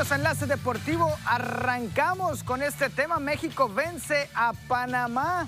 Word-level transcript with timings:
Enlace 0.00 0.46
Deportivo. 0.46 1.14
Arrancamos 1.26 2.42
con 2.42 2.62
este 2.62 2.88
tema. 2.88 3.18
México 3.18 3.68
vence 3.68 4.30
a 4.34 4.54
Panamá. 4.66 5.46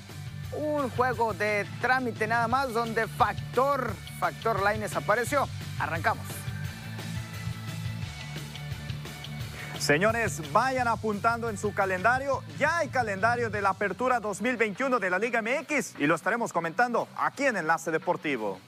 Un 0.53 0.91
juego 0.91 1.33
de 1.33 1.67
trámite 1.81 2.27
nada 2.27 2.49
más 2.49 2.75
donde 2.75 3.09
Factor, 3.09 3.95
Factor 4.21 4.63
Lines 4.63 4.95
apareció. 4.95 5.49
Arrancamos. 5.79 6.27
Señores, 9.79 10.43
vayan 10.53 10.87
apuntando 10.87 11.49
en 11.49 11.57
su 11.57 11.73
calendario. 11.73 12.43
Ya 12.59 12.79
hay 12.79 12.89
calendario 12.89 13.49
de 13.49 13.63
la 13.63 13.71
apertura 13.71 14.21
2021 14.21 14.99
de 14.99 15.11
la 15.11 15.19
Liga 15.19 15.41
MX 15.41 15.95
y 15.99 16.07
lo 16.07 16.15
estaremos 16.15 16.53
comentando 16.53 17.09
aquí 17.17 17.47
en 17.47 17.57
Enlace 17.57 17.91
Deportivo. 17.91 18.61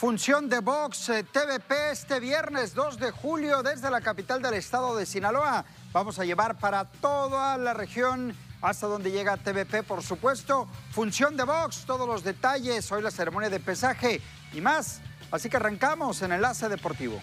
Función 0.00 0.48
de 0.48 0.60
box 0.60 1.10
eh, 1.10 1.24
TVP 1.24 1.90
este 1.90 2.20
viernes 2.20 2.72
2 2.72 2.98
de 2.98 3.10
julio 3.10 3.62
desde 3.62 3.90
la 3.90 4.00
capital 4.00 4.40
del 4.40 4.54
estado 4.54 4.96
de 4.96 5.04
Sinaloa. 5.04 5.66
Vamos 5.92 6.18
a 6.18 6.24
llevar 6.24 6.58
para 6.58 6.86
toda 6.86 7.58
la 7.58 7.74
región 7.74 8.34
hasta 8.62 8.86
donde 8.86 9.10
llega 9.10 9.36
TVP, 9.36 9.82
por 9.82 10.02
supuesto. 10.02 10.66
Función 10.92 11.36
de 11.36 11.44
box, 11.44 11.84
todos 11.84 12.08
los 12.08 12.24
detalles, 12.24 12.90
hoy 12.90 13.02
la 13.02 13.10
ceremonia 13.10 13.50
de 13.50 13.60
pesaje 13.60 14.22
y 14.54 14.62
más. 14.62 15.02
Así 15.30 15.50
que 15.50 15.58
arrancamos 15.58 16.22
en 16.22 16.32
Enlace 16.32 16.70
Deportivo. 16.70 17.20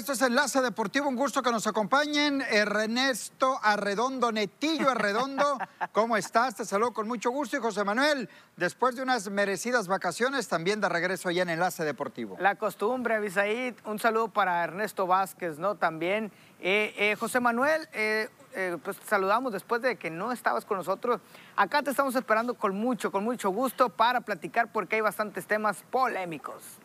Esto 0.00 0.14
es 0.14 0.22
Enlace 0.22 0.62
Deportivo, 0.62 1.10
un 1.10 1.14
gusto 1.14 1.42
que 1.42 1.50
nos 1.50 1.66
acompañen. 1.66 2.40
Ernesto 2.40 3.60
Arredondo, 3.62 4.32
Netillo 4.32 4.88
Arredondo, 4.88 5.58
¿cómo 5.92 6.16
estás? 6.16 6.54
Te 6.54 6.64
saludo 6.64 6.94
con 6.94 7.06
mucho 7.06 7.30
gusto. 7.30 7.58
Y 7.58 7.60
José 7.60 7.84
Manuel, 7.84 8.30
después 8.56 8.96
de 8.96 9.02
unas 9.02 9.28
merecidas 9.28 9.88
vacaciones, 9.88 10.48
también 10.48 10.80
de 10.80 10.88
regreso 10.88 11.28
allá 11.28 11.42
en 11.42 11.50
Enlace 11.50 11.84
Deportivo. 11.84 12.38
La 12.40 12.54
costumbre, 12.54 13.16
Abisaid, 13.16 13.74
un 13.84 13.98
saludo 13.98 14.28
para 14.28 14.64
Ernesto 14.64 15.06
Vázquez, 15.06 15.58
¿no? 15.58 15.74
También. 15.74 16.32
Eh, 16.60 16.94
eh, 16.96 17.16
José 17.20 17.38
Manuel, 17.38 17.86
eh, 17.92 18.30
pues 18.82 18.96
te 18.96 19.06
saludamos 19.06 19.52
después 19.52 19.82
de 19.82 19.96
que 19.96 20.08
no 20.08 20.32
estabas 20.32 20.64
con 20.64 20.78
nosotros. 20.78 21.20
Acá 21.56 21.82
te 21.82 21.90
estamos 21.90 22.14
esperando 22.14 22.54
con 22.54 22.74
mucho, 22.74 23.12
con 23.12 23.22
mucho 23.22 23.50
gusto 23.50 23.90
para 23.90 24.22
platicar 24.22 24.72
porque 24.72 24.96
hay 24.96 25.02
bastantes 25.02 25.46
temas 25.46 25.84
polémicos. 25.90 26.80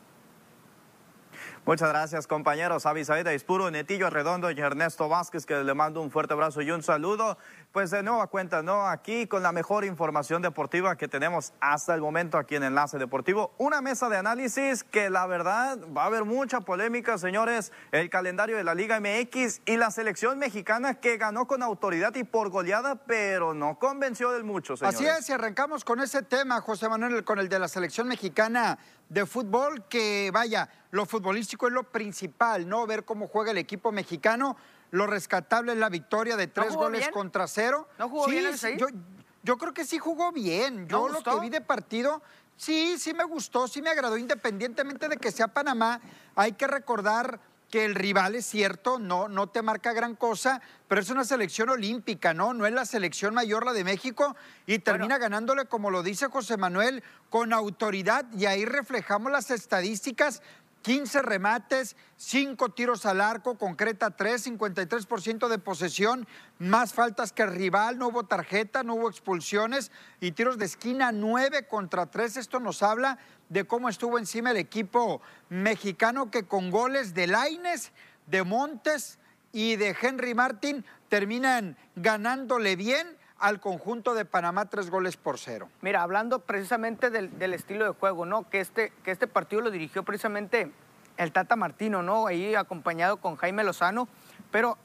Muchas 1.66 1.90
gracias, 1.90 2.28
compañeros. 2.28 2.86
Avisaida 2.86 3.34
Ispuro, 3.34 3.72
Netillo 3.72 4.12
Redondo 4.12 4.52
y 4.52 4.60
Ernesto 4.60 5.10
Vázquez, 5.10 5.48
que 5.48 5.64
le 5.64 5.74
mando 5.74 6.00
un 6.00 6.12
fuerte 6.12 6.34
abrazo 6.34 6.62
y 6.62 6.70
un 6.70 6.84
saludo. 6.84 7.40
Pues 7.72 7.90
de 7.90 8.04
nueva 8.04 8.28
cuenta, 8.28 8.62
¿no? 8.62 8.88
Aquí 8.88 9.26
con 9.26 9.42
la 9.42 9.52
mejor 9.52 9.84
información 9.84 10.44
deportiva 10.44 10.96
que 10.96 11.08
tenemos 11.08 11.54
hasta 11.60 11.96
el 11.96 12.02
momento 12.02 12.38
aquí 12.38 12.56
en 12.56 12.66
Enlace 12.66 13.00
Deportivo. 13.00 13.52
Una 13.58 13.82
mesa 13.82 14.10
de 14.10 14.18
análisis 14.18 14.84
que 14.84 15.10
la 15.10 15.26
verdad 15.26 15.80
va 15.86 16.04
a 16.04 16.06
haber 16.06 16.24
mucha 16.24 16.62
polémica, 16.62 17.18
señores. 17.18 17.72
El 17.92 18.12
calendario 18.12 18.58
de 18.58 18.64
la 18.64 18.76
Liga 18.76 19.00
MX 19.00 19.62
y 19.66 19.78
la 19.78 19.90
selección 19.90 20.38
mexicana 20.38 20.94
que 20.94 21.18
ganó 21.18 21.48
con 21.48 21.64
autoridad 21.64 22.14
y 22.14 22.24
por 22.24 22.50
goleada, 22.50 22.94
pero 22.94 23.56
no 23.56 23.80
convenció 23.80 24.30
del 24.30 24.44
mucho, 24.44 24.78
señores. 24.78 25.00
Así 25.00 25.08
es, 25.08 25.30
y 25.30 25.34
arrancamos 25.34 25.84
con 25.84 26.00
ese 26.00 26.22
tema, 26.22 26.62
José 26.62 26.88
Manuel, 26.90 27.24
con 27.24 27.40
el 27.40 27.50
de 27.50 27.58
la 27.58 27.68
selección 27.68 28.08
mexicana 28.08 28.78
de 29.10 29.26
fútbol, 29.26 29.88
que 29.88 30.32
vaya, 30.34 30.70
lo 30.92 31.06
futbolístico 31.06 31.68
es 31.68 31.74
lo 31.74 31.84
principal, 31.84 32.68
¿no? 32.68 32.86
Ver 32.88 33.06
cómo 33.06 33.28
juega 33.28 33.52
el 33.52 33.58
equipo 33.58 33.92
mexicano 33.92 34.58
lo 34.92 35.08
rescatable 35.08 35.74
es 35.74 35.78
la 35.78 35.90
victoria 35.90 36.38
de 36.38 36.48
tres 36.48 36.74
goles 36.74 37.10
contra 37.10 37.48
cero. 37.48 37.88
¿No 38.00 38.10
jugó 38.10 38.28
bien 38.28 38.46
el 38.46 38.78
yo, 38.78 38.88
yo 39.44 39.58
creo 39.58 39.74
que 39.74 39.86
sí 39.86 39.98
jugó 39.98 40.32
bien. 40.32 40.88
Yo 40.88 41.10
lo 41.10 41.22
que 41.22 41.40
vi 41.40 41.50
de 41.50 41.62
partido, 41.62 42.22
sí, 42.56 42.98
sí 42.98 43.14
me 43.14 43.26
gustó, 43.26 43.68
sí 43.68 43.82
me 43.82 43.90
agradó, 43.90 44.18
independientemente 44.18 45.10
de 45.10 45.18
que 45.18 45.32
sea 45.32 45.48
Panamá. 45.48 46.00
Hay 46.36 46.54
que 46.54 46.66
recordar 46.66 47.40
que 47.70 47.86
el 47.86 47.96
rival 47.96 48.36
es 48.36 48.46
cierto, 48.46 49.00
no, 49.00 49.28
no 49.28 49.48
te 49.48 49.62
marca 49.62 49.94
gran 49.94 50.16
cosa, 50.16 50.62
pero 50.88 51.02
es 51.02 51.10
una 51.10 51.24
selección 51.24 51.70
olímpica, 51.70 52.34
¿no? 52.34 52.54
No 52.54 52.66
es 52.66 52.74
la 52.74 52.86
selección 52.86 53.34
mayor 53.34 53.66
la 53.66 53.74
de 53.74 53.84
México 53.84 54.36
y 54.66 54.80
termina 54.80 55.18
ganándole, 55.18 55.66
como 55.66 55.90
lo 55.90 56.04
dice 56.04 56.28
José 56.28 56.58
Manuel, 56.58 57.04
con 57.30 57.54
autoridad 57.54 58.26
y 58.38 58.46
ahí 58.46 58.66
reflejamos 58.66 59.32
las 59.32 59.52
estadísticas 59.52 60.42
15 60.86 61.24
remates, 61.24 61.96
5 62.18 62.70
tiros 62.70 63.08
al 63.08 63.20
arco, 63.20 63.58
concreta 63.58 64.12
3, 64.12 64.52
53% 64.52 65.48
de 65.48 65.58
posesión, 65.58 66.28
más 66.60 66.94
faltas 66.94 67.34
que 67.34 67.44
rival, 67.48 67.98
no 67.98 68.10
hubo 68.10 68.26
tarjeta, 68.26 68.84
no 68.84 68.94
hubo 68.94 69.10
expulsiones 69.10 69.92
y 70.22 70.34
tiros 70.34 70.60
de 70.60 70.66
esquina 70.66 71.12
9 71.12 71.68
contra 71.68 72.06
3. 72.06 72.38
Esto 72.38 72.60
nos 72.60 72.84
habla 72.84 73.18
de 73.50 73.66
cómo 73.66 73.90
estuvo 73.90 74.20
encima 74.20 74.52
el 74.52 74.58
equipo 74.58 75.24
mexicano 75.50 76.30
que 76.30 76.44
con 76.44 76.70
goles 76.70 77.16
de 77.16 77.26
Laines, 77.26 77.92
de 78.28 78.44
Montes 78.44 79.18
y 79.52 79.78
de 79.78 79.96
Henry 80.00 80.36
Martin 80.36 80.86
terminan 81.10 81.78
ganándole 81.96 82.76
bien 82.76 83.18
al 83.40 83.60
conjunto 83.60 84.14
de 84.14 84.26
Panamá 84.26 84.66
tres 84.66 84.90
goles 84.90 85.18
por 85.18 85.38
cero. 85.38 85.70
Mira, 85.82 86.02
hablando 86.02 86.40
precisamente 86.40 87.10
del, 87.10 87.54
estilo 87.54 87.86
de 87.86 87.92
juego, 87.92 88.26
¿no? 88.26 88.50
Que 88.50 88.60
este, 88.60 88.92
que 89.04 89.12
este 89.12 89.28
partido 89.28 89.62
lo 89.62 89.72
dirigió 89.72 90.04
precisamente 90.04 90.72
el 91.18 91.32
Tata 91.32 91.56
Martino, 91.56 92.04
¿no? 92.04 92.28
Ahí 92.28 92.56
acompañado 92.56 93.18
con 93.18 93.36
Jaime 93.36 93.64
Lozano, 93.64 94.08
pero 94.52 94.78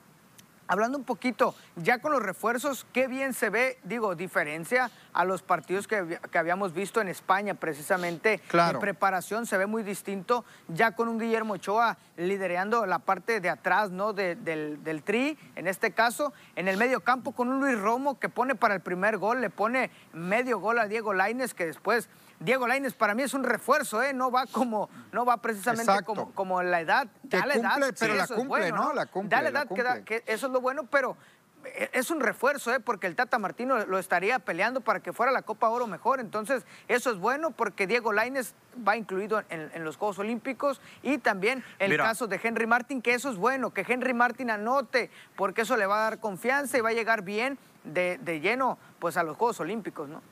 Hablando 0.71 0.99
un 0.99 1.05
poquito, 1.05 1.57
ya 1.75 1.99
con 1.99 2.13
los 2.13 2.23
refuerzos, 2.23 2.87
qué 2.93 3.09
bien 3.09 3.35
se 3.35 3.51
ve, 3.51 3.81
digo, 3.83 4.15
diferencia 4.15 4.89
a 5.13 5.25
los 5.25 5.43
partidos 5.43 5.89
que, 5.89 6.21
habíamos 6.33 6.73
visto 6.73 7.01
en 7.01 7.09
España, 7.09 7.55
precisamente. 7.55 8.39
Claro. 8.47 8.79
En 8.79 8.81
preparación 8.81 9.47
se 9.47 9.59
ve 9.59 9.67
muy 9.67 9.83
distinto, 9.83 10.45
ya 10.69 10.93
con 10.93 11.09
un 11.09 11.19
Guillermo 11.19 11.55
Ochoa 11.55 11.99
liderando 12.17 12.87
la 12.87 13.01
parte 13.01 13.41
de 13.41 13.51
atrás, 13.51 13.91
¿no? 13.91 14.13
del, 14.13 14.45
del, 14.45 15.03
tri, 15.03 15.37
en 15.57 15.67
este 15.67 15.91
caso, 15.91 16.33
en 16.55 16.69
el 16.69 16.77
medio 16.77 17.01
campo 17.01 17.33
con 17.33 17.49
un 17.49 17.59
Luis 17.59 17.77
Romo 17.77 18.21
que 18.21 18.29
pone 18.29 18.55
para 18.55 18.75
el 18.75 18.81
primer 18.81 19.19
gol, 19.19 19.41
le 19.41 19.51
pone 19.51 19.91
medio 20.13 20.61
gol 20.61 20.79
a 20.79 20.87
Diego 20.87 21.15
Laines, 21.15 21.53
que 21.53 21.67
después 21.67 22.09
Diego 22.41 22.67
Laines 22.67 22.95
para 22.95 23.15
mí 23.15 23.23
es 23.23 23.35
un 23.35 23.45
refuerzo, 23.45 24.03
¿eh? 24.03 24.15
No 24.15 24.31
va 24.31 24.47
como, 24.47 24.89
no 25.13 25.27
va 25.27 25.37
precisamente 25.37 26.03
como, 26.05 26.33
como, 26.33 26.63
la 26.63 26.81
edad. 26.81 27.07
Da 27.23 27.45
la 27.45 27.55
edad, 27.55 27.95
pero 27.99 28.15
la 28.15 28.27
cumple, 28.27 28.73
¿no? 28.73 28.95
La 28.95 29.07
cumple. 29.07 29.37
Da 29.37 29.43
la 29.43 29.51
edad, 29.51 30.05
Que, 30.05 30.25
eso 30.27 30.47
es 30.47 30.53
lo 30.53 30.63
bueno, 30.63 30.85
pero 30.85 31.19
eh, 31.67 31.91
es 31.93 32.11
un 32.11 32.19
refuerzo, 32.21 32.73
¿eh? 32.73 32.81
porque 32.81 33.07
el 33.07 33.15
Tata 33.15 33.39
Martino 33.39 33.85
lo 33.85 33.99
estaría 33.99 34.39
peleando 34.39 34.81
para 34.81 35.01
que 35.01 35.13
fuera 35.13 35.31
la 35.33 35.43
Copa 35.43 35.69
Oro 35.69 35.87
mejor. 35.87 36.19
Entonces, 36.19 36.65
eso 36.89 37.11
es 37.11 37.19
bueno 37.19 37.51
porque 37.51 37.87
Diego 37.87 38.11
Laines 38.11 38.55
va 38.87 38.97
incluido 38.97 39.43
en, 39.51 39.85
los 39.85 39.99
Juegos 39.99 40.19
Olímpicos 40.19 40.81
y 41.03 41.19
también 41.19 41.63
el 41.79 41.95
caso 41.99 42.27
de 42.27 42.41
Henry 42.43 42.67
Martin, 42.67 43.03
que 43.03 43.13
eso 43.13 43.29
es 43.29 43.37
bueno, 43.37 43.75
que 43.75 43.85
Henry 43.87 44.15
Martin 44.15 44.51
anote, 44.51 45.11
porque 45.37 45.63
eso 45.63 45.77
le 45.77 45.85
va 45.85 45.99
a 45.99 46.03
dar 46.05 46.21
confianza 46.21 46.79
y 46.79 46.81
va 46.81 46.89
a 46.89 46.95
llegar 46.95 47.21
bien 47.21 47.59
de, 47.85 48.19
de 48.23 48.41
lleno 48.41 48.79
pues, 48.99 49.19
a 49.19 49.25
los 49.25 49.37
Juegos 49.37 49.61
Olímpicos, 49.61 50.09
¿no? 50.09 50.23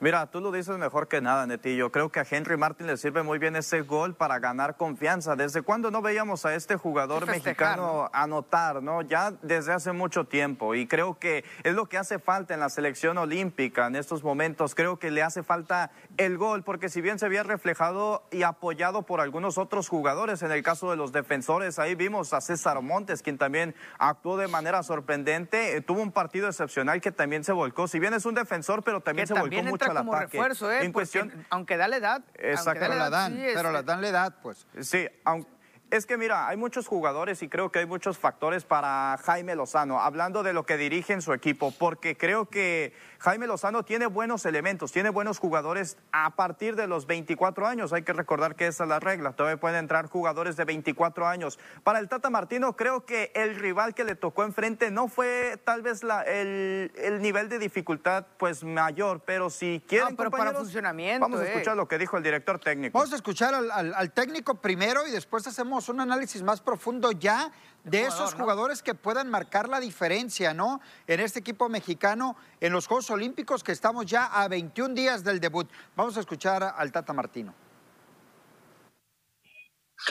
Mira, 0.00 0.26
tú 0.26 0.40
lo 0.40 0.52
dices 0.52 0.78
mejor 0.78 1.08
que 1.08 1.20
nada, 1.20 1.44
Netillo. 1.44 1.90
Creo 1.90 2.08
que 2.10 2.20
a 2.20 2.26
Henry 2.30 2.56
Martin 2.56 2.86
le 2.86 2.96
sirve 2.96 3.24
muy 3.24 3.40
bien 3.40 3.56
ese 3.56 3.80
gol 3.80 4.14
para 4.14 4.38
ganar 4.38 4.76
confianza. 4.76 5.34
¿Desde 5.34 5.62
cuándo 5.62 5.90
no 5.90 6.02
veíamos 6.02 6.46
a 6.46 6.54
este 6.54 6.76
jugador 6.76 7.26
mexicano 7.26 8.08
anotar, 8.12 8.80
no? 8.80 9.02
Ya 9.02 9.32
desde 9.42 9.72
hace 9.72 9.90
mucho 9.90 10.24
tiempo. 10.24 10.76
Y 10.76 10.86
creo 10.86 11.18
que 11.18 11.44
es 11.64 11.74
lo 11.74 11.86
que 11.86 11.98
hace 11.98 12.20
falta 12.20 12.54
en 12.54 12.60
la 12.60 12.68
selección 12.68 13.18
olímpica 13.18 13.88
en 13.88 13.96
estos 13.96 14.22
momentos. 14.22 14.76
Creo 14.76 15.00
que 15.00 15.10
le 15.10 15.24
hace 15.24 15.42
falta 15.42 15.90
el 16.16 16.38
gol, 16.38 16.62
porque 16.62 16.88
si 16.88 17.00
bien 17.00 17.18
se 17.18 17.26
había 17.26 17.42
reflejado 17.42 18.22
y 18.30 18.44
apoyado 18.44 19.02
por 19.02 19.20
algunos 19.20 19.58
otros 19.58 19.88
jugadores, 19.88 20.42
en 20.42 20.52
el 20.52 20.62
caso 20.62 20.92
de 20.92 20.96
los 20.96 21.10
defensores, 21.10 21.80
ahí 21.80 21.96
vimos 21.96 22.32
a 22.34 22.40
César 22.40 22.80
Montes, 22.82 23.20
quien 23.20 23.36
también 23.36 23.74
actuó 23.98 24.36
de 24.36 24.46
manera 24.46 24.84
sorprendente. 24.84 25.76
Eh, 25.76 25.80
tuvo 25.80 26.02
un 26.02 26.12
partido 26.12 26.46
excepcional 26.46 27.00
que 27.00 27.10
también 27.10 27.42
se 27.42 27.50
volcó. 27.50 27.88
Si 27.88 27.98
bien 27.98 28.14
es 28.14 28.26
un 28.26 28.36
defensor, 28.36 28.84
pero 28.84 29.00
también 29.00 29.26
se 29.26 29.34
volcó 29.34 29.60
mucho 29.64 29.87
como 29.94 30.14
refuerzo, 30.14 30.70
¿eh? 30.70 30.84
En 30.84 30.92
cuestión, 30.92 31.32
aunque 31.50 31.76
da 31.76 31.88
la 31.88 31.96
edad. 31.96 32.22
Exacto. 32.34 32.80
Pero, 32.80 32.94
la 32.94 33.10
dan, 33.10 33.38
pero 33.54 33.72
la 33.72 33.82
dan 33.82 34.00
la 34.00 34.08
edad, 34.08 34.34
pues. 34.42 34.66
Sí, 34.80 35.06
aunque 35.24 35.57
Es 35.90 36.04
que 36.04 36.18
mira, 36.18 36.48
hay 36.48 36.58
muchos 36.58 36.86
jugadores 36.86 37.42
y 37.42 37.48
creo 37.48 37.72
que 37.72 37.78
hay 37.78 37.86
muchos 37.86 38.18
factores 38.18 38.64
para 38.64 39.16
Jaime 39.24 39.54
Lozano, 39.54 40.00
hablando 40.00 40.42
de 40.42 40.52
lo 40.52 40.66
que 40.66 40.76
dirige 40.76 41.14
en 41.14 41.22
su 41.22 41.32
equipo, 41.32 41.72
porque 41.78 42.14
creo 42.14 42.44
que 42.44 42.92
Jaime 43.20 43.46
Lozano 43.46 43.82
tiene 43.86 44.04
buenos 44.06 44.44
elementos, 44.44 44.92
tiene 44.92 45.08
buenos 45.08 45.38
jugadores 45.38 45.96
a 46.12 46.36
partir 46.36 46.76
de 46.76 46.86
los 46.88 47.06
24 47.06 47.66
años. 47.66 47.94
Hay 47.94 48.02
que 48.02 48.12
recordar 48.12 48.54
que 48.54 48.66
esa 48.66 48.84
es 48.84 48.88
la 48.90 49.00
regla, 49.00 49.32
todavía 49.32 49.58
pueden 49.58 49.78
entrar 49.78 50.08
jugadores 50.10 50.56
de 50.56 50.66
24 50.66 51.26
años. 51.26 51.58
Para 51.84 52.00
el 52.00 52.08
Tata 52.10 52.28
Martino, 52.28 52.76
creo 52.76 53.06
que 53.06 53.32
el 53.34 53.56
rival 53.56 53.94
que 53.94 54.04
le 54.04 54.14
tocó 54.14 54.44
enfrente 54.44 54.90
no 54.90 55.08
fue 55.08 55.58
tal 55.64 55.80
vez 55.80 56.02
la, 56.02 56.20
el, 56.22 56.90
nivel 57.22 57.48
de 57.48 57.58
dificultad 57.58 58.26
pues 58.36 58.62
mayor, 58.62 59.22
pero 59.24 59.48
si 59.48 59.82
quieren, 59.88 60.16
pero 60.16 60.30
para 60.30 60.52
funcionamiento, 60.52 61.20
vamos 61.20 61.40
a 61.40 61.48
escuchar 61.48 61.78
lo 61.78 61.88
que 61.88 61.96
dijo 61.96 62.18
el 62.18 62.22
director 62.22 62.58
técnico. 62.58 62.98
Vamos 62.98 63.14
a 63.14 63.16
escuchar 63.16 63.54
al 63.54 64.12
técnico 64.12 64.56
primero 64.56 65.06
y 65.06 65.10
después 65.10 65.46
hacemos 65.46 65.77
un 65.88 66.00
análisis 66.00 66.42
más 66.42 66.60
profundo 66.60 67.12
ya 67.12 67.52
de 67.84 68.02
esos 68.02 68.34
jugadores 68.34 68.82
que 68.82 68.94
puedan 68.94 69.30
marcar 69.30 69.68
la 69.68 69.80
diferencia, 69.80 70.52
¿no? 70.52 70.80
En 71.06 71.20
este 71.20 71.38
equipo 71.38 71.68
mexicano, 71.68 72.36
en 72.60 72.72
los 72.72 72.86
Juegos 72.86 73.10
Olímpicos, 73.10 73.62
que 73.62 73.72
estamos 73.72 74.06
ya 74.06 74.26
a 74.26 74.48
21 74.48 74.94
días 74.94 75.22
del 75.22 75.40
debut. 75.40 75.68
Vamos 75.94 76.16
a 76.16 76.20
escuchar 76.20 76.74
al 76.76 76.90
Tata 76.90 77.12
Martino. 77.12 77.54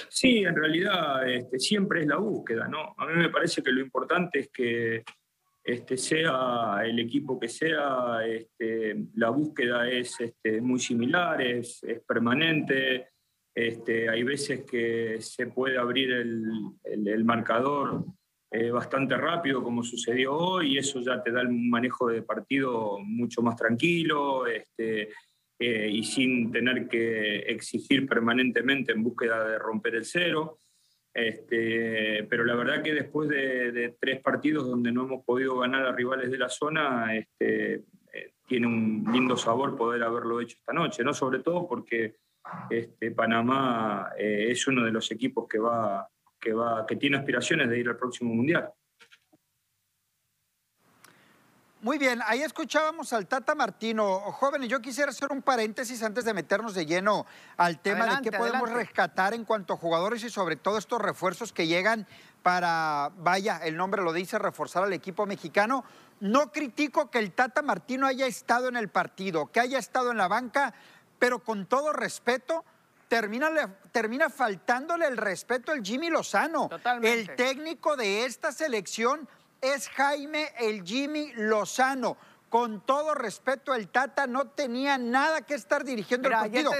Sí, 0.09 0.39
en 0.39 0.55
realidad 0.55 1.29
este, 1.29 1.59
siempre 1.59 2.01
es 2.01 2.07
la 2.07 2.17
búsqueda, 2.17 2.67
¿no? 2.67 2.93
A 2.97 3.05
mí 3.05 3.13
me 3.15 3.29
parece 3.29 3.61
que 3.63 3.71
lo 3.71 3.81
importante 3.81 4.39
es 4.39 4.49
que 4.49 5.03
este, 5.63 5.97
sea 5.97 6.81
el 6.83 6.99
equipo 6.99 7.39
que 7.39 7.49
sea, 7.49 8.25
este, 8.25 8.95
la 9.15 9.29
búsqueda 9.29 9.89
es 9.89 10.19
este, 10.19 10.61
muy 10.61 10.79
similar, 10.79 11.41
es, 11.41 11.83
es 11.83 12.01
permanente. 12.01 13.09
Este, 13.57 14.07
hay 14.07 14.21
veces 14.21 14.65
que 14.69 15.19
se 15.19 15.47
puede 15.47 15.79
abrir 15.79 16.11
el, 16.11 17.25
marcador 17.25 18.05
eh, 18.51 18.69
bastante 18.69 19.17
rápido, 19.17 19.63
como 19.63 19.81
sucedió 19.81 20.35
hoy, 20.35 20.73
y 20.73 20.77
eso 20.77 21.01
ya 21.01 21.23
te 21.23 21.31
da 21.31 21.41
un 21.41 21.67
manejo 21.67 22.07
de 22.07 22.21
partido 22.21 22.99
mucho 22.99 23.41
más 23.41 23.55
tranquilo 23.55 24.45
este, 24.45 25.09
eh, 25.57 25.89
y 25.91 26.03
sin 26.03 26.51
tener 26.51 26.87
que 26.87 27.37
exigir 27.47 28.07
permanentemente 28.07 28.91
en 28.91 29.01
búsqueda 29.01 29.49
de 29.49 29.57
romper 29.57 29.95
el 29.95 30.05
cero. 30.05 30.59
Este, 31.11 32.25
pero 32.29 32.45
la 32.45 32.53
verdad 32.53 32.83
que 32.83 32.93
después 32.93 33.27
de, 33.27 33.95
tres 33.99 34.21
partidos 34.21 34.69
donde 34.69 34.91
no 34.91 35.05
hemos 35.05 35.25
podido 35.25 35.57
ganar 35.57 35.83
a 35.83 35.93
rivales 35.93 36.29
de 36.29 36.37
la 36.37 36.49
zona, 36.49 37.15
este, 37.15 37.73
eh, 38.13 38.33
tiene 38.45 38.67
un 38.67 39.03
lindo 39.11 39.35
sabor 39.35 39.75
poder 39.75 40.03
haberlo 40.03 40.41
hecho 40.41 40.57
esta 40.59 40.73
noche, 40.73 41.03
¿no? 41.03 41.11
Sobre 41.11 41.39
todo 41.39 41.67
porque 41.67 42.17
este, 42.69 43.11
Panamá 43.11 44.11
eh, 44.17 44.47
es 44.49 44.67
uno 44.67 44.83
de 44.83 44.91
los 44.91 45.11
equipos 45.11 45.47
que 45.47 45.59
va, 45.59 46.07
que 46.39 46.53
va, 46.53 46.85
que 46.85 46.95
tiene 46.95 47.17
aspiraciones 47.17 47.69
de 47.69 47.79
ir 47.79 47.89
al 47.89 47.97
próximo 47.97 48.33
mundial. 48.33 48.71
Muy 51.79 51.99
bien, 51.99 52.21
ahí 52.25 52.41
escuchábamos 52.41 53.13
al 53.13 53.27
Tata 53.27 53.53
Martino. 53.53 54.19
Jóvenes, 54.19 54.67
yo 54.67 54.81
quisiera 54.81 55.11
hacer 55.11 55.31
un 55.31 55.43
paréntesis 55.43 56.01
antes 56.01 56.25
de 56.25 56.33
meternos 56.33 56.73
de 56.73 56.87
lleno 56.87 57.27
al 57.55 57.79
tema 57.79 58.15
de 58.15 58.23
qué 58.23 58.31
podemos 58.35 58.71
rescatar 58.71 59.35
en 59.35 59.45
cuanto 59.45 59.73
a 59.73 59.77
jugadores 59.77 60.23
y 60.23 60.31
sobre 60.31 60.55
todo 60.55 60.79
estos 60.79 60.99
refuerzos 60.99 61.53
que 61.53 61.67
llegan 61.67 62.07
para, 62.41 63.11
vaya, 63.17 63.57
el 63.57 63.77
nombre 63.77 64.01
lo 64.01 64.11
dice, 64.11 64.39
reforzar 64.39 64.83
al 64.85 64.93
equipo 64.93 65.27
mexicano. 65.27 65.85
No 66.19 66.51
critico 66.51 67.11
que 67.11 67.19
el 67.19 67.31
Tata 67.31 67.61
Martino 67.61 68.07
haya 68.07 68.25
estado 68.25 68.69
en 68.69 68.75
el 68.75 68.89
partido, 68.89 69.51
que 69.51 69.59
haya 69.59 69.77
estado 69.77 70.09
en 70.09 70.17
la 70.17 70.27
banca, 70.27 70.73
pero 71.19 71.39
con 71.39 71.65
todo 71.65 71.93
respeto, 71.93 72.63
termina, 73.07 73.49
termina 73.91 74.29
faltándole 74.29 75.07
el 75.07 75.17
respeto 75.17 75.71
al 75.71 75.83
Jimmy 75.83 76.09
Lozano. 76.09 76.69
El 77.01 77.35
técnico 77.35 77.95
de 77.95 78.25
esta 78.25 78.51
selección 78.51 79.27
es 79.61 79.89
Jaime 79.89 80.51
el 80.59 80.83
Jimmy 80.83 81.31
Lozano. 81.35 82.17
Con 82.49 82.85
todo 82.85 83.13
respeto, 83.13 83.73
el 83.73 83.89
Tata 83.89 84.25
no 84.25 84.47
tenía 84.47 84.97
nada 84.97 85.41
que 85.41 85.53
estar 85.53 85.83
dirigiendo 85.83 86.29
el 86.29 86.35
partido. 86.35 86.71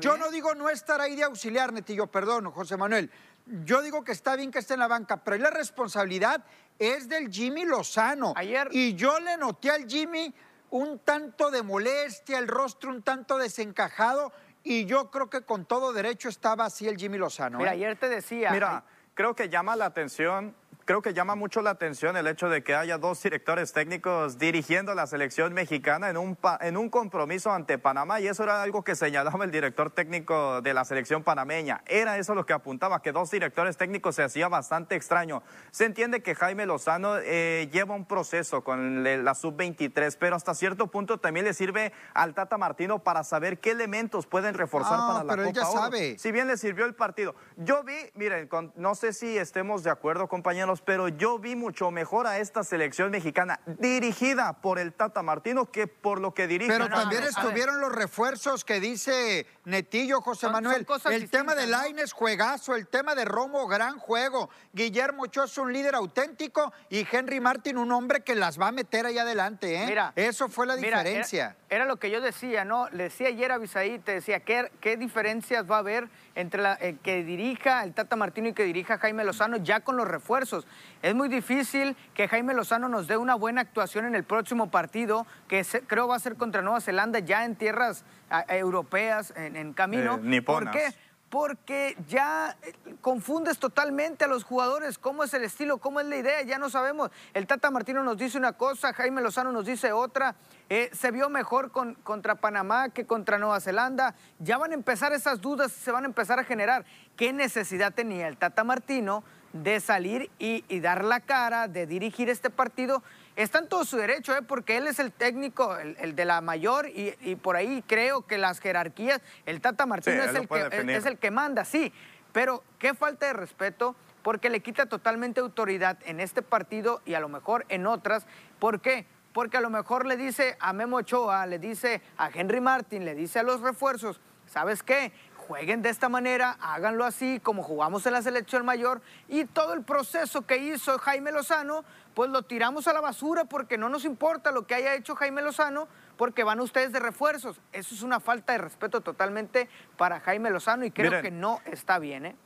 Yo 0.00 0.18
no 0.18 0.30
digo 0.30 0.54
no 0.54 0.68
estar 0.68 1.00
ahí 1.00 1.16
de 1.16 1.24
auxiliar, 1.24 1.72
Netillo, 1.72 2.08
perdón, 2.08 2.50
José 2.50 2.76
Manuel. 2.76 3.10
Yo 3.46 3.80
digo 3.80 4.04
que 4.04 4.12
está 4.12 4.36
bien 4.36 4.50
que 4.50 4.58
esté 4.58 4.74
en 4.74 4.80
la 4.80 4.88
banca, 4.88 5.24
pero 5.24 5.38
la 5.38 5.50
responsabilidad 5.50 6.44
es 6.78 7.08
del 7.08 7.30
Jimmy 7.30 7.64
Lozano. 7.64 8.34
Ayer... 8.36 8.68
Y 8.72 8.94
yo 8.94 9.18
le 9.18 9.36
noté 9.38 9.70
al 9.70 9.86
Jimmy 9.86 10.34
un 10.74 10.98
tanto 10.98 11.52
de 11.52 11.62
molestia, 11.62 12.36
el 12.36 12.48
rostro 12.48 12.90
un 12.90 13.02
tanto 13.02 13.38
desencajado, 13.38 14.32
y 14.64 14.86
yo 14.86 15.08
creo 15.08 15.30
que 15.30 15.42
con 15.42 15.66
todo 15.66 15.92
derecho 15.92 16.28
estaba 16.28 16.64
así 16.64 16.88
el 16.88 16.96
Jimmy 16.96 17.16
Lozano. 17.16 17.58
Mira, 17.58 17.70
¿eh? 17.70 17.74
ayer 17.74 17.96
te 17.96 18.08
decía. 18.08 18.50
Mira, 18.50 18.82
creo 19.14 19.36
que 19.36 19.48
llama 19.48 19.76
la 19.76 19.84
atención 19.84 20.56
creo 20.84 21.02
que 21.02 21.14
llama 21.14 21.34
mucho 21.34 21.62
la 21.62 21.70
atención 21.70 22.16
el 22.16 22.26
hecho 22.26 22.48
de 22.48 22.62
que 22.62 22.74
haya 22.74 22.98
dos 22.98 23.22
directores 23.22 23.72
técnicos 23.72 24.38
dirigiendo 24.38 24.94
la 24.94 25.06
selección 25.06 25.54
mexicana 25.54 26.10
en 26.10 26.16
un, 26.16 26.36
en 26.60 26.76
un 26.76 26.90
compromiso 26.90 27.52
ante 27.52 27.78
Panamá 27.78 28.20
y 28.20 28.28
eso 28.28 28.44
era 28.44 28.62
algo 28.62 28.84
que 28.84 28.94
señalaba 28.94 29.44
el 29.44 29.50
director 29.50 29.90
técnico 29.90 30.60
de 30.60 30.74
la 30.74 30.84
selección 30.84 31.22
panameña. 31.22 31.82
Era 31.86 32.18
eso 32.18 32.34
lo 32.34 32.44
que 32.44 32.52
apuntaba, 32.52 33.02
que 33.02 33.12
dos 33.12 33.30
directores 33.30 33.76
técnicos 33.76 34.16
se 34.16 34.22
hacía 34.22 34.48
bastante 34.48 34.94
extraño. 34.94 35.42
Se 35.70 35.84
entiende 35.86 36.22
que 36.22 36.34
Jaime 36.34 36.66
Lozano 36.66 37.16
eh, 37.18 37.68
lleva 37.72 37.94
un 37.94 38.04
proceso 38.04 38.62
con 38.62 39.02
la 39.04 39.34
sub-23, 39.34 40.16
pero 40.18 40.36
hasta 40.36 40.54
cierto 40.54 40.88
punto 40.88 41.18
también 41.18 41.46
le 41.46 41.54
sirve 41.54 41.92
al 42.12 42.34
Tata 42.34 42.58
Martino 42.58 42.98
para 42.98 43.24
saber 43.24 43.58
qué 43.58 43.70
elementos 43.70 44.26
pueden 44.26 44.54
reforzar 44.54 44.98
ah, 45.00 45.06
para 45.06 45.24
la 45.24 45.32
pero 45.32 45.44
Copa 45.44 45.60
ya 45.60 45.66
sabe. 45.66 46.18
Si 46.18 46.32
bien 46.32 46.46
le 46.46 46.56
sirvió 46.56 46.84
el 46.84 46.94
partido. 46.94 47.34
Yo 47.56 47.82
vi, 47.82 47.96
miren, 48.14 48.48
no 48.76 48.94
sé 48.94 49.12
si 49.12 49.38
estemos 49.38 49.82
de 49.82 49.90
acuerdo, 49.90 50.28
compañeros, 50.28 50.73
pero 50.80 51.08
yo 51.08 51.38
vi 51.38 51.56
mucho 51.56 51.90
mejor 51.90 52.26
a 52.26 52.38
esta 52.38 52.64
selección 52.64 53.10
mexicana 53.10 53.60
dirigida 53.66 54.60
por 54.60 54.78
el 54.78 54.92
Tata 54.92 55.22
Martino 55.22 55.70
que 55.70 55.86
por 55.86 56.20
lo 56.20 56.34
que 56.34 56.46
dirige. 56.46 56.70
Pero 56.70 56.88
también 56.88 57.24
estuvieron 57.24 57.80
los 57.80 57.92
refuerzos 57.92 58.64
que 58.64 58.80
dice 58.80 59.46
Netillo, 59.64 60.20
José 60.20 60.48
Manuel. 60.48 60.86
el 61.10 61.30
tema 61.30 61.54
de 61.54 61.66
Laines, 61.66 62.12
juegazo. 62.12 62.74
El 62.74 62.86
tema 62.88 63.14
de 63.14 63.24
Romo, 63.24 63.66
gran 63.66 63.98
juego. 63.98 64.50
Guillermo 64.72 65.24
Ochoa 65.24 65.44
es 65.44 65.58
un 65.58 65.72
líder 65.72 65.94
auténtico 65.94 66.72
y 66.88 67.06
Henry 67.10 67.40
Martin, 67.40 67.78
un 67.78 67.92
hombre 67.92 68.22
que 68.22 68.34
las 68.34 68.60
va 68.60 68.68
a 68.68 68.72
meter 68.72 69.06
ahí 69.06 69.18
adelante. 69.18 69.74
¿eh? 69.74 69.86
Mira, 69.86 70.12
Eso 70.16 70.48
fue 70.48 70.66
la 70.66 70.76
diferencia. 70.76 71.44
Era, 71.44 71.63
lo 71.84 71.96
que 71.96 72.10
yo 72.10 72.20
decía, 72.20 72.64
¿no? 72.64 72.88
Le 72.90 73.04
decía 73.04 73.28
ayer 73.28 73.50
a 73.50 73.58
Bisaí, 73.58 73.98
te 73.98 74.12
decía, 74.12 74.40
¿qué, 74.40 74.70
qué 74.80 74.96
diferencias 74.96 75.68
va 75.68 75.76
a 75.76 75.78
haber 75.80 76.08
entre 76.34 76.62
la, 76.62 76.74
el 76.74 76.98
que 76.98 77.24
dirija 77.24 77.82
el 77.82 77.92
Tata 77.92 78.16
Martino 78.16 78.48
y 78.48 78.52
que 78.52 78.62
dirija 78.62 78.98
Jaime 78.98 79.24
Lozano 79.24 79.56
ya 79.56 79.80
con 79.80 79.96
los 79.96 80.06
refuerzos? 80.06 80.66
Es 81.02 81.14
muy 81.14 81.28
difícil 81.28 81.96
que 82.14 82.28
Jaime 82.28 82.54
Lozano 82.54 82.88
nos 82.88 83.08
dé 83.08 83.16
una 83.16 83.34
buena 83.34 83.62
actuación 83.62 84.04
en 84.04 84.14
el 84.14 84.24
próximo 84.24 84.70
partido, 84.70 85.26
que 85.48 85.64
creo 85.86 86.06
va 86.06 86.16
a 86.16 86.20
ser 86.20 86.36
contra 86.36 86.62
Nueva 86.62 86.80
Zelanda 86.80 87.18
ya 87.18 87.44
en 87.44 87.56
tierras 87.56 88.04
europeas, 88.48 89.32
en, 89.36 89.72
camino. 89.72 90.20
Eh, 90.24 90.42
¿Por 90.42 90.70
qué? 90.70 90.94
Porque 91.34 91.96
ya 92.06 92.56
eh, 92.62 92.94
confundes 93.00 93.58
totalmente 93.58 94.24
a 94.24 94.28
los 94.28 94.44
jugadores, 94.44 94.98
cómo 94.98 95.24
es 95.24 95.34
el 95.34 95.42
estilo, 95.42 95.78
cómo 95.78 95.98
es 95.98 96.06
la 96.06 96.14
idea, 96.14 96.42
ya 96.42 96.58
no 96.58 96.70
sabemos. 96.70 97.10
El 97.32 97.48
Tata 97.48 97.72
Martino 97.72 98.04
nos 98.04 98.16
dice 98.16 98.38
una 98.38 98.52
cosa, 98.52 98.92
Jaime 98.92 99.20
Lozano 99.20 99.50
nos 99.50 99.66
dice 99.66 99.90
otra. 99.90 100.36
Eh, 100.68 100.90
se 100.92 101.10
vio 101.10 101.28
mejor 101.28 101.72
con, 101.72 101.94
contra 101.94 102.36
Panamá 102.36 102.90
que 102.90 103.04
contra 103.04 103.38
Nueva 103.38 103.58
Zelanda. 103.58 104.14
Ya 104.38 104.58
van 104.58 104.70
a 104.70 104.74
empezar 104.74 105.12
esas 105.12 105.40
dudas, 105.40 105.72
se 105.72 105.90
van 105.90 106.04
a 106.04 106.06
empezar 106.06 106.38
a 106.38 106.44
generar. 106.44 106.84
¿Qué 107.16 107.32
necesidad 107.32 107.92
tenía 107.92 108.28
el 108.28 108.36
Tata 108.36 108.62
Martino 108.62 109.24
de 109.54 109.78
salir 109.78 110.30
y, 110.38 110.62
dar 110.80 111.04
la 111.04 111.20
cara, 111.20 111.68
de 111.68 111.86
dirigir 111.86 112.28
este 112.28 112.50
partido. 112.50 113.02
Está 113.36 113.58
en 113.58 113.68
todo 113.68 113.84
su 113.84 113.96
derecho, 113.96 114.36
¿eh? 114.36 114.42
porque 114.42 114.76
él 114.76 114.86
es 114.86 115.00
el 115.00 115.10
técnico, 115.10 115.76
el, 115.76 116.14
de 116.14 116.24
la 116.24 116.40
mayor, 116.40 116.88
y, 116.88 117.34
por 117.36 117.56
ahí 117.56 117.82
creo 117.86 118.26
que 118.26 118.38
las 118.38 118.60
jerarquías, 118.60 119.20
el 119.44 119.60
Tata 119.60 119.86
Martino 119.86 120.22
es, 120.22 120.34
el 120.34 120.48
que, 120.48 120.94
es 120.94 121.06
el 121.06 121.18
que 121.18 121.32
manda, 121.32 121.64
sí, 121.64 121.92
pero 122.32 122.62
qué 122.78 122.94
falta 122.94 123.26
de 123.26 123.32
respeto, 123.32 123.96
porque 124.22 124.50
le 124.50 124.60
quita 124.60 124.86
totalmente 124.86 125.40
autoridad 125.40 125.98
en 126.06 126.20
este 126.20 126.42
partido 126.42 127.02
y 127.04 127.14
a 127.14 127.20
lo 127.20 127.28
mejor 127.28 127.66
en 127.68 127.86
otras. 127.86 128.26
¿Por 128.58 128.80
qué? 128.80 129.06
Porque 129.32 129.56
a 129.56 129.60
lo 129.60 129.68
mejor 129.68 130.06
le 130.06 130.16
dice 130.16 130.56
a 130.60 130.72
Memo 130.72 130.98
Ochoa, 130.98 131.44
le 131.46 131.58
dice 131.58 132.02
a 132.16 132.30
Henry 132.30 132.60
Martin, 132.60 133.04
le 133.04 133.14
dice 133.14 133.40
a 133.40 133.42
los 133.42 133.60
refuerzos, 133.60 134.20
¿sabes 134.46 134.82
qué? 134.82 135.12
jueguen 135.44 135.82
de 135.82 135.90
esta 135.90 136.08
manera, 136.08 136.56
háganlo 136.60 137.04
así 137.04 137.38
como 137.40 137.62
jugamos 137.62 138.06
en 138.06 138.14
la 138.14 138.22
selección 138.22 138.64
mayor 138.64 139.02
y 139.28 139.44
todo 139.44 139.74
el 139.74 139.82
proceso 139.82 140.46
que 140.46 140.56
hizo 140.56 140.98
Jaime 140.98 141.32
Lozano, 141.32 141.84
pues 142.14 142.30
lo 142.30 142.42
tiramos 142.42 142.86
a 142.86 142.92
la 142.92 143.00
basura 143.00 143.44
porque 143.44 143.76
no 143.76 143.88
nos 143.88 144.04
importa 144.04 144.52
lo 144.52 144.66
que 144.66 144.74
haya 144.74 144.94
hecho 144.94 145.16
Jaime 145.16 145.42
Lozano 145.42 145.88
porque 146.16 146.44
van 146.44 146.60
ustedes 146.60 146.92
de 146.92 147.00
refuerzos. 147.00 147.60
Eso 147.72 147.94
es 147.94 148.02
una 148.02 148.20
falta 148.20 148.52
de 148.52 148.58
respeto 148.58 149.00
totalmente 149.00 149.68
para 149.96 150.20
Jaime 150.20 150.50
Lozano 150.50 150.84
y 150.84 150.90
creo 150.90 151.20
que 151.20 151.30
no 151.30 151.60
está 151.66 151.98
bien. 151.98 152.26
¿eh? 152.26 152.36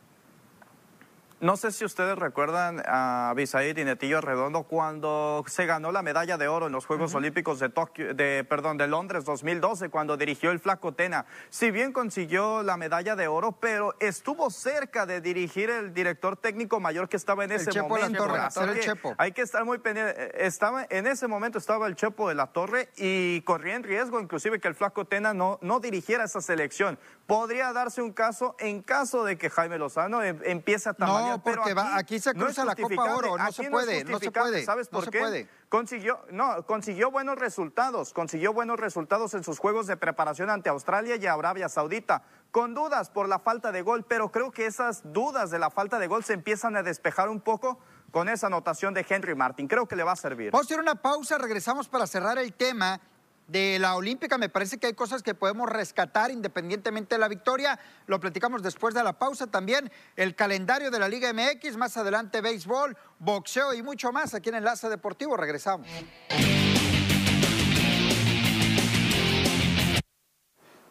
No 1.41 1.57
sé 1.57 1.71
si 1.71 1.85
ustedes 1.85 2.19
recuerdan 2.19 2.83
a 2.85 3.33
Bisaid 3.37 3.79
y 3.79 3.85
Netillo 3.85 4.21
Redondo 4.21 4.65
cuando 4.65 5.45
se 5.47 5.67
ganó 5.67 5.93
la 5.93 6.03
medalla 6.03 6.37
de 6.37 6.49
oro 6.49 6.67
en 6.67 6.73
los 6.73 6.85
Juegos 6.85 7.15
Olímpicos 7.15 7.61
de 7.61 7.69
Tokio, 7.69 8.13
de, 8.13 8.43
perdón, 8.43 8.77
de 8.77 8.89
Londres 8.89 9.25
2012, 9.25 9.89
cuando 9.89 10.17
dirigió 10.17 10.51
el 10.51 10.59
Flaco 10.59 10.95
Tena. 10.95 11.27
Si 11.49 11.71
bien 11.71 11.93
consiguió 11.93 12.65
la 12.65 12.77
medalla 12.77 13.15
de 13.15 13.29
oro, 13.29 13.53
pero 13.53 13.95
estuvo 14.01 14.51
cerca 14.51 15.07
de 15.07 15.21
dirigir 15.21 15.71
el 15.71 15.95
director 15.95 16.37
técnico 16.37 16.81
mayor 16.81 17.09
que 17.09 17.17
estaba 17.17 17.45
en 17.45 17.53
ese 17.53 17.83
momento. 17.83 18.27
el 18.65 18.81
Chepo. 18.81 19.15
Hay 19.17 19.31
que 19.31 19.43
estar 19.43 19.65
muy 19.65 19.79
pendiente. 19.79 20.45
Estaba, 20.45 20.87
en 20.91 21.07
ese 21.07 21.29
momento 21.29 21.59
estaba 21.59 21.87
el 21.87 21.95
Chepo 21.95 22.29
de 22.29 22.35
la 22.35 22.49
Torre 22.49 22.89
y 22.97 23.43
corría 23.43 23.77
en 23.77 23.85
riesgo 23.85 24.19
inclusive 24.19 24.59
que 24.59 24.67
el 24.67 24.75
Flaco 24.75 25.05
Tena 25.05 25.35
no, 25.35 25.61
no 25.63 25.79
dirigiera 25.79 26.25
esa 26.25 26.41
selección. 26.41 26.99
Podría 27.29 27.73
darse 27.73 28.03
un 28.03 28.13
caso 28.13 28.57
en 28.59 28.83
caso 28.83 29.23
de 29.23 29.39
que 29.39 29.51
Jaime 29.51 29.79
Lozano 29.79 30.21
em, 30.25 30.41
empiece 30.43 30.89
a 30.89 30.95
tambalear 30.95 31.28
no, 31.28 31.28
porque 31.43 31.75
aquí, 31.95 32.19
se 32.19 32.35
cruza 32.35 32.65
la 32.65 32.75
Copa 32.75 33.15
Oro, 33.15 33.37
no 33.37 33.53
se 33.53 33.71
puede, 33.71 34.05
no, 34.05 34.19
se 34.19 34.31
puede. 34.31 34.65
¿Sabes 34.65 34.89
por 34.89 35.11
qué? 35.11 35.49
Consiguió, 35.69 36.21
no, 36.31 36.65
consiguió 36.65 37.11
buenos 37.11 37.39
resultados, 37.39 38.15
consiguió 38.15 38.55
buenos 38.55 38.81
resultados 38.81 39.35
en 39.35 39.45
sus 39.45 39.59
juegos 39.59 39.87
de 39.87 39.97
preparación 39.97 40.49
ante 40.49 40.71
Australia 40.71 41.17
y 41.17 41.27
Arabia 41.27 41.69
Saudita, 41.69 42.23
con 42.51 42.75
dudas 42.75 43.11
por 43.11 43.29
la 43.29 43.39
falta 43.39 43.71
de 43.71 43.83
gol, 43.83 44.05
pero 44.05 44.31
creo 44.33 44.51
que 44.51 44.67
esas 44.67 45.03
dudas 45.13 45.51
de 45.51 45.59
la 45.59 45.71
falta 45.71 45.99
de 45.99 46.07
gol 46.07 46.25
se 46.25 46.33
empiezan 46.33 46.77
a 46.77 46.83
despejar 46.83 47.29
un 47.29 47.41
poco 47.41 47.79
con 48.11 48.29
esa 48.29 48.47
anotación 48.47 48.95
de 48.95 49.05
Henry 49.07 49.35
Martin. 49.35 49.69
Creo 49.69 49.87
que 49.87 49.97
le 49.97 50.05
va 50.05 50.13
a 50.13 50.17
servir. 50.17 50.51
Vamos 50.51 50.67
a 50.67 50.69
hacer 50.69 50.81
una 50.81 50.95
pausa, 50.95 51.37
regresamos 51.37 51.89
para 51.89 52.07
cerrar 52.07 52.39
el 52.39 52.55
tema 52.55 53.01
de 53.49 53.79
la 53.81 53.97
Olímpica. 53.97 54.39
Me 54.39 54.49
parece 54.49 54.79
que 54.79 54.87
hay 54.87 54.95
cosas 54.95 55.25
que 55.25 55.35
podemos 55.35 55.69
rescatar 55.69 56.31
independientemente 56.31 57.17
de 57.17 57.19
la 57.19 57.29
victoria. 57.29 57.81
Lo 58.07 58.21
platicamos 58.21 58.63
después 58.63 58.95
de 58.95 59.03
la 59.03 59.19
pausa 59.19 59.49
también. 59.49 59.91
El 60.15 60.37
calendario 60.37 60.93
de 60.93 61.01
la 61.01 61.09
Liga 61.09 61.33
MX, 61.33 61.77
más 61.77 61.97
adelante 61.97 62.41
béisbol, 62.41 62.97
boxeo 63.19 63.75
y 63.75 63.83
mucho 63.83 64.13
más 64.13 64.35
aquí 64.35 64.51
en 64.51 64.57
Enlace 64.57 64.89
Deportivo. 64.89 65.37
Regresamos. 65.37 65.89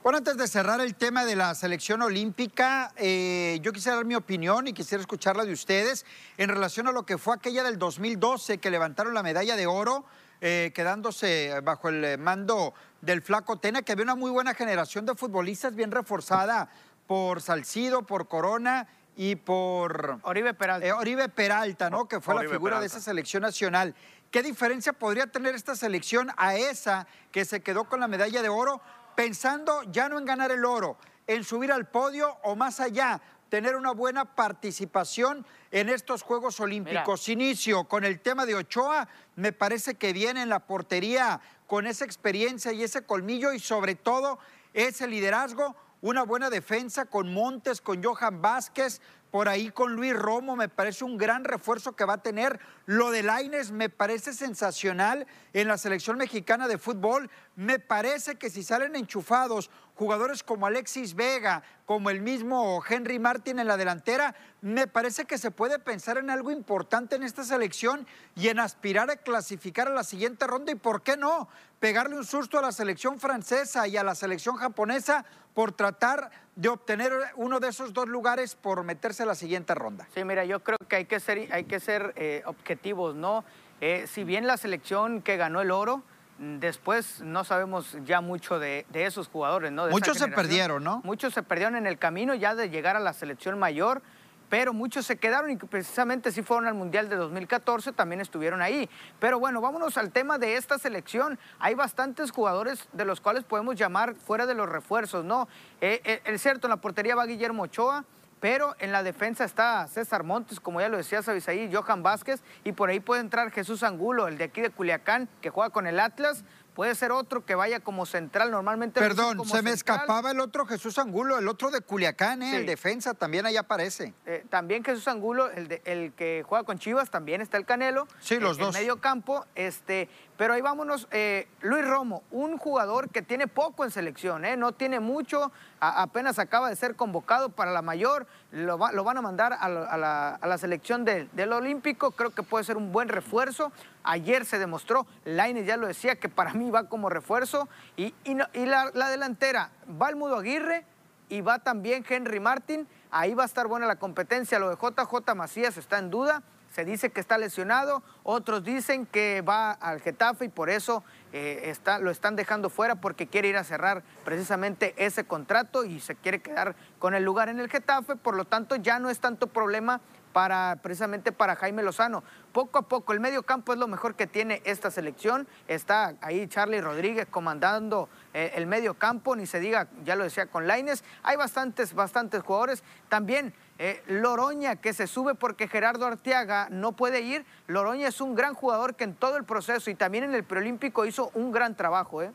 Bueno, 0.08 0.20
antes 0.20 0.38
de 0.38 0.48
cerrar 0.48 0.80
el 0.80 0.96
tema 0.96 1.26
de 1.26 1.36
la 1.36 1.54
selección 1.54 2.02
olímpica, 2.02 2.94
eh, 2.96 3.60
yo 3.62 3.74
quisiera 3.74 3.98
dar 3.98 4.06
mi 4.06 4.16
opinión 4.16 4.66
y 4.66 4.72
quisiera 4.72 5.02
escucharla 5.02 5.44
de 5.44 5.52
ustedes 5.52 6.06
en 6.38 6.48
relación 6.48 6.88
a 6.88 6.94
lo 6.94 7.06
que 7.06 7.18
fue 7.18 7.36
aquella 7.36 7.62
del 7.62 7.78
2012 7.78 8.60
que 8.60 8.72
levantaron 8.72 9.14
la 9.14 9.22
medalla 9.22 9.58
de 9.58 9.68
oro 9.68 10.06
eh, 10.42 10.72
quedándose 10.74 11.60
bajo 11.62 11.90
el 11.90 12.04
eh, 12.04 12.18
mando 12.18 12.74
del 13.02 13.22
Flaco 13.22 13.58
Tena, 13.58 13.82
que 13.82 13.92
había 13.92 14.04
una 14.04 14.16
muy 14.16 14.32
buena 14.32 14.54
generación 14.54 15.06
de 15.06 15.16
futbolistas 15.16 15.76
bien 15.76 15.92
reforzada 15.92 16.70
por 17.08 17.42
Salcido, 17.42 18.04
por 18.04 18.28
Corona 18.28 18.88
y 19.16 19.36
por 19.36 20.20
Oribe 20.22 20.54
Peralta. 20.54 20.86
Eh, 20.86 20.94
Oribe 20.94 21.30
Peralta, 21.30 21.90
¿no? 21.90 22.08
Que 22.08 22.22
fue 22.22 22.36
la 22.36 22.50
figura 22.50 22.80
de 22.80 22.86
esa 22.86 23.02
selección 23.02 23.42
nacional. 23.42 23.96
¿Qué 24.30 24.44
diferencia 24.44 24.94
podría 24.94 25.28
tener 25.28 25.56
esta 25.56 25.76
selección 25.76 26.30
a 26.38 26.56
esa 26.56 27.08
que 27.32 27.46
se 27.46 27.62
quedó 27.62 27.86
con 27.86 28.00
la 28.00 28.08
medalla 28.08 28.42
de 28.42 28.50
oro, 28.50 28.82
pensando 29.16 29.82
ya 29.92 30.10
no 30.10 30.20
en 30.20 30.26
ganar 30.26 30.52
el 30.52 30.66
oro, 30.66 30.98
en 31.26 31.44
subir 31.44 31.72
al 31.72 31.88
podio 31.88 32.38
o 32.44 32.56
más 32.56 32.80
allá, 32.80 33.22
tener 33.50 33.76
una 33.76 33.92
buena 33.92 34.36
participación 34.36 35.46
en 35.72 35.90
estos 35.90 36.22
Juegos 36.22 36.60
Olímpicos. 36.60 37.30
Inicio 37.30 37.86
con 37.86 38.04
el 38.04 38.20
tema 38.20 38.46
de 38.46 38.56
Ochoa, 38.56 39.08
me 39.36 39.52
parece 39.52 39.96
que 39.96 40.14
viene 40.14 40.42
en 40.42 40.50
la 40.50 40.66
portería 40.66 41.42
con 41.66 41.88
esa 41.88 42.06
experiencia 42.06 42.72
y 42.72 42.84
ese 42.84 43.04
colmillo 43.06 43.54
y 43.54 43.60
sobre 43.60 43.96
todo 43.96 44.40
ese 44.74 45.08
liderazgo, 45.08 45.76
una 46.02 46.24
buena 46.24 46.50
defensa 46.50 47.06
con 47.06 47.34
Montes, 47.34 47.82
con 47.82 48.04
Johan 48.04 48.42
Vázquez, 48.42 49.02
por 49.32 49.50
ahí 49.50 49.72
con 49.72 49.94
Luis 49.94 50.16
Romo, 50.16 50.56
me 50.56 50.70
parece 50.70 51.04
un 51.04 51.18
gran 51.18 51.44
refuerzo 51.44 51.96
que 51.96 52.06
va 52.06 52.14
a 52.14 52.24
tener. 52.24 52.60
Lo 52.86 53.12
de 53.12 53.24
Laines 53.24 53.72
me 53.72 53.90
parece 53.90 54.34
sensacional 54.34 55.28
en 55.54 55.68
la 55.68 55.78
selección 55.78 56.18
mexicana 56.18 56.68
de 56.68 56.78
fútbol. 56.78 57.30
Me 57.56 57.78
parece 57.78 58.36
que 58.36 58.50
si 58.50 58.64
salen 58.64 58.96
enchufados 58.96 59.70
jugadores 59.98 60.44
como 60.44 60.68
Alexis 60.68 61.16
Vega, 61.16 61.64
como 61.88 62.12
el 62.12 62.22
mismo 62.22 62.84
Henry 62.88 63.18
Martin 63.18 63.58
en 63.58 63.66
la 63.66 63.78
delantera, 63.78 64.36
me 64.62 64.86
parece 64.86 65.26
que 65.26 65.40
se 65.40 65.50
puede 65.50 65.80
pensar 65.80 66.20
en 66.20 66.30
algo 66.30 66.52
importante 66.52 67.16
en 67.16 67.24
esta 67.24 67.44
selección 67.44 68.06
y 68.36 68.50
en 68.50 68.60
aspirar 68.60 69.10
a 69.10 69.16
clasificar 69.16 69.88
a 69.88 69.92
la 69.92 70.04
siguiente 70.04 70.46
ronda 70.46 70.72
y, 70.72 70.76
¿por 70.76 71.02
qué 71.02 71.18
no? 71.18 71.50
Pegarle 71.80 72.16
un 72.16 72.26
susto 72.26 72.60
a 72.60 72.62
la 72.62 72.72
selección 72.72 73.20
francesa 73.20 73.88
y 73.88 73.98
a 73.98 74.04
la 74.04 74.14
selección 74.14 74.56
japonesa 74.58 75.26
por 75.56 75.72
tratar 75.72 76.30
de 76.56 76.70
obtener 76.70 77.12
uno 77.36 77.60
de 77.60 77.70
esos 77.70 77.92
dos 77.92 78.08
lugares 78.08 78.56
por 78.56 78.84
meterse 78.84 79.24
a 79.24 79.26
la 79.26 79.36
siguiente 79.36 79.74
ronda. 79.74 80.08
Sí, 80.14 80.24
mira, 80.24 80.46
yo 80.46 80.64
creo 80.64 80.78
que 80.88 80.98
hay 80.98 81.06
que 81.06 81.20
ser, 81.20 81.52
hay 81.52 81.64
que 81.64 81.80
ser 81.80 82.14
eh, 82.18 82.44
objetivos, 82.46 83.16
¿no? 83.16 83.44
Eh, 83.82 84.06
si 84.08 84.24
bien 84.24 84.46
la 84.46 84.58
selección 84.58 85.24
que 85.24 85.38
ganó 85.38 85.62
el 85.62 85.72
oro, 85.72 86.04
Después 86.40 87.22
no 87.22 87.44
sabemos 87.44 87.98
ya 88.06 88.22
mucho 88.22 88.60
de, 88.60 88.86
esos 88.94 89.28
jugadores, 89.28 89.72
¿no? 89.72 89.88
muchos 89.90 90.18
se 90.18 90.28
perdieron, 90.28 90.84
¿no? 90.84 91.02
Muchos 91.04 91.34
se 91.34 91.42
perdieron 91.42 91.76
en 91.76 91.88
el 91.88 91.98
camino 91.98 92.36
ya 92.36 92.54
de 92.54 92.70
llegar 92.70 92.96
a 92.96 93.00
la 93.00 93.14
selección 93.14 93.58
mayor, 93.58 94.04
pero 94.50 94.74
muchos 94.74 95.06
se 95.06 95.18
quedaron 95.18 95.52
y 95.52 95.58
precisamente 95.58 96.32
si 96.32 96.42
fueron 96.42 96.68
al 96.68 96.74
Mundial 96.74 97.10
de 97.10 97.16
2014, 97.16 97.92
también 97.92 98.22
estuvieron 98.22 98.62
ahí. 98.62 98.90
Pero 99.20 99.40
bueno, 99.40 99.62
vámonos 99.62 99.98
al 99.98 100.12
tema 100.12 100.38
de 100.38 100.56
esta 100.56 100.78
selección. 100.78 101.38
Hay 101.60 101.74
bastantes 101.74 102.32
jugadores 102.32 102.88
de 102.94 103.06
los 103.06 103.20
cuales 103.20 103.44
podemos 103.44 103.76
llamar 103.76 104.16
fuera 104.16 104.46
de 104.46 104.54
los 104.54 104.70
refuerzos, 104.70 105.26
¿no? 105.26 105.48
Eh, 105.82 106.02
eh, 106.04 106.22
es 106.24 106.42
cierto, 106.42 106.68
en 106.68 106.72
la 106.72 106.78
portería 106.78 107.16
va 107.16 107.26
Guillermo 107.26 107.64
Ochoa, 107.64 108.06
pero 108.40 108.76
en 108.80 108.92
la 108.92 109.04
defensa 109.04 109.44
está 109.44 109.88
César 109.88 110.24
Montes, 110.24 110.60
como 110.60 110.80
ya 110.80 110.90
lo 110.90 110.98
decía 110.98 111.22
Sabisaí, 111.22 111.74
Johan 111.74 112.04
Vázquez, 112.04 112.42
y 112.64 112.72
por 112.72 112.90
ahí 112.90 113.00
puede 113.00 113.22
entrar 113.22 113.52
Jesús 113.52 113.84
Angulo, 113.84 114.28
el 114.28 114.38
de 114.38 114.46
aquí 114.46 114.62
de 114.62 114.70
Culiacán, 114.70 115.28
que 115.42 115.50
juega 115.50 115.72
con 115.72 115.88
el 115.88 116.00
Atlas, 116.00 116.44
Puede 116.78 116.94
ser 116.94 117.12
otro 117.12 117.44
que 117.44 117.56
vaya 117.56 117.80
como 117.80 118.06
central, 118.06 118.52
normalmente. 118.52 119.00
Perdón, 119.00 119.44
se 119.48 119.64
me 119.64 119.72
escapaba 119.72 120.30
el 120.30 120.40
otro 120.40 120.68
Jesús 120.68 121.00
Angulo, 121.00 121.40
el 121.40 121.48
otro 121.48 121.72
de 121.72 121.82
Culiacán, 121.82 122.44
¿eh? 122.44 122.56
el 122.56 122.68
defensa, 122.68 123.16
también 123.16 123.48
ahí 123.48 123.58
aparece. 123.58 124.14
Eh, 124.28 124.46
también 124.52 124.84
Jesús 124.84 125.08
Angulo, 125.08 125.50
el, 125.50 125.70
de, 125.70 125.82
el 125.86 126.14
que 126.14 126.44
juega 126.48 126.64
con 126.66 126.78
Chivas, 126.78 127.10
también 127.10 127.42
está 127.42 127.58
el 127.58 127.66
Canelo. 127.66 128.08
Sí, 128.20 128.40
los 128.40 128.60
dos. 128.60 128.76
En 128.76 128.82
medio 128.84 129.02
campo, 129.02 129.48
este, 129.56 130.08
pero 130.38 130.54
ahí 130.54 130.62
vámonos, 130.62 131.08
eh, 131.10 131.48
Luis 131.62 131.84
Romo, 131.84 132.22
un 132.30 132.60
jugador 132.60 133.10
que 133.10 133.24
tiene 133.24 133.48
poco 133.48 133.84
en 133.84 133.90
selección, 133.90 134.46
¿eh? 134.46 134.56
no 134.56 134.72
tiene 134.72 135.00
mucho, 135.00 135.52
apenas 135.80 136.38
acaba 136.38 136.70
de 136.70 136.76
ser 136.76 136.96
convocado 136.96 137.50
para 137.50 137.72
la 137.72 137.82
mayor, 137.82 138.28
lo, 138.52 138.78
van 138.78 139.18
a 139.18 139.22
mandar 139.24 139.58
a, 139.60 139.68
la, 139.68 140.58
selección 140.60 141.06
del 141.06 141.54
Olímpico, 141.54 142.12
creo 142.12 142.30
que 142.30 142.44
puede 142.44 142.64
ser 142.64 142.78
un 142.78 142.92
buen 142.92 143.10
refuerzo. 143.10 143.72
Ayer 144.10 144.46
se 144.46 144.58
demostró, 144.58 145.06
Laine 145.26 145.66
ya 145.66 145.76
lo 145.76 145.86
decía, 145.86 146.16
que 146.16 146.30
para 146.30 146.54
mí 146.54 146.72
va 146.72 146.88
como 146.88 147.10
refuerzo, 147.10 147.68
y, 147.98 148.14
la, 148.24 148.90
la 148.94 149.10
delantera, 149.10 149.72
va 150.02 150.08
el 150.08 150.16
Mudo 150.16 150.38
Aguirre 150.38 150.86
y 151.28 151.42
va 151.42 151.60
también 151.60 152.06
Henry 152.08 152.40
Martin, 152.40 152.88
ahí 153.12 153.34
va 153.34 153.44
a 153.44 153.46
estar 153.46 153.68
buena 153.68 153.86
la 153.86 153.98
competencia, 153.98 154.60
lo 154.60 154.70
de 154.70 154.78
JJ 154.78 155.36
Macías 155.36 155.78
está 155.78 156.00
en 156.00 156.10
duda. 156.10 156.42
Se 156.72 156.86
dice 156.86 157.10
que 157.10 157.22
está 157.22 157.38
lesionado, 157.38 158.04
otros 158.24 158.64
dicen 158.64 159.06
que 159.06 159.42
va 159.42 159.72
al 159.72 160.02
Getafe 160.02 160.46
y 160.46 160.50
por 160.50 160.70
eso 160.70 161.04
eh, 161.32 161.62
está, 161.66 161.98
lo 161.98 162.12
están 162.12 162.36
dejando 162.36 162.70
fuera 162.70 162.96
porque 162.96 163.26
quiere 163.26 163.48
ir 163.48 163.58
a 163.58 163.64
cerrar 163.64 164.04
precisamente 164.26 164.94
ese 164.98 165.24
contrato 165.24 165.86
y 165.86 166.00
se 166.02 166.16
quiere 166.16 166.40
quedar 166.42 166.76
con 167.00 167.16
el 167.16 167.24
lugar 167.24 167.50
en 167.50 167.60
el 167.60 167.70
Getafe, 167.70 168.16
por 168.16 168.36
lo 168.36 168.46
tanto 168.46 168.76
ya 168.76 169.00
no 169.00 169.10
es 169.10 169.20
tanto 169.20 169.48
problema 169.48 170.02
para 170.38 170.76
precisamente 170.84 171.32
para 171.32 171.56
Jaime 171.56 171.82
Lozano. 171.82 172.24
Poco 172.52 172.78
a 172.78 172.84
poco, 172.84 173.12
el 173.12 173.20
medio 173.20 173.42
campo 173.42 173.74
es 173.74 173.80
lo 173.80 173.88
mejor 173.88 174.14
que 174.14 174.28
tiene 174.28 174.62
esta 174.66 174.92
selección. 174.92 175.48
Está 175.68 176.14
ahí 176.22 176.48
Charlie 176.48 176.80
Rodríguez 176.80 177.26
comandando 177.26 178.08
eh, 178.36 178.52
el 178.54 178.68
medio 178.68 178.94
campo, 178.94 179.36
ni 179.36 179.48
se 179.48 179.60
diga, 179.60 179.88
ya 180.06 180.16
lo 180.16 180.26
decía 180.26 180.46
con 180.46 180.68
Laines. 180.68 181.04
Hay 181.24 181.38
bastantes, 181.38 181.96
bastantes 181.96 182.44
jugadores. 182.44 182.84
También 183.10 183.52
eh, 183.80 184.04
Loroña 184.06 184.76
que 184.76 184.94
se 184.94 185.08
sube 185.08 185.34
porque 185.34 185.68
Gerardo 185.68 186.06
Arteaga 186.06 186.68
no 186.70 186.92
puede 186.92 187.22
ir. 187.22 187.44
Loroña 187.66 188.08
es 188.08 188.22
un 188.22 188.36
gran 188.36 188.54
jugador 188.54 188.94
que 188.94 189.06
en 189.06 189.16
todo 189.16 189.38
el 189.38 189.44
proceso 189.44 189.90
y 189.90 189.96
también 189.96 190.24
en 190.24 190.36
el 190.36 190.44
preolímpico 190.44 191.08
hizo 191.08 191.32
un 191.34 191.52
gran 191.52 191.76
trabajo. 191.76 192.22
¿eh? 192.22 192.32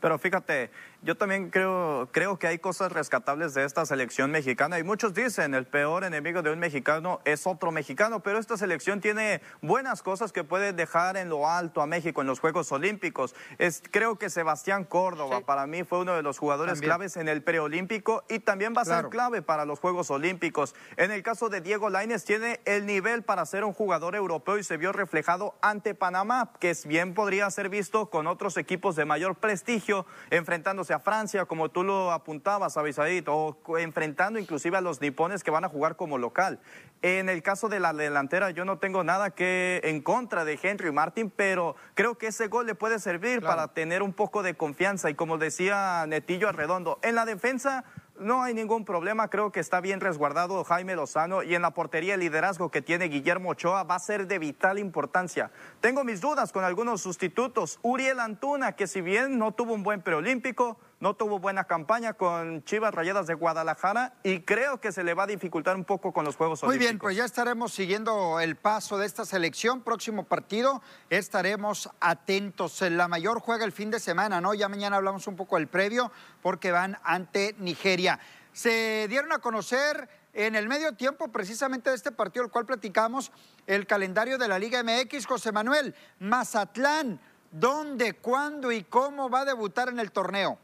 Pero 0.00 0.18
fíjate, 0.18 0.72
yo 1.02 1.16
también 1.16 1.50
creo, 1.50 2.08
creo 2.12 2.38
que 2.38 2.46
hay 2.46 2.58
cosas 2.58 2.92
rescatables 2.92 3.54
de 3.54 3.64
esta 3.64 3.84
selección 3.84 4.30
mexicana 4.30 4.78
y 4.78 4.84
muchos 4.84 5.12
dicen 5.14 5.52
el 5.54 5.66
peor 5.66 6.04
enemigo 6.04 6.42
de 6.42 6.52
un 6.52 6.60
mexicano 6.60 7.20
es 7.24 7.44
otro 7.44 7.72
mexicano, 7.72 8.20
pero 8.20 8.38
esta 8.38 8.56
selección 8.56 9.00
tiene 9.00 9.42
buenas 9.60 10.00
cosas 10.02 10.30
que 10.30 10.44
puede 10.44 10.72
dejar 10.72 11.16
en 11.16 11.28
lo 11.28 11.48
alto 11.48 11.82
a 11.82 11.86
México 11.86 12.20
en 12.20 12.28
los 12.28 12.38
Juegos 12.38 12.70
Olímpicos. 12.70 13.34
Es, 13.58 13.82
creo 13.90 14.16
que 14.16 14.30
Sebastián 14.30 14.84
Córdoba 14.84 15.40
para 15.40 15.66
mí 15.66 15.82
fue 15.82 15.98
uno 15.98 16.14
de 16.14 16.22
los 16.22 16.38
jugadores 16.38 16.80
claves 16.80 17.16
en 17.16 17.28
el 17.28 17.42
preolímpico 17.42 18.22
y 18.28 18.38
también 18.38 18.72
va 18.76 18.82
a 18.82 18.84
ser 18.84 19.08
clave 19.08 19.42
para 19.42 19.64
los 19.64 19.80
Juegos 19.80 20.10
Olímpicos. 20.12 20.76
En 20.96 21.10
el 21.10 21.24
caso 21.24 21.48
de 21.48 21.60
Diego 21.60 21.90
Lainez 21.90 22.24
tiene 22.24 22.60
el 22.64 22.86
nivel 22.86 23.24
para 23.24 23.44
ser 23.44 23.64
un 23.64 23.72
jugador 23.72 24.14
europeo 24.14 24.56
y 24.56 24.62
se 24.62 24.76
vio 24.76 24.92
reflejado 24.92 25.56
ante 25.62 25.96
Panamá, 25.96 26.52
que 26.60 26.76
bien 26.86 27.14
podría 27.14 27.50
ser 27.50 27.68
visto 27.68 28.08
con 28.08 28.28
otros 28.28 28.56
equipos 28.56 28.94
de 28.94 29.04
mayor 29.04 29.34
prestigio 29.34 30.06
enfrentándose 30.30 30.91
enfrentándose 30.92 30.94
a 30.94 30.98
Francia, 30.98 31.44
como 31.46 31.70
tú 31.70 31.82
lo 31.84 32.12
apuntabas, 32.12 32.76
Avisadito, 32.76 33.34
o 33.34 33.78
enfrentando 33.78 34.38
inclusive 34.38 34.76
a 34.76 34.80
los 34.80 35.00
nipones 35.00 35.42
que 35.42 35.50
van 35.50 35.64
a 35.64 35.68
jugar 35.68 35.96
como 35.96 36.18
local. 36.18 36.58
En 37.02 37.28
el 37.28 37.42
caso 37.42 37.68
de 37.68 37.80
la 37.80 37.92
delantera, 37.92 38.50
yo 38.50 38.64
no 38.64 38.78
tengo 38.78 39.02
nada 39.02 39.30
que 39.30 39.80
en 39.84 40.02
contra 40.02 40.44
de 40.44 40.58
Henry 40.62 40.92
Martin, 40.92 41.30
pero 41.30 41.74
creo 41.94 42.16
que 42.16 42.28
ese 42.28 42.48
gol 42.48 42.66
le 42.66 42.74
puede 42.74 42.98
servir 42.98 43.40
para 43.40 43.68
tener 43.68 44.02
un 44.02 44.12
poco 44.12 44.42
de 44.42 44.54
confianza. 44.54 45.10
Y 45.10 45.14
como 45.14 45.38
decía 45.38 46.04
Netillo 46.06 46.48
Arredondo, 46.48 46.98
en 47.02 47.14
la 47.14 47.24
defensa 47.24 47.84
no 48.22 48.42
hay 48.42 48.54
ningún 48.54 48.84
problema, 48.84 49.28
creo 49.28 49.52
que 49.52 49.60
está 49.60 49.80
bien 49.80 50.00
resguardado 50.00 50.64
Jaime 50.64 50.94
Lozano 50.94 51.42
y 51.42 51.54
en 51.54 51.62
la 51.62 51.72
portería 51.72 52.14
el 52.14 52.20
liderazgo 52.20 52.70
que 52.70 52.82
tiene 52.82 53.06
Guillermo 53.06 53.50
Ochoa 53.50 53.82
va 53.82 53.96
a 53.96 53.98
ser 53.98 54.26
de 54.26 54.38
vital 54.38 54.78
importancia. 54.78 55.50
Tengo 55.80 56.04
mis 56.04 56.20
dudas 56.20 56.52
con 56.52 56.64
algunos 56.64 57.02
sustitutos. 57.02 57.78
Uriel 57.82 58.20
Antuna, 58.20 58.72
que 58.72 58.86
si 58.86 59.00
bien 59.00 59.38
no 59.38 59.52
tuvo 59.52 59.74
un 59.74 59.82
buen 59.82 60.02
preolímpico, 60.02 60.78
no 61.02 61.14
tuvo 61.14 61.40
buena 61.40 61.64
campaña 61.64 62.12
con 62.12 62.62
Chivas 62.62 62.94
Rayadas 62.94 63.26
de 63.26 63.34
Guadalajara 63.34 64.14
y 64.22 64.42
creo 64.42 64.80
que 64.80 64.92
se 64.92 65.02
le 65.02 65.14
va 65.14 65.24
a 65.24 65.26
dificultar 65.26 65.74
un 65.74 65.84
poco 65.84 66.12
con 66.12 66.24
los 66.24 66.36
Juegos 66.36 66.62
Olímpicos. 66.62 66.78
Muy 66.78 66.86
bien, 66.86 66.98
pues 67.00 67.16
ya 67.16 67.24
estaremos 67.24 67.72
siguiendo 67.72 68.38
el 68.38 68.54
paso 68.54 68.98
de 68.98 69.06
esta 69.06 69.24
selección. 69.24 69.80
Próximo 69.80 70.22
partido 70.22 70.80
estaremos 71.10 71.90
atentos. 71.98 72.80
La 72.82 73.08
mayor 73.08 73.40
juega 73.40 73.64
el 73.64 73.72
fin 73.72 73.90
de 73.90 73.98
semana, 73.98 74.40
¿no? 74.40 74.54
Ya 74.54 74.68
mañana 74.68 74.96
hablamos 74.96 75.26
un 75.26 75.34
poco 75.34 75.56
del 75.56 75.66
previo 75.66 76.12
porque 76.40 76.70
van 76.70 76.96
ante 77.02 77.56
Nigeria. 77.58 78.20
Se 78.52 79.08
dieron 79.08 79.32
a 79.32 79.40
conocer 79.40 80.08
en 80.34 80.54
el 80.54 80.68
medio 80.68 80.92
tiempo 80.92 81.32
precisamente 81.32 81.90
de 81.90 81.96
este 81.96 82.12
partido, 82.12 82.44
el 82.44 82.52
cual 82.52 82.64
platicamos, 82.64 83.32
el 83.66 83.88
calendario 83.88 84.38
de 84.38 84.46
la 84.46 84.60
Liga 84.60 84.84
MX. 84.84 85.26
José 85.26 85.50
Manuel, 85.50 85.96
Mazatlán, 86.20 87.18
¿dónde, 87.50 88.12
cuándo 88.12 88.70
y 88.70 88.84
cómo 88.84 89.28
va 89.28 89.40
a 89.40 89.46
debutar 89.46 89.88
en 89.88 89.98
el 89.98 90.12
torneo? 90.12 90.60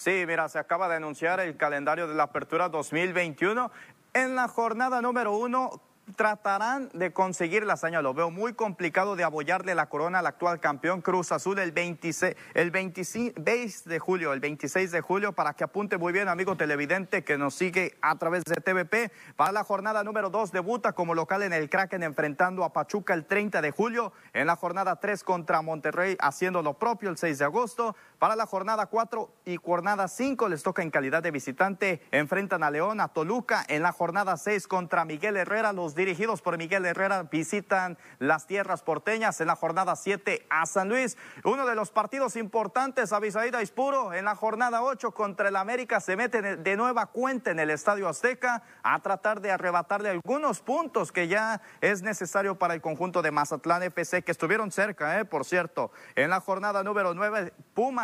Sí, 0.00 0.24
mira, 0.26 0.48
se 0.48 0.58
acaba 0.58 0.88
de 0.88 0.94
anunciar 0.94 1.40
el 1.40 1.58
calendario 1.58 2.08
de 2.08 2.14
la 2.14 2.22
apertura 2.22 2.70
2021. 2.70 3.70
En 4.14 4.34
la 4.34 4.48
jornada 4.48 5.02
número 5.02 5.36
uno, 5.36 5.82
tratarán 6.16 6.90
de 6.92 7.12
conseguir 7.12 7.64
la 7.64 7.74
hazaña. 7.74 8.02
Lo 8.02 8.14
veo 8.14 8.30
muy 8.30 8.54
complicado 8.54 9.16
de 9.16 9.24
abollarle 9.24 9.74
la 9.74 9.88
corona 9.88 10.20
al 10.20 10.26
actual 10.26 10.60
campeón 10.60 11.02
Cruz 11.02 11.32
Azul 11.32 11.58
el 11.58 11.72
26, 11.72 12.36
el 12.54 12.70
26 12.70 13.84
de 13.84 13.98
julio, 13.98 14.32
el 14.32 14.40
26 14.40 14.90
de 14.90 15.00
julio, 15.00 15.32
para 15.32 15.54
que 15.54 15.64
apunte 15.64 15.98
muy 15.98 16.12
bien, 16.12 16.28
amigo 16.28 16.56
televidente, 16.56 17.24
que 17.24 17.38
nos 17.38 17.54
sigue 17.54 17.96
a 18.00 18.16
través 18.16 18.44
de 18.44 18.56
TVP. 18.56 19.12
Para 19.36 19.52
la 19.52 19.64
jornada 19.64 20.02
número 20.04 20.30
2, 20.30 20.52
debuta 20.52 20.92
como 20.92 21.14
local 21.14 21.42
en 21.42 21.52
el 21.52 21.68
Kraken, 21.68 22.02
enfrentando 22.02 22.64
a 22.64 22.72
Pachuca 22.72 23.14
el 23.14 23.26
30 23.26 23.62
de 23.62 23.70
julio. 23.70 24.12
En 24.32 24.46
la 24.46 24.56
jornada 24.56 24.96
3 24.96 25.22
contra 25.24 25.62
Monterrey, 25.62 26.16
haciendo 26.20 26.62
lo 26.62 26.74
propio 26.74 27.10
el 27.10 27.18
6 27.18 27.38
de 27.38 27.44
agosto. 27.44 27.96
Para 28.20 28.36
la 28.36 28.44
jornada 28.44 28.84
4 28.84 29.30
y 29.46 29.56
jornada 29.56 30.06
5 30.06 30.50
les 30.50 30.62
toca 30.62 30.82
en 30.82 30.90
calidad 30.90 31.22
de 31.22 31.30
visitante. 31.30 32.02
Enfrentan 32.10 32.62
a 32.62 32.70
León, 32.70 33.00
a 33.00 33.08
Toluca. 33.08 33.64
En 33.66 33.82
la 33.82 33.92
jornada 33.92 34.36
6 34.36 34.68
contra 34.68 35.06
Miguel 35.06 35.38
Herrera, 35.38 35.72
los 35.72 35.94
dirigidos 35.94 36.42
por 36.42 36.58
Miguel 36.58 36.84
Herrera 36.84 37.22
visitan 37.22 37.96
las 38.18 38.46
tierras 38.46 38.82
porteñas. 38.82 39.40
En 39.40 39.46
la 39.46 39.56
jornada 39.56 39.96
7 39.96 40.46
a 40.50 40.66
San 40.66 40.90
Luis. 40.90 41.16
Uno 41.44 41.64
de 41.64 41.74
los 41.74 41.92
partidos 41.92 42.36
importantes, 42.36 43.14
Avisaída 43.14 43.62
Ispuro. 43.62 44.12
En 44.12 44.26
la 44.26 44.34
jornada 44.34 44.82
8 44.82 45.12
contra 45.12 45.48
el 45.48 45.56
América 45.56 45.98
se 45.98 46.14
mete 46.14 46.58
de 46.58 46.76
nueva 46.76 47.06
cuenta 47.06 47.52
en 47.52 47.58
el 47.58 47.70
Estadio 47.70 48.06
Azteca 48.06 48.62
a 48.82 49.00
tratar 49.00 49.40
de 49.40 49.50
arrebatarle 49.50 50.10
algunos 50.10 50.60
puntos 50.60 51.10
que 51.10 51.26
ya 51.26 51.62
es 51.80 52.02
necesario 52.02 52.58
para 52.58 52.74
el 52.74 52.82
conjunto 52.82 53.22
de 53.22 53.30
Mazatlán 53.30 53.82
FC, 53.82 54.22
que 54.22 54.32
estuvieron 54.32 54.72
cerca, 54.72 55.18
eh, 55.18 55.24
por 55.24 55.46
cierto. 55.46 55.90
En 56.16 56.28
la 56.28 56.40
jornada 56.40 56.82
número 56.82 57.14
9, 57.14 57.54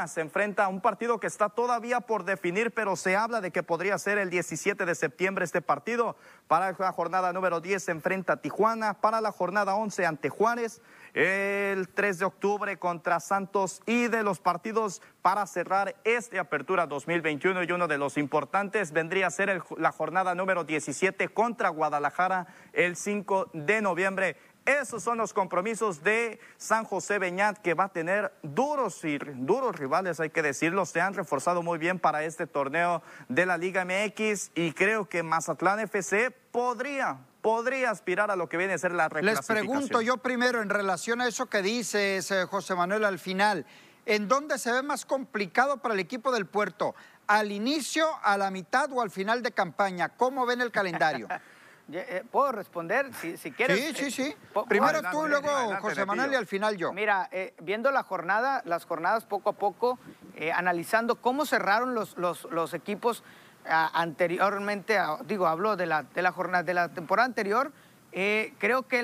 Se 0.07 0.21
enfrenta 0.21 0.65
a 0.65 0.69
un 0.69 0.81
partido 0.81 1.21
que 1.21 1.27
está 1.27 1.49
todavía 1.49 2.01
por 2.01 2.25
definir, 2.25 2.73
pero 2.73 2.97
se 2.97 3.17
habla 3.17 3.41
de 3.41 3.51
que 3.51 3.63
podría 3.63 3.99
ser 3.99 4.19
el 4.19 4.31
17 4.31 4.85
de 4.85 4.95
septiembre 4.95 5.45
este 5.45 5.63
partido. 5.63 6.17
Para 6.49 6.73
la 6.79 6.93
jornada 6.93 7.33
número 7.33 7.61
10 7.61 7.83
se 7.83 7.93
enfrenta 7.93 8.35
a 8.35 8.37
Tijuana, 8.37 8.95
para 9.01 9.21
la 9.21 9.33
jornada 9.33 9.75
11 9.75 10.07
ante 10.07 10.29
Juárez, 10.29 10.81
el 11.15 11.89
3 11.89 12.19
de 12.19 12.25
octubre 12.25 12.79
contra 12.79 13.21
Santos 13.21 13.83
y 13.87 14.09
de 14.09 14.23
los 14.23 14.39
partidos 14.39 15.03
para 15.23 15.47
cerrar 15.47 15.97
esta 16.05 16.41
apertura 16.41 16.87
2021 16.87 17.65
y 17.65 17.73
uno 17.73 17.89
de 17.89 17.99
los 17.99 18.17
importantes 18.17 18.93
vendría 18.93 19.27
a 19.27 19.31
ser 19.31 19.63
la 19.77 19.91
jornada 19.91 20.35
número 20.35 20.65
17 20.65 21.29
contra 21.31 21.71
Guadalajara 21.71 22.47
el 22.73 22.97
5 22.97 23.51
de 23.53 23.83
noviembre. 23.83 24.37
Esos 24.66 25.04
son 25.04 25.18
los 25.18 25.32
compromisos 25.32 26.02
de 26.02 26.40
San 26.56 26.85
José 26.85 27.20
Beñat 27.20 27.58
que 27.58 27.75
va 27.75 27.85
a 27.85 27.88
tener 27.88 28.32
duros 28.42 29.04
y 29.04 29.16
duros 29.16 29.76
rivales, 29.76 30.18
hay 30.18 30.30
que 30.30 30.42
decirlo. 30.42 30.85
Se 30.87 31.00
han 31.00 31.14
reforzado 31.14 31.62
muy 31.62 31.78
bien 31.78 32.00
para 32.00 32.25
este 32.25 32.49
torneo 32.49 33.00
de 33.28 33.46
la 33.46 33.58
Liga 33.58 33.85
MX 33.85 34.50
y 34.56 34.73
creo 34.73 35.08
que 35.08 35.23
Mazatlán 35.23 35.78
FC 35.78 36.32
podría, 36.50 37.18
podría 37.42 37.90
aspirar 37.90 38.32
a 38.32 38.35
lo 38.35 38.49
que 38.49 38.56
viene 38.56 38.73
a 38.73 38.78
ser 38.78 38.90
la 38.90 39.08
reclasificación. 39.08 39.56
Les 39.56 39.66
pregunto 39.66 40.00
yo 40.00 40.16
primero 40.16 40.61
en 40.61 40.68
relación 40.68 41.20
a 41.20 41.28
eso 41.28 41.46
que 41.46 41.62
dices, 41.62 42.28
eh, 42.32 42.44
José 42.46 42.75
Manuel, 42.75 43.04
al 43.04 43.20
final, 43.20 43.64
¿en 44.04 44.26
dónde 44.26 44.58
se 44.58 44.73
ve 44.73 44.82
más 44.82 45.06
complicado 45.06 45.76
para 45.76 45.94
el 45.94 46.00
equipo 46.00 46.32
del 46.32 46.46
puerto? 46.46 46.96
¿Al 47.28 47.52
inicio, 47.52 48.09
a 48.24 48.37
la 48.37 48.50
mitad 48.50 48.90
o 48.92 49.00
al 49.00 49.12
final 49.12 49.44
de 49.44 49.52
campaña? 49.52 50.09
¿Cómo 50.09 50.44
ven 50.44 50.61
el 50.61 50.72
calendario? 50.72 51.29
Eh, 51.92 52.25
¿Puedo 52.33 52.51
responder? 52.51 53.12
Si, 53.14 53.37
si 53.37 53.53
quieres. 53.53 53.79
Sí, 53.79 53.94
sí, 53.94 54.11
sí. 54.11 54.37
Primero 54.68 55.01
tú, 55.11 55.29
luego 55.29 55.49
José 55.81 56.05
Manuel 56.05 56.33
y 56.33 56.35
al 56.35 56.46
final 56.46 56.77
yo. 56.77 56.92
Mira, 56.92 57.29
eh, 57.31 57.55
viendo 57.62 57.92
la 57.92 58.03
jornada, 58.03 58.62
las 58.64 58.85
jornadas 58.85 59.25
poco 59.25 59.51
a 59.51 59.53
poco, 59.53 59.99
eh, 60.35 60.51
analizando 60.51 61.16
cómo 61.16 61.46
cerraron 61.46 61.94
los, 61.94 62.16
los, 62.16 62.75
equipos 62.75 63.22
anteriormente, 63.68 64.99
digo, 65.27 65.46
hablo 65.46 65.77
de 65.77 65.87
la, 65.87 66.03
de 66.03 66.22
la 66.22 66.33
jornada, 66.33 66.62
de 66.62 66.75
la 66.75 66.88
temporada 66.88 67.27
anterior, 67.27 67.72
creo 68.12 68.87
que 68.87 69.01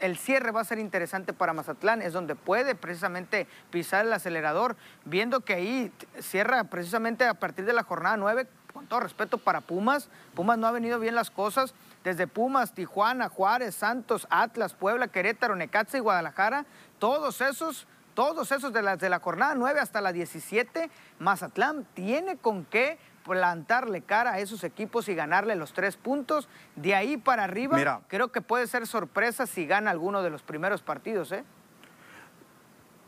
el 0.00 0.16
cierre 0.16 0.50
va 0.52 0.60
a 0.60 0.64
ser 0.64 0.78
interesante 0.78 1.32
para 1.32 1.52
Mazatlán, 1.52 2.00
es 2.02 2.12
donde 2.12 2.36
puede 2.36 2.76
precisamente 2.76 3.48
pisar 3.70 4.04
el 4.04 4.12
acelerador, 4.12 4.76
viendo 5.04 5.40
que 5.40 5.54
ahí 5.54 5.92
cierra 6.20 6.64
precisamente 6.64 7.24
a 7.24 7.34
partir 7.34 7.64
de 7.64 7.72
la 7.72 7.82
jornada 7.82 8.16
9, 8.16 8.46
con 8.72 8.86
todo 8.86 9.00
respeto 9.00 9.38
para 9.38 9.60
Pumas, 9.60 10.08
Pumas 10.34 10.56
no 10.56 10.68
ha 10.68 10.72
venido 10.72 11.00
bien 11.00 11.16
las 11.16 11.30
cosas, 11.30 11.74
desde 12.04 12.26
Pumas, 12.26 12.72
Tijuana, 12.72 13.28
Juárez, 13.28 13.74
Santos, 13.74 14.26
Atlas, 14.30 14.74
Puebla, 14.74 15.08
Querétaro, 15.08 15.56
Necaxa 15.56 15.98
y 15.98 16.00
Guadalajara, 16.00 16.64
todos 16.98 17.40
esos, 17.40 17.86
todos 18.14 18.52
esos 18.52 18.72
de, 18.72 18.82
las 18.82 18.98
de 18.98 19.10
la 19.10 19.20
jornada 19.20 19.54
9 19.54 19.80
hasta 19.80 20.00
la 20.00 20.12
17, 20.12 20.90
Mazatlán 21.18 21.86
tiene 21.94 22.36
con 22.36 22.64
qué 22.64 22.98
plantarle 23.24 24.00
cara 24.02 24.32
a 24.32 24.38
esos 24.40 24.64
equipos 24.64 25.08
y 25.08 25.14
ganarle 25.14 25.54
los 25.54 25.72
tres 25.72 25.96
puntos. 25.96 26.48
De 26.76 26.94
ahí 26.94 27.16
para 27.16 27.44
arriba, 27.44 28.00
creo 28.08 28.32
que 28.32 28.40
puede 28.40 28.66
ser 28.66 28.86
sorpresa 28.86 29.46
si 29.46 29.66
gana 29.66 29.90
alguno 29.90 30.22
de 30.22 30.30
los 30.30 30.42
primeros 30.42 30.82
partidos, 30.82 31.32
¿eh? 31.32 31.44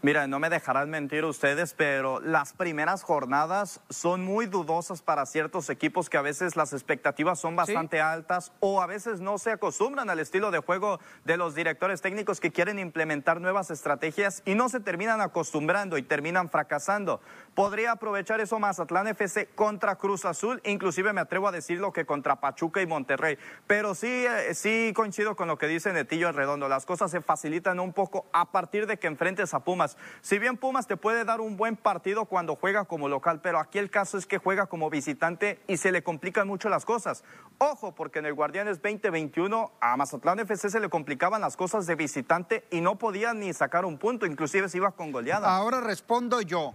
Mira, 0.04 0.26
no 0.26 0.40
me 0.40 0.50
dejarán 0.50 0.90
mentir 0.90 1.24
ustedes, 1.24 1.74
pero 1.74 2.18
las 2.18 2.54
primeras 2.54 3.04
jornadas 3.04 3.80
son 3.88 4.24
muy 4.24 4.46
dudosas 4.46 5.00
para 5.00 5.26
ciertos 5.26 5.70
equipos 5.70 6.10
que 6.10 6.16
a 6.16 6.22
veces 6.22 6.56
las 6.56 6.72
expectativas 6.72 7.38
son 7.38 7.54
bastante 7.54 8.00
altas 8.00 8.50
o 8.58 8.82
a 8.82 8.88
veces 8.88 9.20
no 9.20 9.38
se 9.38 9.52
acostumbran 9.52 10.10
al 10.10 10.18
estilo 10.18 10.50
de 10.50 10.58
juego 10.58 10.98
de 11.24 11.36
los 11.36 11.54
directores 11.54 12.00
técnicos 12.00 12.40
que 12.40 12.50
quieren 12.50 12.80
implementar 12.80 13.40
nuevas 13.40 13.70
estrategias 13.70 14.42
y 14.44 14.56
no 14.56 14.68
se 14.68 14.80
terminan 14.80 15.20
acostumbrando 15.20 15.96
y 15.96 16.02
terminan 16.02 16.50
fracasando. 16.50 17.20
Podría 17.54 17.92
aprovechar 17.92 18.40
eso 18.40 18.58
Mazatlán 18.58 19.06
FC 19.06 19.50
contra 19.54 19.94
Cruz 19.94 20.24
Azul, 20.24 20.60
inclusive 20.64 21.12
me 21.12 21.20
atrevo 21.20 21.46
a 21.46 21.52
decirlo 21.52 21.92
que 21.92 22.06
contra 22.06 22.40
Pachuca 22.40 22.82
y 22.82 22.86
Monterrey. 22.86 23.38
Pero 23.68 23.94
sí, 23.94 24.08
eh, 24.08 24.52
sí 24.54 24.92
coincido 24.96 25.36
con 25.36 25.46
lo 25.46 25.58
que 25.58 25.68
dice 25.68 25.92
Netillo 25.92 26.32
Redondo, 26.32 26.68
las 26.68 26.86
cosas 26.86 27.12
se 27.12 27.20
facilitan 27.20 27.78
un 27.78 27.92
poco 27.92 28.26
a 28.32 28.50
partir 28.50 28.88
de 28.88 28.98
que 28.98 29.06
enfrentes 29.06 29.54
a 29.54 29.60
Pumas. 29.60 29.91
Si 30.20 30.38
bien 30.38 30.56
Pumas 30.56 30.86
te 30.86 30.96
puede 30.96 31.24
dar 31.24 31.40
un 31.40 31.56
buen 31.56 31.76
partido 31.76 32.24
cuando 32.26 32.56
juega 32.56 32.84
como 32.84 33.08
local, 33.08 33.40
pero 33.42 33.58
aquí 33.58 33.78
el 33.78 33.90
caso 33.90 34.18
es 34.18 34.26
que 34.26 34.38
juega 34.38 34.66
como 34.66 34.90
visitante 34.90 35.60
y 35.66 35.76
se 35.76 35.92
le 35.92 36.02
complican 36.02 36.46
mucho 36.46 36.68
las 36.68 36.84
cosas. 36.84 37.24
Ojo, 37.58 37.94
porque 37.94 38.18
en 38.18 38.26
el 38.26 38.34
Guardianes 38.34 38.80
2021 38.82 39.72
a 39.80 39.96
Mazatlán 39.96 40.40
FC 40.40 40.70
se 40.70 40.80
le 40.80 40.88
complicaban 40.88 41.40
las 41.40 41.56
cosas 41.56 41.86
de 41.86 41.94
visitante 41.94 42.64
y 42.70 42.80
no 42.80 42.96
podía 42.96 43.34
ni 43.34 43.52
sacar 43.52 43.84
un 43.84 43.98
punto, 43.98 44.26
inclusive 44.26 44.68
se 44.68 44.78
iba 44.78 44.92
con 44.92 45.12
goleada. 45.12 45.54
Ahora 45.54 45.80
respondo 45.80 46.40
yo. 46.40 46.74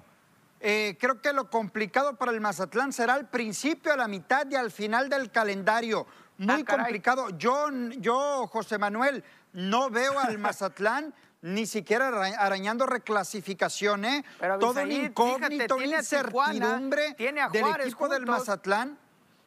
Eh, 0.60 0.98
creo 1.00 1.22
que 1.22 1.34
lo 1.34 1.50
complicado 1.50 2.16
para 2.16 2.32
el 2.32 2.42
Mazatlán 2.42 2.92
será 2.92 3.14
al 3.14 3.28
principio, 3.28 3.94
a 3.94 3.98
la 3.98 4.08
mitad 4.08 4.48
y 4.50 4.56
al 4.56 4.72
final 4.72 5.10
del 5.10 5.30
calendario. 5.32 6.08
Muy 6.38 6.64
ah, 6.68 6.76
complicado. 6.76 7.30
Yo, 7.38 7.70
yo, 7.98 8.48
José 8.48 8.78
Manuel, 8.78 9.24
no 9.54 9.90
veo 9.90 10.20
al 10.20 10.38
Mazatlán 10.40 11.14
ni 11.41 11.65
siquiera 11.65 12.08
arañando 12.39 12.86
reclasificaciones, 12.86 14.23
¿eh? 14.41 14.50
todo 14.60 14.82
un 14.82 14.91
incógnito, 14.91 15.76
una 15.76 15.97
incertidumbre 15.97 17.15
del 17.17 17.82
equipo 17.82 18.08
del 18.08 18.26
Mazatlán. 18.26 18.97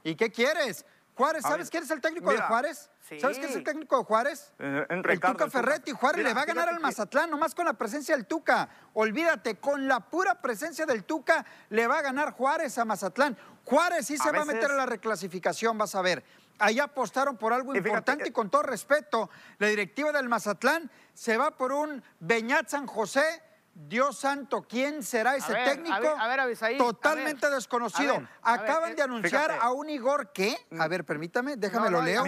¿Y 0.04 0.14
qué 0.14 0.30
quieres? 0.30 0.84
Juárez, 1.14 1.42
¿sabes 1.42 1.68
quién 1.68 1.82
es 1.82 1.90
el 1.90 2.00
técnico 2.00 2.30
de 2.30 2.38
Juárez? 2.38 2.88
¿Sabes 3.20 3.38
quién 3.38 3.50
es 3.50 3.56
el 3.56 3.64
técnico 3.64 3.98
de 3.98 4.04
Juárez? 4.04 4.52
Eh, 4.58 4.86
el 4.88 5.20
Tuca 5.20 5.50
Ferretti. 5.50 5.90
Juárez 5.92 6.24
le 6.24 6.32
va 6.32 6.42
a 6.42 6.44
ganar 6.46 6.68
al 6.68 6.80
Mazatlán, 6.80 7.28
nomás 7.28 7.54
con 7.54 7.66
la 7.66 7.74
presencia 7.74 8.16
del 8.16 8.24
Tuca. 8.24 8.68
Olvídate, 8.94 9.56
con 9.56 9.86
la 9.86 10.00
pura 10.00 10.40
presencia 10.40 10.86
del 10.86 11.04
Tuca 11.04 11.44
le 11.68 11.86
va 11.86 11.98
a 11.98 12.02
ganar 12.02 12.32
Juárez 12.32 12.78
a 12.78 12.84
Mazatlán. 12.84 13.36
Juárez 13.64 14.06
sí 14.06 14.16
se 14.16 14.30
va 14.30 14.42
a 14.42 14.44
meter 14.44 14.70
a 14.70 14.76
la 14.76 14.86
reclasificación, 14.86 15.76
vas 15.76 15.94
a 15.94 16.02
ver. 16.02 16.24
Ahí 16.60 16.78
apostaron 16.78 17.36
por 17.36 17.52
algo 17.52 17.74
importante 17.74 18.28
y 18.28 18.32
con 18.32 18.50
todo 18.50 18.62
respeto, 18.62 19.30
la 19.58 19.66
directiva 19.68 20.12
del 20.12 20.28
Mazatlán 20.28 20.90
se 21.14 21.36
va 21.36 21.50
por 21.50 21.72
un 21.72 22.02
Beñat 22.20 22.68
San 22.68 22.86
José 22.86 23.42
Dios 23.88 24.18
santo, 24.18 24.62
¿quién 24.68 25.02
será 25.02 25.36
ese 25.36 25.54
técnico? 25.54 25.94
A 25.94 26.26
ver, 26.28 26.40
a 26.40 26.46
ver, 26.46 26.76
Totalmente 26.76 27.48
desconocido. 27.48 28.22
Acaban 28.42 28.94
de 28.94 29.02
anunciar 29.02 29.58
a 29.60 29.70
un 29.72 29.88
Igor 29.88 30.32
¿qué? 30.32 30.56
A 30.78 30.88
ver, 30.88 31.04
permítame, 31.04 31.56
déjame 31.56 31.90
lo 31.90 32.02
leo. 32.02 32.24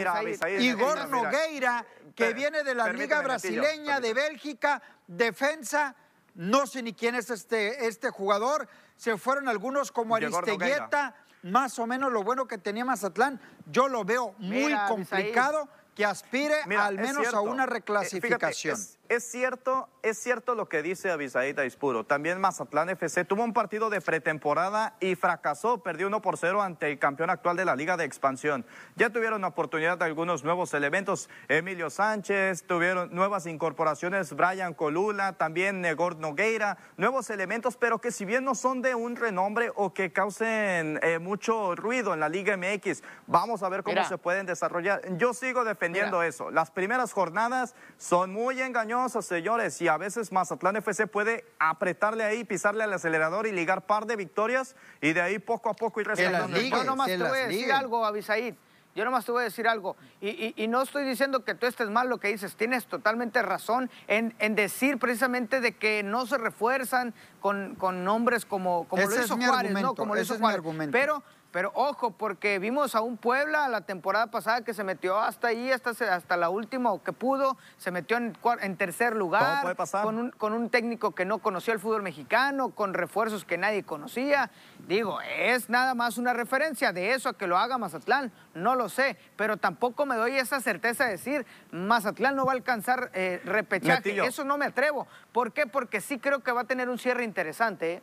Igor 0.59 1.09
Nogueira, 1.09 1.85
que 2.15 2.33
viene 2.33 2.63
de 2.63 2.75
la 2.75 2.93
Liga 2.93 3.21
Brasileña 3.23 4.01
de 4.01 4.15
Bélgica, 4.15 4.83
defensa. 5.07 5.95
No 6.35 6.67
sé 6.67 6.83
ni 6.83 6.95
quién 6.95 7.15
es 7.15 7.29
este, 7.29 7.87
este 7.87 8.09
jugador. 8.09 8.67
Se 8.97 9.19
fueron 9.19 9.49
algunos 9.49 9.93
como 9.93 10.17
Aristeguieta, 10.17 11.15
más 11.43 11.79
o 11.79 11.87
menos 11.87 12.13
lo 12.13 12.23
bueno 12.23 12.47
que 12.47 12.59
tenía 12.59 12.85
Mazatlán. 12.85 13.41
Yo 13.71 13.89
lo 13.89 14.05
veo 14.05 14.35
muy 14.39 14.75
complicado 14.89 15.69
que 15.95 16.05
aspire 16.05 16.55
al 16.79 16.97
menos 16.97 17.33
a 17.35 17.41
una 17.41 17.65
eh, 17.65 17.67
reclasificación. 17.67 18.79
es, 18.79 18.99
cierto, 19.21 19.91
es 20.03 20.19
cierto 20.19 20.55
lo 20.55 20.69
que 20.69 20.83
dice 20.83 21.11
Abisaid 21.11 21.59
Aispuro. 21.59 22.05
También 22.05 22.41
Mazatlán 22.41 22.89
FC 22.89 23.25
tuvo 23.27 23.45
un 23.45 23.53
partido 23.53 23.91
de 23.91 24.01
pretemporada 24.01 24.97
y 25.01 25.15
fracasó, 25.15 25.83
perdió 25.83 26.07
1 26.07 26.23
por 26.23 26.39
0 26.39 26.63
ante 26.63 26.91
el 26.91 26.99
campeón 26.99 27.29
actual 27.29 27.57
de 27.57 27.67
la 27.67 27.77
Liga 27.77 27.99
de 27.99 28.05
Expansión. 28.05 28.65
Ya 28.97 29.11
tuvieron 29.11 29.45
oportunidad 29.45 29.99
de 29.99 30.07
algunos 30.07 30.45
nuevos 30.45 30.73
elementos. 30.73 31.29
Emilio 31.49 31.91
Sánchez, 31.91 32.65
tuvieron 32.67 33.15
nuevas 33.15 33.45
incorporaciones, 33.47 34.33
Brian 34.35 34.73
Colula, 34.73 35.35
también 35.35 35.83
Negor 35.83 36.17
Nogueira, 36.17 36.79
nuevos 36.97 37.29
elementos, 37.29 37.77
pero 37.77 37.99
que 37.99 38.13
si 38.13 38.25
bien 38.25 38.45
no 38.45 38.55
son 38.55 38.81
de 38.81 38.95
un 38.95 39.17
renombre 39.17 39.71
o 39.75 39.93
que 39.93 40.11
causen 40.11 40.99
eh, 41.03 41.19
mucho 41.19 41.75
ruido 41.77 42.15
en 42.15 42.21
la 42.21 42.31
Liga 42.31 42.57
MX, 42.57 43.03
vamos 43.27 43.63
a 43.63 43.69
ver 43.69 43.83
cómo 43.83 44.03
se 44.05 44.17
pueden 44.17 44.47
desarrollar. 44.47 45.03
Yo 45.19 45.35
sigo 45.35 45.65
defendiendo 45.65 45.83
defendiendo 45.83 46.23
eso. 46.23 46.51
Las 46.53 46.71
primeras 46.71 47.13
jornadas 47.13 47.75
son 47.99 48.33
muy 48.33 48.63
engañosas, 48.63 49.02
señores, 49.09 49.81
y 49.81 49.89
a 49.89 49.97
veces 49.97 50.33
Mazatlán 50.33 50.77
FC 50.77 51.07
puede 51.07 51.45
apretarle 51.59 52.25
ahí, 52.25 52.45
pisarle 52.45 52.85
al 52.85 52.93
acelerador 52.93 53.47
y 53.47 53.53
ligar 53.53 53.87
par 53.87 54.07
de 54.07 54.17
victorias 54.17 54.77
y 55.01 55.13
de 55.13 55.21
ahí 55.21 55.39
poco 55.39 55.71
a 55.71 55.75
poco 55.75 56.01
ir 56.01 56.07
rescatando. 56.07 56.59
Yo 56.59 56.85
nomás 56.85 57.07
te 57.09 57.17
voy 57.17 57.39
a 57.39 57.47
decir 57.47 57.73
algo, 57.73 58.05
Abisaid. 58.05 58.55
Yo 58.95 59.07
nomás 59.07 59.25
te 59.25 59.33
voy 59.33 59.41
a 59.41 59.45
decir 59.45 59.67
algo. 59.67 59.97
Y, 60.21 60.67
no 60.69 60.83
estoy 60.83 61.05
diciendo 61.05 61.45
que 61.45 61.55
tú 61.55 61.67
estés 61.67 61.89
mal 61.89 62.09
lo 62.09 62.19
que 62.19 62.29
dices. 62.29 62.57
Tienes 62.57 62.87
totalmente 62.87 63.41
razón 63.43 63.91
en, 64.07 64.35
decir 64.55 64.99
precisamente 64.99 65.61
de 65.61 65.73
que 65.73 66.03
no 66.03 66.27
se 66.27 66.37
refuerzan 66.37 67.15
con, 67.41 67.75
con 67.77 68.05
nombres 68.05 68.45
como, 68.45 68.87
como 68.89 69.03
lo 69.03 69.15
hizo 69.15 69.37
Juárez, 69.37 69.73
¿no? 69.73 69.95
Como 69.95 70.15
lo 70.15 70.21
hizo 70.21 70.39
Juárez. 70.39 70.63
Pero 70.91 71.23
pero 71.53 71.71
ojo, 71.75 72.13
porque 72.13 72.59
vimos 72.59 72.95
a 72.95 73.03
un 73.03 73.19
Puebla 73.19 73.69
la 73.69 73.83
temporada 73.83 74.29
pasada 74.29 74.63
que 74.63 74.73
se 74.73 74.83
metió 74.85 75.19
hasta 75.19 75.49
ahí, 75.49 75.71
hasta, 75.71 75.91
hasta 75.91 76.37
la 76.37 76.49
última 76.49 76.91
que 77.05 77.13
pudo, 77.13 77.59
se 77.77 77.91
metió 77.91 78.17
en, 78.17 78.37
en 78.63 78.77
tercer 78.77 79.15
lugar. 79.15 79.63
puede 79.63 79.75
pasar? 79.75 80.05
Con 80.05 80.19
un, 80.19 80.31
con 80.31 80.55
un 80.55 80.71
técnico 80.71 81.15
que 81.15 81.27
no 81.27 81.39
conocía 81.39 81.75
el 81.75 81.81
fútbol 81.81 82.03
mexicano, 82.03 82.71
con 82.71 82.95
refuerzos 82.95 83.45
que 83.45 83.59
nadie 83.59 83.83
conocía. 83.83 84.51
Digo, 84.89 85.21
es 85.21 85.69
nada 85.69 85.95
más 85.95 86.17
una 86.17 86.33
referencia 86.33 86.93
de 86.93 87.13
eso 87.13 87.29
a 87.29 87.37
que 87.37 87.47
lo 87.47 87.59
haga 87.59 87.77
Mazatlán, 87.77 88.33
no 88.55 88.75
lo 88.75 88.89
sé, 88.89 89.19
pero 89.37 89.59
tampoco 89.59 90.07
me 90.07 90.17
doy 90.17 90.37
esa 90.37 90.61
certeza 90.61 91.05
de 91.05 91.13
decir 91.13 91.47
Mazatlán 91.71 92.35
no 92.35 92.47
va 92.47 92.53
a 92.53 92.57
alcanzar 92.57 93.11
eh, 93.13 93.43
repechaje. 93.45 94.25
Eso 94.25 94.45
no 94.45 94.57
me 94.57 94.67
atrevo. 94.67 95.07
¿Por 95.33 95.53
qué? 95.53 95.67
Porque 95.67 96.01
sí 96.01 96.19
creo 96.19 96.41
que 96.41 96.53
va 96.53 96.63
a 96.63 96.65
tener 96.65 96.89
un 96.89 96.99
cierre 96.99 97.25
interesante. 97.25 97.95
¿eh? 97.95 98.03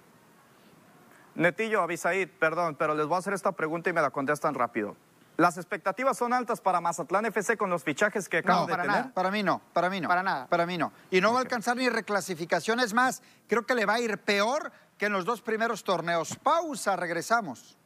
Netillo, 1.35 1.81
Abisaid, 1.81 2.29
perdón, 2.39 2.75
pero 2.75 2.95
les 2.95 3.05
voy 3.05 3.15
a 3.15 3.19
hacer 3.19 3.33
esta 3.33 3.51
pregunta 3.51 3.89
y 3.89 3.93
me 3.93 4.01
la 4.01 4.09
contestan 4.09 4.53
rápido. 4.53 4.95
¿Las 5.37 5.57
expectativas 5.57 6.17
son 6.17 6.33
altas 6.33 6.59
para 6.59 6.81
Mazatlán 6.81 7.25
FC 7.27 7.55
con 7.55 7.69
los 7.69 7.81
fichajes 7.81 8.27
que 8.27 8.39
acaban 8.39 8.67
de 8.67 8.75
tener? 8.75 9.13
para 9.13 9.31
mí 9.31 9.41
no, 9.41 9.61
para 9.71 9.89
mí 9.89 10.01
no. 10.01 10.09
Para 10.09 10.21
nada. 10.21 10.47
Para 10.47 10.65
mí 10.65 10.77
no. 10.77 10.91
Y 11.11 11.21
no 11.21 11.31
va 11.31 11.39
a 11.39 11.41
alcanzar 11.41 11.77
ni 11.77 11.87
reclasificaciones 11.87 12.93
más. 12.93 13.21
Creo 13.47 13.65
que 13.65 13.73
le 13.73 13.85
va 13.85 13.93
a 13.93 13.99
ir 14.01 14.17
peor 14.17 14.73
que 14.97 15.05
en 15.05 15.13
los 15.13 15.23
dos 15.23 15.41
primeros 15.41 15.85
torneos. 15.85 16.35
Pausa, 16.35 16.97
regresamos. 16.97 17.77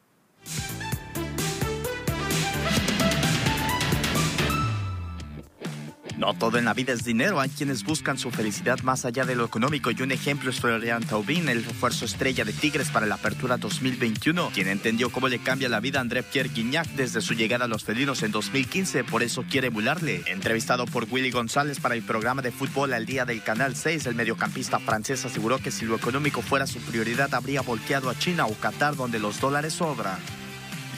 No 6.23 6.33
todo 6.33 6.57
en 6.57 6.63
la 6.63 6.73
vida 6.73 6.93
es 6.93 7.03
dinero, 7.03 7.41
hay 7.41 7.49
quienes 7.49 7.83
buscan 7.83 8.17
su 8.17 8.31
felicidad 8.31 8.79
más 8.81 9.03
allá 9.03 9.25
de 9.25 9.35
lo 9.35 9.43
económico 9.43 9.91
y 9.91 10.01
un 10.03 10.13
ejemplo 10.13 10.51
es 10.51 10.61
Florian 10.61 11.03
Taubin, 11.03 11.49
el 11.49 11.65
refuerzo 11.65 12.05
estrella 12.05 12.45
de 12.45 12.53
Tigres 12.53 12.89
para 12.91 13.05
la 13.05 13.15
apertura 13.15 13.57
2021, 13.57 14.51
quien 14.53 14.69
entendió 14.69 15.09
cómo 15.09 15.27
le 15.27 15.39
cambia 15.39 15.67
la 15.67 15.81
vida 15.81 15.97
a 15.99 16.01
André 16.01 16.23
Pierre 16.23 16.47
Guignac 16.47 16.87
desde 16.91 17.19
su 17.19 17.33
llegada 17.33 17.65
a 17.65 17.67
los 17.67 17.83
felinos 17.83 18.23
en 18.23 18.31
2015, 18.31 19.03
por 19.03 19.21
eso 19.21 19.43
quiere 19.49 19.67
emularle. 19.67 20.23
Entrevistado 20.27 20.85
por 20.85 21.07
Willy 21.11 21.29
González 21.29 21.81
para 21.81 21.95
el 21.95 22.03
programa 22.03 22.41
de 22.41 22.53
fútbol 22.53 22.93
al 22.93 23.05
día 23.05 23.25
del 23.25 23.43
Canal 23.43 23.75
6, 23.75 24.05
el 24.05 24.15
mediocampista 24.15 24.79
francés 24.79 25.25
aseguró 25.25 25.57
que 25.57 25.71
si 25.71 25.83
lo 25.83 25.97
económico 25.97 26.41
fuera 26.41 26.67
su 26.67 26.79
prioridad 26.79 27.33
habría 27.35 27.63
volteado 27.63 28.09
a 28.09 28.17
China 28.17 28.45
o 28.45 28.53
Qatar 28.53 28.95
donde 28.95 29.19
los 29.19 29.41
dólares 29.41 29.73
sobran. 29.73 30.19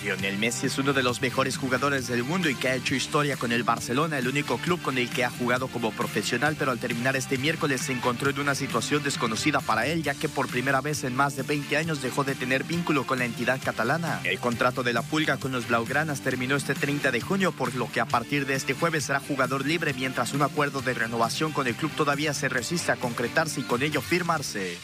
Lionel 0.06 0.38
Messi 0.38 0.68
es 0.68 0.78
uno 0.78 0.94
de 0.94 1.02
los 1.02 1.20
mejores 1.20 1.58
jugadores 1.58 2.08
del 2.08 2.24
mundo 2.24 2.48
y 2.48 2.54
que 2.54 2.68
ha 2.68 2.76
hecho 2.76 2.94
historia 2.94 3.38
con 3.38 3.52
el 3.52 3.64
Barcelona, 3.64 4.20
el 4.20 4.28
único 4.28 4.60
club 4.60 4.80
con 4.80 5.00
el 5.00 5.10
que 5.10 5.26
ha 5.26 5.32
jugado 5.32 5.68
como 5.68 5.92
profesional, 5.92 6.56
pero 6.60 6.70
al 6.70 6.78
terminar 6.78 7.16
este 7.16 7.40
miércoles 7.40 7.82
se 7.82 7.92
encontró 7.92 8.30
en 8.30 8.40
una 8.40 8.54
situación 8.54 9.02
desconocida 9.02 9.62
para 9.62 9.88
él, 9.88 10.04
ya 10.04 10.14
que 10.14 10.30
por 10.30 10.48
primera 10.48 10.80
vez 10.80 11.04
en 11.06 11.16
más 11.16 11.36
de 11.36 11.42
20 11.42 11.76
años 11.78 12.04
dejó 12.04 12.24
de 12.24 12.36
tener 12.36 12.64
vínculo 12.64 13.08
con 13.08 13.18
la 13.18 13.26
entidad 13.26 13.60
catalana. 13.64 14.22
El 14.26 14.38
contrato 14.40 14.84
de 14.84 14.94
la 14.94 15.02
Pulga 15.02 15.38
con 15.38 15.52
los 15.52 15.68
Blaugranas 15.68 16.22
terminó 16.22 16.56
este 16.56 16.76
30 16.76 17.10
de 17.10 17.22
junio, 17.22 17.52
por 17.52 17.74
lo 17.74 17.92
que 17.92 18.00
a 18.00 18.06
partir 18.06 18.46
de 18.46 18.54
este 18.54 18.76
jueves 18.76 19.06
será 19.06 19.20
jugador 19.20 19.66
libre, 19.66 19.96
mientras 19.96 20.34
un 20.34 20.44
acuerdo 20.44 20.82
de 20.82 20.94
renovación 20.94 21.52
con 21.52 21.66
el 21.66 21.74
club 21.74 21.92
todavía 21.96 22.36
se 22.36 22.48
resiste 22.48 22.92
a 22.92 22.98
concretarse 22.98 23.62
y 23.62 23.64
con 23.64 23.82
ello 23.82 24.02
firmarse. 24.02 24.78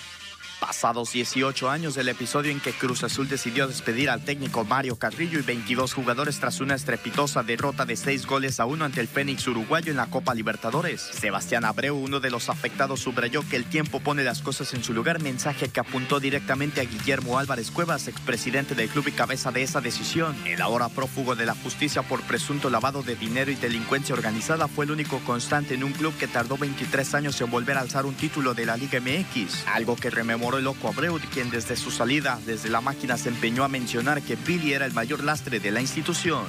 Pasados 0.61 1.11
18 1.11 1.71
años 1.71 1.95
del 1.95 2.07
episodio 2.07 2.51
en 2.51 2.59
que 2.59 2.71
Cruz 2.71 3.03
Azul 3.03 3.27
decidió 3.27 3.67
despedir 3.67 4.11
al 4.11 4.23
técnico 4.23 4.63
Mario 4.63 4.95
Carrillo 4.95 5.39
y 5.39 5.41
22 5.41 5.91
jugadores 5.91 6.39
tras 6.39 6.61
una 6.61 6.75
estrepitosa 6.75 7.41
derrota 7.41 7.83
de 7.83 7.95
6 7.95 8.27
goles 8.27 8.59
a 8.59 8.67
1 8.67 8.85
ante 8.85 9.01
el 9.01 9.07
Fénix 9.07 9.47
uruguayo 9.47 9.89
en 9.89 9.97
la 9.97 10.05
Copa 10.05 10.35
Libertadores. 10.35 11.01
Sebastián 11.01 11.65
Abreu, 11.65 11.95
uno 11.95 12.19
de 12.19 12.29
los 12.29 12.47
afectados, 12.47 12.99
subrayó 12.99 13.41
que 13.49 13.55
el 13.55 13.65
tiempo 13.65 14.01
pone 14.01 14.23
las 14.23 14.43
cosas 14.43 14.71
en 14.75 14.83
su 14.83 14.93
lugar, 14.93 15.19
mensaje 15.19 15.69
que 15.69 15.79
apuntó 15.79 16.19
directamente 16.19 16.79
a 16.79 16.83
Guillermo 16.83 17.39
Álvarez 17.39 17.71
Cuevas, 17.71 18.07
expresidente 18.07 18.75
del 18.75 18.89
club 18.89 19.07
y 19.07 19.13
cabeza 19.13 19.51
de 19.51 19.63
esa 19.63 19.81
decisión. 19.81 20.35
El 20.45 20.61
ahora 20.61 20.89
prófugo 20.89 21.35
de 21.35 21.47
la 21.47 21.55
justicia 21.55 22.03
por 22.03 22.21
presunto 22.21 22.69
lavado 22.69 23.01
de 23.01 23.15
dinero 23.15 23.49
y 23.49 23.55
delincuencia 23.55 24.13
organizada 24.13 24.67
fue 24.67 24.85
el 24.85 24.91
único 24.91 25.21
constante 25.21 25.73
en 25.73 25.83
un 25.83 25.93
club 25.93 26.15
que 26.19 26.27
tardó 26.27 26.55
23 26.55 27.15
años 27.15 27.41
en 27.41 27.49
volver 27.49 27.77
a 27.77 27.81
alzar 27.81 28.05
un 28.05 28.13
título 28.13 28.53
de 28.53 28.67
la 28.67 28.77
Liga 28.77 28.99
MX, 28.99 29.65
algo 29.65 29.95
que 29.95 30.11
rememoró 30.11 30.50
el 30.57 30.63
loco 30.63 30.87
Abreu, 30.87 31.19
quien 31.33 31.49
desde 31.49 31.75
su 31.75 31.91
salida 31.91 32.39
desde 32.45 32.69
la 32.69 32.81
máquina 32.81 33.17
se 33.17 33.29
empeñó 33.29 33.63
a 33.63 33.67
mencionar 33.67 34.21
que 34.21 34.35
Billy 34.35 34.73
era 34.73 34.85
el 34.85 34.93
mayor 34.93 35.23
lastre 35.23 35.59
de 35.59 35.71
la 35.71 35.81
institución. 35.81 36.45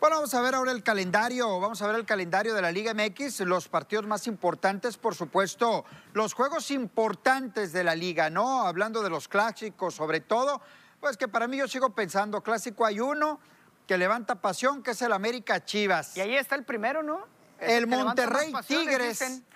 Bueno, 0.00 0.16
vamos 0.16 0.32
a 0.32 0.40
ver 0.40 0.54
ahora 0.54 0.72
el 0.72 0.82
calendario, 0.82 1.60
vamos 1.60 1.82
a 1.82 1.86
ver 1.86 1.96
el 1.96 2.06
calendario 2.06 2.54
de 2.54 2.62
la 2.62 2.72
Liga 2.72 2.94
MX, 2.94 3.40
los 3.40 3.68
partidos 3.68 4.06
más 4.06 4.26
importantes, 4.26 4.96
por 4.96 5.14
supuesto, 5.14 5.84
los 6.14 6.32
juegos 6.32 6.70
importantes 6.70 7.72
de 7.72 7.84
la 7.84 7.94
liga, 7.94 8.30
¿no? 8.30 8.62
Hablando 8.62 9.02
de 9.02 9.10
los 9.10 9.28
clásicos 9.28 9.94
sobre 9.94 10.20
todo, 10.20 10.62
pues 11.00 11.16
que 11.16 11.28
para 11.28 11.46
mí 11.46 11.56
yo 11.56 11.68
sigo 11.68 11.90
pensando, 11.90 12.42
clásico 12.42 12.84
hay 12.84 13.00
uno 13.00 13.40
que 13.86 13.96
levanta 13.96 14.36
pasión, 14.36 14.82
que 14.82 14.90
es 14.92 15.02
el 15.02 15.12
América 15.12 15.64
Chivas. 15.64 16.16
Y 16.16 16.20
ahí 16.20 16.36
está 16.36 16.54
el 16.54 16.64
primero, 16.64 17.02
¿no? 17.02 17.26
El, 17.58 17.86
Monterrey 17.86 18.52
Tigres. 18.66 19.42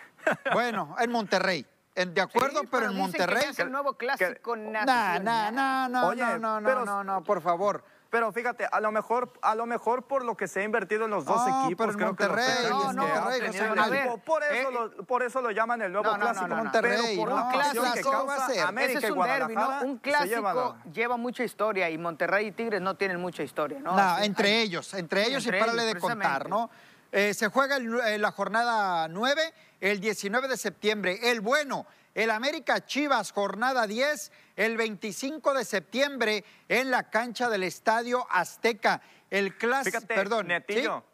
Bueno, 0.52 0.94
en 1.00 1.10
Monterrey. 1.10 1.66
de 1.96 2.20
acuerdo, 2.20 2.62
pero, 2.70 2.86
en 2.86 2.96
Monterrey. 2.96 3.46
es 3.50 3.58
el 3.58 3.72
nuevo 3.72 3.94
clásico 3.94 4.54
nacional. 4.54 5.24
No, 5.24 5.50
no, 5.50 5.88
no, 5.88 6.14
no, 6.14 6.38
no, 6.38 6.60
no, 6.60 6.84
no, 6.84 7.04
no, 7.04 7.24
por 7.24 7.42
favor. 7.42 7.84
Pero 8.12 8.30
fíjate, 8.30 8.68
a 8.70 8.78
lo 8.78 8.92
mejor, 8.92 9.32
a 9.40 9.54
lo 9.54 9.64
mejor 9.64 10.02
por 10.02 10.22
lo 10.22 10.36
que 10.36 10.46
se 10.46 10.60
ha 10.60 10.64
invertido 10.64 11.06
en 11.06 11.12
los 11.12 11.24
dos 11.24 11.40
equipos, 11.48 11.96
pero 11.96 12.08
Monterrey, 12.08 12.44
que 12.62 12.68
no, 12.68 12.92
no, 12.92 13.06
Monterrey, 13.08 14.06
por 14.22 14.42
eso, 14.42 14.70
lo, 14.70 15.06
por 15.06 15.22
eso 15.22 15.40
lo 15.40 15.50
llaman 15.50 15.80
el 15.80 15.92
nuevo 15.92 16.14
clásico. 16.18 16.48
Monterrey, 16.48 16.98
pero 17.00 17.16
por 17.16 17.32
un 17.32 17.50
clásico 17.50 18.26
va 18.26 18.34
a 18.34 18.48
ser. 18.50 18.60
América 18.60 18.98
Ese 18.98 19.06
es 19.06 19.12
un 19.14 19.22
derbi, 19.22 19.54
¿no? 19.54 19.80
Un 19.84 19.96
clásico 19.96 20.76
lleva 20.92 21.16
mucha 21.16 21.42
historia 21.42 21.88
y 21.88 21.96
Monterrey 21.96 22.48
y 22.48 22.52
Tigres 22.52 22.82
no 22.82 22.96
tienen 22.96 23.18
mucha 23.18 23.44
historia, 23.44 23.80
¿no? 23.80 23.96
No, 23.96 24.18
entre 24.18 24.60
ellos, 24.60 24.92
entre 24.92 25.26
ellos 25.26 25.46
y 25.46 25.50
párale 25.50 25.84
de 25.84 25.94
contar, 25.98 26.50
¿no? 26.50 26.68
Eh, 27.12 27.32
se 27.32 27.48
juega 27.48 27.76
en 27.76 28.20
la 28.20 28.30
jornada 28.30 29.08
9 29.08 29.54
el 29.80 30.00
19 30.00 30.48
de 30.48 30.58
septiembre. 30.58 31.18
El 31.30 31.40
bueno, 31.40 31.86
el 32.14 32.30
América 32.30 32.84
Chivas, 32.84 33.32
jornada 33.32 33.86
10, 33.86 34.32
el 34.56 34.76
25 34.76 35.54
de 35.54 35.64
septiembre 35.64 36.44
en 36.68 36.90
la 36.90 37.10
cancha 37.10 37.48
del 37.48 37.62
Estadio 37.62 38.26
Azteca. 38.30 39.00
El 39.30 39.56
clásico, 39.56 40.00
perdón. 40.06 40.48
Netillo. 40.48 41.04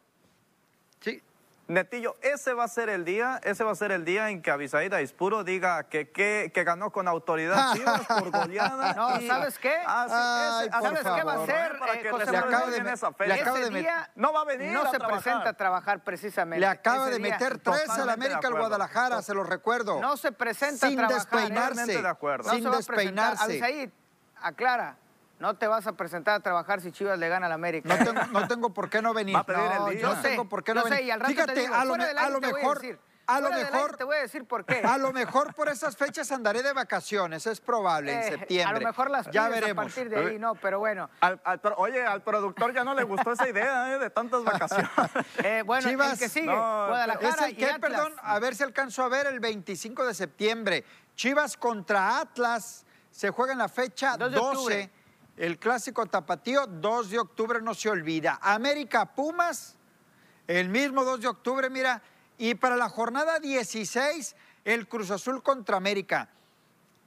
¿Sí? 1.01 1.23
Netillo, 1.69 2.17
ese 2.23 2.55
va 2.55 2.65
a 2.65 2.69
ser 2.69 2.89
el 2.89 3.05
día, 3.05 3.39
ese 3.45 3.63
va 3.63 3.73
a 3.73 3.75
ser 3.75 3.93
el 3.93 4.03
día 4.07 4.31
en 4.31 4.41
que 4.41 4.51
Avisaída 4.51 5.03
Ispuro 5.03 5.45
diga 5.45 5.85
que, 5.85 6.11
que, 6.11 6.51
que 6.53 6.65
ganó 6.65 6.91
con 6.91 7.07
autoridad 7.07 7.75
Chivas 7.75 8.07
por 8.09 8.31
goleada. 8.31 8.95
No, 8.95 9.21
¿sabes 9.21 9.59
qué? 9.59 9.75
Ah, 9.87 10.63
sí, 10.65 10.71
¿Sabes 10.71 11.01
qué 11.01 11.25
va 11.25 11.35
a? 11.35 11.47
Para 11.79 11.93
que 12.01 12.09
eh, 12.09 12.11
José 12.11 12.33
le 12.33 12.41
Manuel? 12.41 12.85
de, 12.85 12.93
esa 12.93 13.11
le 13.27 13.35
acaba 13.35 13.59
de 13.61 13.71
día 13.71 14.11
no 14.15 14.33
va 14.33 14.41
a 14.41 14.45
venir 14.45 14.73
No 14.73 14.83
a 14.85 14.91
se 14.91 14.97
trabajar. 14.97 15.23
presenta 15.23 15.49
a 15.51 15.53
trabajar 15.53 16.03
precisamente. 16.05 16.61
Le 16.61 16.67
acaba 16.67 17.03
Ese 17.05 17.11
de 17.11 17.19
día 17.19 17.33
meter 17.33 17.59
tres 17.59 17.91
al 17.91 18.09
América 18.09 18.49
al. 18.49 18.55
Guadalajara, 18.55 19.21
se 19.21 19.35
los 19.35 19.47
recuerdo. 19.47 20.01
No 20.01 20.17
se 20.17 20.33
presenta 20.33 20.89
Sin 20.89 20.99
a 20.99 21.07
trabajar. 21.07 21.29
¿eh? 21.29 21.41
despeinarse. 21.43 21.71
Totalmente 21.75 22.03
de 22.03 22.09
acuerdo. 22.09 22.45
No 22.49 22.55
Sin 22.55 22.63
se 22.63 22.69
va 22.71 22.77
a 22.77 22.79
presentar. 22.79 23.31
despeinarse. 23.33 23.45
Avisaí, 23.45 23.93
aclara. 24.41 24.97
No 25.39 25.57
te 25.57 25.67
vas 25.69 25.87
a 25.87 25.93
presentar 25.93 26.35
a 26.35 26.41
trabajar 26.41 26.81
si 26.81 26.91
Chivas 26.91 27.19
le 27.19 27.29
gana 27.29 27.47
al 27.47 27.53
América. 27.53 27.89
No 27.97 28.05
tengo, 28.05 28.27
no 28.33 28.49
tengo 28.49 28.71
por 28.75 28.91
qué 28.91 29.01
no 29.01 29.15
venir. 29.15 29.37
Va 29.37 29.41
a 29.41 29.47
pedir 29.47 29.61
el 29.63 29.79
no, 29.79 29.89
día. 29.91 30.01
yo 30.01 30.15
Yo 30.15 30.23
sé, 30.23 30.29
tengo 30.31 30.49
por 30.49 30.65
qué 30.65 30.75
no 30.75 30.81
yo 30.83 30.89
sé, 30.89 30.95
venir. 30.95 31.07
y 31.07 31.11
al 31.13 31.21
rato 31.21 31.33
Fíjate, 31.33 31.53
te 31.55 31.61
digo, 31.61 31.75
a 31.75 31.85
lo, 31.85 31.91
fuera 31.91 32.03
me- 32.05 32.09
del 32.09 32.19
a 32.19 32.21
aire 32.23 32.33
lo 32.33 32.41
te 32.41 32.47
voy 32.47 32.55
a 32.55 32.63
mejor, 32.63 32.81
decir. 32.81 32.99
a 33.27 33.41
lo 33.41 33.51
mejor, 33.51 33.97
te 33.97 34.05
voy 34.05 34.17
a 34.17 34.21
decir 34.21 34.45
por 34.47 34.65
qué. 34.65 34.81
a 34.85 34.99
lo 34.99 35.13
mejor 35.13 35.55
por 35.55 35.69
esas 35.69 35.97
fechas 35.97 36.33
andaré 36.33 36.63
de 36.65 36.73
vacaciones, 36.73 37.47
es 37.47 37.61
probable, 37.61 38.13
en 38.15 38.19
Eh, 38.21 38.29
septiembre. 38.31 38.77
A 38.77 38.81
lo 38.81 38.85
mejor 38.87 39.11
las 39.11 39.31
ya 39.31 39.49
veremos. 39.49 39.85
a 39.85 39.87
partir 39.87 40.09
de 40.11 40.17
ahí, 40.17 40.39
no, 40.41 40.57
pero 40.57 40.81
bueno. 40.81 41.09
Al- 41.21 41.41
oye, 41.77 42.05
al 42.05 42.23
productor 42.23 42.75
ya 42.75 42.83
no 42.83 42.95
le 42.95 43.05
gustó 43.05 43.31
esa 43.33 43.49
idea 43.49 43.95
¿eh? 43.95 43.99
de 44.01 44.11
tantas 44.11 44.43
vacaciones. 44.43 44.91
Eh, 45.45 45.63
bueno, 45.65 45.89
Chivas, 45.89 46.15
el 46.15 46.19
que 46.19 46.29
sigue, 46.29 46.47
no, 46.47 46.55
Guadalajara 46.89 47.47
¿Es 47.47 47.53
el 47.53 47.59
y 47.61 47.65
Atlas. 47.65 47.79
perdón? 47.81 48.13
A 48.23 48.39
ver 48.41 48.57
si 48.57 48.65
alcanzo 48.65 49.05
a 49.05 49.09
ver 49.09 49.27
el 49.29 49.39
25 49.39 50.05
de 50.05 50.15
septiembre. 50.15 50.85
Chivas 51.15 51.57
contra 51.57 52.19
Atlas. 52.19 52.85
Se 53.11 53.31
juega 53.31 53.53
en 53.53 53.59
la 53.59 53.69
fecha 53.69 54.17
2 54.17 54.31
de 54.31 54.37
12. 54.37 54.91
El 55.39 55.57
clásico 55.59 56.05
tapatío, 56.07 56.67
2 56.67 57.11
de 57.11 57.19
octubre 57.21 57.63
no 57.63 57.73
se 57.73 57.89
olvida. 57.89 58.41
América 58.43 59.07
Pumas, 59.07 59.77
el 60.49 60.69
mismo 60.69 61.05
2 61.05 61.21
de 61.21 61.29
octubre, 61.29 61.71
mira. 61.71 62.03
Y 62.39 62.57
para 62.57 62.75
la 62.75 62.89
jornada 62.89 63.39
16, 63.39 64.35
el 64.65 64.89
Cruz 64.89 65.13
Azul 65.13 65.41
contra 65.43 65.77
América. 65.77 66.29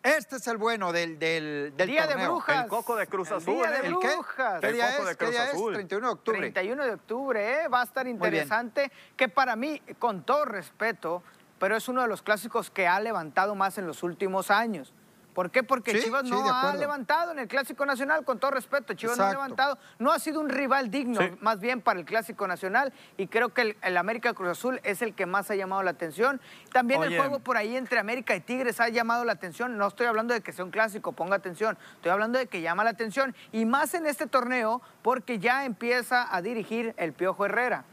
Este 0.01 0.37
es 0.37 0.47
el 0.47 0.57
bueno 0.57 0.93
del, 0.93 1.19
del, 1.19 1.73
del 1.75 1.89
Día 1.89 2.07
de 2.07 2.15
brujas. 2.15 2.63
El 2.63 2.69
coco 2.69 2.95
de 2.95 3.05
Cruz 3.07 3.29
El 3.31 3.37
Azul, 3.37 3.55
Día 3.55 3.69
de 3.69 3.75
¿eh? 3.75 3.81
¿El 3.87 3.99
qué? 3.99 4.07
brujas. 4.15 4.61
¿Qué 4.61 4.71
día 4.71 4.97
es? 4.97 5.05
de 5.05 5.11
¿Qué 5.11 5.17
Cruz 5.17 5.31
día 5.31 5.43
es? 5.43 5.53
Azul. 5.53 5.73
31 5.73 6.07
de 6.07 6.13
octubre. 6.13 6.39
31 6.39 6.83
de 6.85 6.91
octubre, 6.91 7.63
¿eh? 7.63 7.67
va 7.67 7.81
a 7.81 7.83
estar 7.83 8.07
interesante. 8.07 8.91
Que 9.17 9.27
para 9.27 9.57
mí, 9.57 9.81
con 9.99 10.23
todo 10.23 10.45
respeto, 10.45 11.21
pero 11.59 11.75
es 11.75 11.87
uno 11.89 12.01
de 12.01 12.07
los 12.07 12.21
clásicos 12.21 12.71
que 12.71 12.87
ha 12.87 12.99
levantado 13.01 13.55
más 13.55 13.77
en 13.77 13.85
los 13.85 14.03
últimos 14.03 14.49
años. 14.49 14.93
¿Por 15.33 15.49
qué? 15.49 15.63
Porque 15.63 15.91
Sí, 15.93 16.03
Chivas 16.03 16.25
no 16.25 16.43
ha 16.53 16.75
levantado 16.75 17.31
en 17.31 17.39
el 17.39 17.47
Clásico 17.47 17.85
Nacional, 17.85 18.25
con 18.25 18.37
todo 18.37 18.51
respeto. 18.51 18.93
Chivas 18.93 19.17
no 19.17 19.23
ha 19.25 19.31
levantado. 19.31 19.77
No 19.97 20.11
ha 20.11 20.19
sido 20.19 20.41
un 20.41 20.49
rival 20.49 20.91
digno, 20.91 21.21
Sí. 21.21 21.31
más 21.39 21.59
bien 21.61 21.79
para 21.81 21.99
el 21.99 22.05
Clásico 22.05 22.47
Nacional. 22.47 22.91
Y 23.15 23.27
creo 23.27 23.53
que 23.53 23.61
el, 23.61 23.77
el 23.81 23.95
América 23.95 24.33
Cruz 24.33 24.49
Azul 24.49 24.81
es 24.83 25.01
el 25.01 25.15
que 25.15 25.25
más 25.25 25.49
ha 25.49 25.55
llamado 25.55 25.83
la 25.83 25.91
atención. 25.91 26.41
También 26.73 27.01
el 27.03 27.17
juego 27.17 27.39
por 27.39 27.55
ahí 27.55 27.77
entre 27.77 27.99
América 27.99 28.35
y 28.35 28.41
Tigres 28.41 28.81
ha 28.81 28.89
llamado 28.89 29.23
la 29.23 29.31
atención. 29.31 29.77
No 29.77 29.87
estoy 29.87 30.07
hablando 30.07 30.33
de 30.33 30.41
que 30.41 30.51
sea 30.51 30.65
un 30.65 30.71
clásico, 30.71 31.13
ponga 31.13 31.37
atención. 31.37 31.77
Estoy 31.95 32.11
hablando 32.11 32.37
de 32.37 32.47
que 32.47 32.61
llama 32.61 32.83
la 32.83 32.89
atención. 32.89 33.33
Y 33.53 33.63
más 33.65 33.93
en 33.93 34.07
este 34.07 34.27
torneo, 34.27 34.81
porque 35.01 35.39
ya 35.39 35.63
empieza 35.63 36.27
a 36.35 36.41
dirigir 36.41 36.93
el 36.97 37.13
Piojo 37.13 37.45
Herrera. 37.45 37.85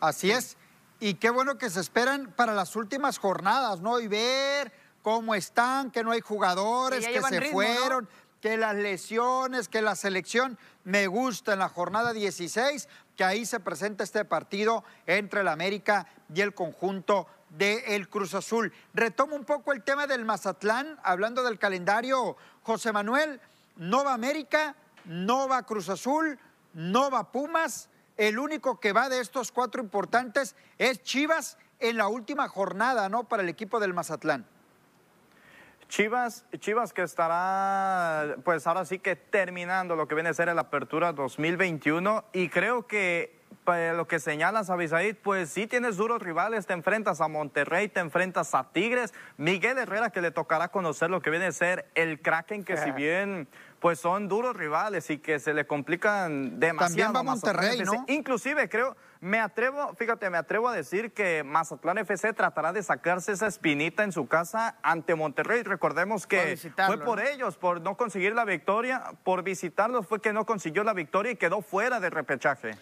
Así 0.00 0.30
es. 0.30 0.56
Y 0.98 1.14
qué 1.14 1.30
bueno 1.30 1.56
que 1.56 1.70
se 1.70 1.80
esperan 1.80 2.32
para 2.36 2.52
las 2.52 2.76
últimas 2.76 3.18
jornadas, 3.18 3.80
¿no? 3.80 4.00
Y 4.00 4.08
ver 4.08 4.72
cómo 5.02 5.34
están, 5.34 5.90
que 5.90 6.02
no 6.04 6.10
hay 6.10 6.20
jugadores, 6.20 7.06
Que 7.06 7.20
se 7.20 7.40
ritmo, 7.40 7.62
¿no? 7.62 7.68
fueron, 7.68 8.08
que 8.40 8.56
las 8.56 8.74
lesiones, 8.74 9.68
que 9.68 9.82
la 9.82 9.94
selección. 9.94 10.58
Me 10.84 11.06
gusta 11.06 11.52
en 11.52 11.58
la 11.58 11.68
jornada 11.68 12.12
16 12.12 12.88
que 13.16 13.24
ahí 13.24 13.44
se 13.44 13.60
presenta 13.60 14.02
este 14.02 14.24
partido 14.24 14.82
entre 15.06 15.42
el 15.42 15.48
América 15.48 16.06
y 16.34 16.40
el 16.40 16.54
conjunto 16.54 17.26
del 17.50 18.08
Cruz 18.08 18.34
Azul. 18.34 18.72
Retomo 18.94 19.36
un 19.36 19.44
poco 19.44 19.72
el 19.72 19.82
tema 19.82 20.06
del 20.06 20.24
Mazatlán, 20.24 20.98
hablando 21.02 21.42
del 21.42 21.58
calendario. 21.58 22.36
José 22.62 22.92
Manuel, 22.92 23.40
no 23.76 24.04
va 24.04 24.14
América, 24.14 24.74
no 25.04 25.48
va 25.48 25.64
Cruz 25.64 25.88
Azul, 25.88 26.38
no 26.72 27.10
va 27.10 27.30
Pumas. 27.30 27.88
El 28.16 28.38
único 28.38 28.80
que 28.80 28.92
va 28.92 29.08
de 29.08 29.20
estos 29.20 29.52
cuatro 29.52 29.82
importantes 29.82 30.54
es 30.78 31.02
Chivas 31.02 31.58
en 31.78 31.96
la 31.96 32.08
última 32.08 32.48
jornada, 32.48 33.08
¿no? 33.08 33.24
Para 33.24 33.42
el 33.42 33.48
equipo 33.48 33.80
del 33.80 33.94
Mazatlán. 33.94 34.46
Chivas, 35.90 36.46
Chivas 36.60 36.92
que 36.92 37.02
estará, 37.02 38.36
pues 38.44 38.64
ahora 38.68 38.84
sí 38.84 39.00
que 39.00 39.16
terminando 39.16 39.96
lo 39.96 40.06
que 40.06 40.14
viene 40.14 40.30
a 40.30 40.34
ser 40.34 40.46
la 40.54 40.60
apertura 40.60 41.12
2021 41.12 42.24
y 42.32 42.48
creo 42.48 42.86
que 42.86 43.40
pues, 43.64 43.94
lo 43.96 44.06
que 44.06 44.20
señalas, 44.20 44.70
Abisaid, 44.70 45.16
pues 45.16 45.50
sí 45.50 45.66
tienes 45.66 45.96
duros 45.96 46.22
rivales, 46.22 46.66
te 46.66 46.74
enfrentas 46.74 47.20
a 47.20 47.26
Monterrey, 47.26 47.88
te 47.88 47.98
enfrentas 47.98 48.54
a 48.54 48.70
Tigres, 48.72 49.12
Miguel 49.36 49.78
Herrera 49.78 50.10
que 50.10 50.20
le 50.20 50.30
tocará 50.30 50.68
conocer 50.68 51.10
lo 51.10 51.20
que 51.22 51.30
viene 51.30 51.46
a 51.46 51.52
ser 51.52 51.90
el 51.96 52.20
Kraken, 52.20 52.62
que 52.62 52.76
si 52.76 52.92
bien 52.92 53.48
pues 53.80 53.98
son 53.98 54.28
duros 54.28 54.56
rivales 54.56 55.10
y 55.10 55.18
que 55.18 55.40
se 55.40 55.54
le 55.54 55.66
complican 55.66 56.60
demasiado. 56.60 57.12
También 57.12 57.16
va 57.16 57.32
Monterrey. 57.32 57.80
¿no? 57.80 58.04
Inclusive 58.06 58.68
creo, 58.68 58.96
me 59.20 59.38
atrevo, 59.38 59.94
fíjate, 59.96 60.30
me 60.30 60.38
atrevo 60.38 60.68
a 60.68 60.72
decir 60.72 61.12
que 61.12 61.44
Mazatlán 61.44 61.98
FC 61.98 62.32
tratará 62.32 62.72
de 62.72 62.82
sacarse 62.82 63.32
esa 63.32 63.46
espinita 63.46 64.02
en 64.02 64.12
su 64.12 64.26
casa 64.26 64.76
ante 64.82 65.14
Monterrey. 65.14 65.62
Recordemos 65.62 66.26
que 66.26 66.56
fue 66.86 66.98
por 66.98 67.18
¿no? 67.18 67.28
ellos, 67.28 67.56
por 67.56 67.82
no 67.82 67.96
conseguir 67.98 68.34
la 68.34 68.46
victoria, 68.46 69.12
por 69.22 69.42
visitarlos 69.42 70.06
fue 70.06 70.22
que 70.22 70.32
no 70.32 70.46
consiguió 70.46 70.84
la 70.84 70.94
victoria 70.94 71.32
y 71.32 71.36
quedó 71.36 71.60
fuera 71.60 72.00
de 72.00 72.08
repechaje. 72.08 72.78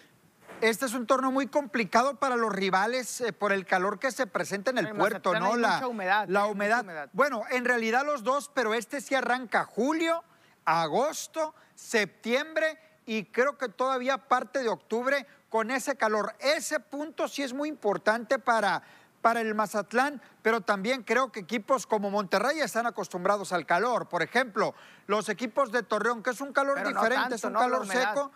Este 0.61 0.85
es 0.85 0.93
un 0.93 1.07
torneo 1.07 1.31
muy 1.31 1.47
complicado 1.47 2.15
para 2.15 2.35
los 2.35 2.53
rivales 2.53 3.21
eh, 3.21 3.31
por 3.33 3.51
el 3.51 3.65
calor 3.65 3.99
que 3.99 4.11
se 4.11 4.27
presenta 4.27 4.71
en 4.71 4.77
el 4.77 4.95
puerto, 4.95 5.37
¿no? 5.37 5.53
hay 5.53 5.59
la 5.59 5.73
mucha 5.75 5.87
humedad, 5.87 6.27
La 6.27 6.41
mucha 6.41 6.51
humedad. 6.51 6.83
humedad. 6.83 7.09
Bueno, 7.13 7.43
en 7.49 7.63
realidad 7.65 8.05
los 8.05 8.23
dos, 8.23 8.51
pero 8.53 8.73
este 8.73 8.99
sí 9.01 9.15
arranca 9.15 9.63
julio, 9.65 10.23
agosto, 10.65 11.53
septiembre 11.75 12.77
y 13.05 13.25
creo 13.25 13.57
que 13.57 13.69
todavía 13.69 14.17
parte 14.17 14.59
de 14.61 14.69
octubre 14.69 15.25
con 15.49 15.71
ese 15.71 15.95
calor. 15.95 16.35
Ese 16.39 16.79
punto 16.79 17.27
sí 17.27 17.43
es 17.43 17.53
muy 17.53 17.69
importante 17.69 18.39
para, 18.39 18.81
para 19.21 19.41
el 19.41 19.55
Mazatlán, 19.55 20.21
pero 20.41 20.61
también 20.61 21.03
creo 21.03 21.31
que 21.31 21.41
equipos 21.41 21.85
como 21.87 22.09
Monterrey 22.11 22.59
están 22.59 22.85
acostumbrados 22.87 23.51
al 23.51 23.65
calor. 23.65 24.07
Por 24.07 24.21
ejemplo, 24.23 24.75
los 25.07 25.27
equipos 25.29 25.71
de 25.71 25.83
Torreón, 25.83 26.23
que 26.23 26.29
es 26.31 26.41
un 26.41 26.53
calor 26.53 26.75
Pero 26.75 26.91
no 26.91 27.01
diferente, 27.01 27.21
tanto, 27.21 27.35
es 27.35 27.43
un 27.43 27.53
¿no? 27.53 27.59
La 27.59 27.65
calor 27.65 27.81
humedad. 27.83 28.13
seco. 28.13 28.31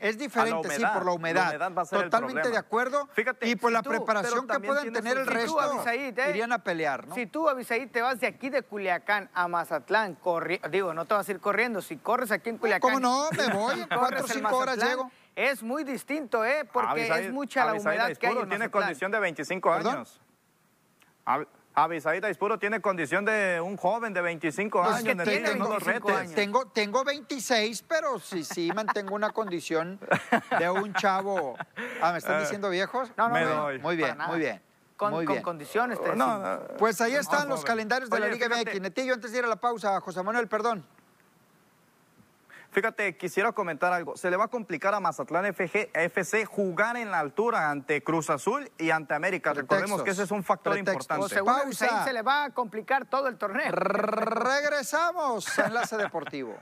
Es 0.00 0.16
diferente, 0.16 0.68
sí, 0.68 0.76
humedad, 0.76 0.92
por 0.92 1.02
la 1.02 1.10
la 1.10 1.16
humedad. 1.16 1.48
humedad 1.48 1.72
va 1.76 1.82
a 1.82 1.84
ser 1.84 1.98
el 1.98 2.04
Totalmente 2.04 2.50
de 2.50 2.56
acuerdo. 2.56 3.08
Fíjate, 3.14 3.48
y 3.48 3.56
por 3.56 3.70
si 3.70 3.74
la 3.74 3.82
tú- 3.82 3.90
preparación 3.90 4.46
que 4.46 4.60
puedan 4.60 4.92
tener 4.92 5.18
el 5.18 5.24
Si 5.24 5.28
tú, 5.28 5.34
resto, 5.58 5.90
¿eh? 5.90 6.26
irían 6.30 6.52
a 6.52 6.58
pelear, 6.62 7.08
¿no? 7.08 7.16
Si 7.16 7.26
tú, 7.26 7.48
Abisaí, 7.48 7.88
te 7.88 8.00
vas 8.00 8.20
de 8.20 8.28
aquí 8.28 8.48
de 8.48 8.62
Culiacán 8.62 9.28
a 9.34 9.48
Mazatlán, 9.48 10.16
corri- 10.20 10.60
digo, 10.70 10.94
no 10.94 11.04
te 11.04 11.14
vas 11.14 11.28
a 11.28 11.32
ir 11.32 11.40
corriendo, 11.40 11.82
si 11.82 11.96
corres 11.96 12.30
aquí 12.30 12.48
en 12.50 12.58
Culiacán... 12.58 12.80
¿Cómo 12.92 13.00
no? 13.00 13.28
Me 13.36 13.52
voy, 13.52 13.80
en 13.80 13.88
cuatro 13.88 14.24
o 14.24 14.28
cinco 14.28 14.56
horas 14.58 14.76
llego. 14.76 15.10
Es 15.38 15.62
muy 15.62 15.84
distinto, 15.84 16.44
¿eh? 16.44 16.64
Porque 16.64 17.08
Abisaíd- 17.08 17.26
es 17.26 17.32
mucha 17.32 17.64
la 17.64 17.74
humedad 17.74 18.16
que 18.16 18.26
hay 18.26 18.36
en 18.36 18.48
tiene 18.48 18.70
condición 18.72 19.12
de 19.12 19.20
25 19.20 19.70
¿Perdón? 19.70 19.94
años. 19.94 20.20
Ab- 21.24 21.46
Aispuro 22.24 22.58
tiene 22.58 22.80
condición 22.80 23.24
de 23.24 23.60
un 23.60 23.76
joven 23.76 24.12
de 24.12 24.20
25 24.20 24.82
Pues 24.82 24.96
años. 24.96 25.04
que 25.16 25.22
tiene 25.30 25.54
no 25.54 25.66
lo 25.66 25.70
25 25.78 26.08
retes. 26.08 26.20
años. 26.22 26.34
Tengo, 26.34 26.66
tengo 26.66 27.04
26, 27.04 27.82
pero 27.82 28.18
sí, 28.18 28.42
sí 28.42 28.72
mantengo 28.74 29.14
una 29.14 29.30
condición 29.30 30.00
de 30.58 30.70
un 30.70 30.92
chavo. 30.94 31.56
Ah, 32.02 32.10
¿me 32.10 32.18
están 32.18 32.40
diciendo 32.40 32.68
viejos? 32.68 33.12
No, 33.16 33.28
no, 33.28 33.34
Me 33.34 33.44
no, 33.44 33.54
no, 33.54 33.62
doy. 33.62 33.78
Muy 33.78 33.94
bien, 33.94 34.18
muy 34.26 34.40
bien. 34.40 34.60
Con, 34.96 35.12
muy 35.12 35.24
con 35.24 35.34
bien. 35.34 35.44
condiciones, 35.44 36.02
te 36.02 36.16
No, 36.16 36.38
no, 36.40 36.66
Pues 36.78 37.00
ahí 37.00 37.14
están 37.14 37.48
los 37.48 37.60
joven. 37.60 37.66
calendarios 37.68 38.10
de 38.10 38.18
la 38.18 38.26
Oye, 38.26 38.34
Liga 38.34 38.48
fíjate. 38.48 38.70
MX. 38.72 38.80
Netillo, 38.80 39.14
antes 39.14 39.30
de 39.30 39.38
ir 39.38 39.44
a 39.44 39.46
la 39.46 39.54
pausa, 39.54 40.00
José 40.00 40.20
Manuel, 40.24 40.48
perdón. 40.48 40.84
Fíjate, 42.70 43.16
quisiera 43.16 43.52
comentar 43.52 43.92
algo. 43.92 44.16
Se 44.16 44.30
le 44.30 44.36
va 44.36 44.44
a 44.44 44.48
complicar 44.48 44.94
a 44.94 45.00
Mazatlán 45.00 45.52
FG 45.54 45.90
FC 45.94 46.44
jugar 46.44 46.96
en 46.96 47.10
la 47.10 47.18
altura 47.18 47.70
ante 47.70 48.02
Cruz 48.02 48.28
Azul 48.30 48.70
y 48.78 48.90
ante 48.90 49.14
América. 49.14 49.54
Recordemos 49.54 50.02
que 50.02 50.10
ese 50.10 50.24
es 50.24 50.30
un 50.30 50.44
factor 50.44 50.74
Pretextos. 50.74 51.08
O 51.08 51.22
importante. 51.22 51.44
Pausa. 51.44 51.62
Abisaí 51.62 52.04
se 52.04 52.12
le 52.12 52.22
va 52.22 52.44
a 52.44 52.50
complicar 52.50 53.06
todo 53.06 53.28
el 53.28 53.38
torneo. 53.38 53.72
Regresamos 53.72 55.58
a 55.58 55.66
Enlace 55.66 55.96
Deportivo. 55.96 56.56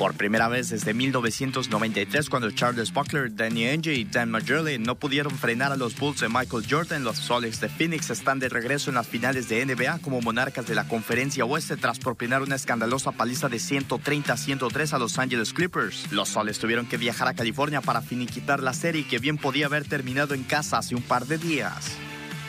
Por 0.00 0.14
primera 0.14 0.48
vez 0.48 0.70
desde 0.70 0.94
1993, 0.94 2.30
cuando 2.30 2.50
Charles 2.52 2.90
Buckler, 2.90 3.36
Danny 3.36 3.66
Ainge 3.66 3.92
y 3.92 4.04
Dan 4.04 4.30
Majerle 4.30 4.78
no 4.78 4.94
pudieron 4.94 5.36
frenar 5.36 5.72
a 5.72 5.76
los 5.76 5.94
Bulls 5.98 6.20
de 6.20 6.30
Michael 6.30 6.64
Jordan, 6.66 7.04
los 7.04 7.18
Soles 7.18 7.60
de 7.60 7.68
Phoenix 7.68 8.08
están 8.08 8.38
de 8.38 8.48
regreso 8.48 8.88
en 8.88 8.94
las 8.94 9.06
finales 9.06 9.50
de 9.50 9.62
NBA 9.62 9.98
como 9.98 10.22
monarcas 10.22 10.66
de 10.66 10.74
la 10.74 10.88
Conferencia 10.88 11.44
Oeste 11.44 11.76
tras 11.76 11.98
propinar 11.98 12.40
una 12.40 12.54
escandalosa 12.54 13.12
paliza 13.12 13.50
de 13.50 13.58
130 13.58 14.32
a 14.32 14.36
103 14.38 14.94
a 14.94 14.98
Los 14.98 15.18
Angeles 15.18 15.52
Clippers. 15.52 16.10
Los 16.10 16.30
Soles 16.30 16.58
tuvieron 16.58 16.86
que 16.86 16.96
viajar 16.96 17.28
a 17.28 17.34
California 17.34 17.82
para 17.82 18.00
finiquitar 18.00 18.62
la 18.62 18.72
serie 18.72 19.06
que 19.06 19.18
bien 19.18 19.36
podía 19.36 19.66
haber 19.66 19.86
terminado 19.86 20.32
en 20.32 20.44
casa 20.44 20.78
hace 20.78 20.94
un 20.94 21.02
par 21.02 21.26
de 21.26 21.36
días. 21.36 21.98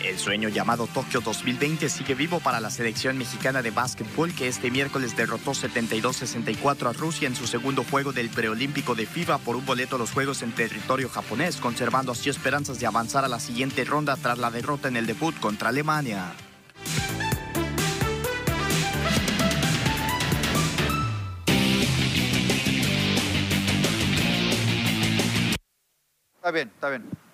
El 0.04 0.18
sueño 0.18 0.50
llamado 0.50 0.88
Tokio 0.88 1.22
2020 1.22 1.88
sigue 1.88 2.16
vivo 2.16 2.40
para 2.40 2.60
la 2.60 2.72
selección 2.72 3.20
mexicana 3.20 3.62
de 3.62 3.70
básquetbol 3.70 4.34
que 4.34 4.48
este 4.48 4.72
miércoles 4.72 5.16
derrotó 5.16 5.52
72-64 5.52 6.90
a 6.90 6.94
Rusia 6.94 7.28
en 7.28 7.36
su 7.36 7.46
segundo 7.46 7.84
juego 7.84 8.12
del 8.12 8.30
preolímpico 8.30 8.96
de 8.96 9.06
FIBA 9.06 9.38
por 9.38 9.56
un 9.56 9.66
boleto 9.66 9.98
a 9.98 10.00
los 10.00 10.12
Juegos 10.12 10.42
en 10.42 10.54
territorio 10.54 11.08
japonés, 11.08 11.58
conservando 11.58 12.12
así 12.12 12.30
esperanzas 12.30 12.80
de 12.80 12.88
avanzar 12.88 13.26
a 13.26 13.28
la 13.28 13.40
siguiente 13.40 13.86
ronda 13.86 14.16
tras 14.16 14.40
la 14.40 14.50
derrota 14.50 14.88
en 14.88 14.98
el 14.98 15.06
debut 15.06 15.40
contra 15.40 15.70
Alemania. 15.70 16.34
Está 26.38 26.52
bien, 26.52 26.72
está 26.74 26.90
bien. 26.90 27.31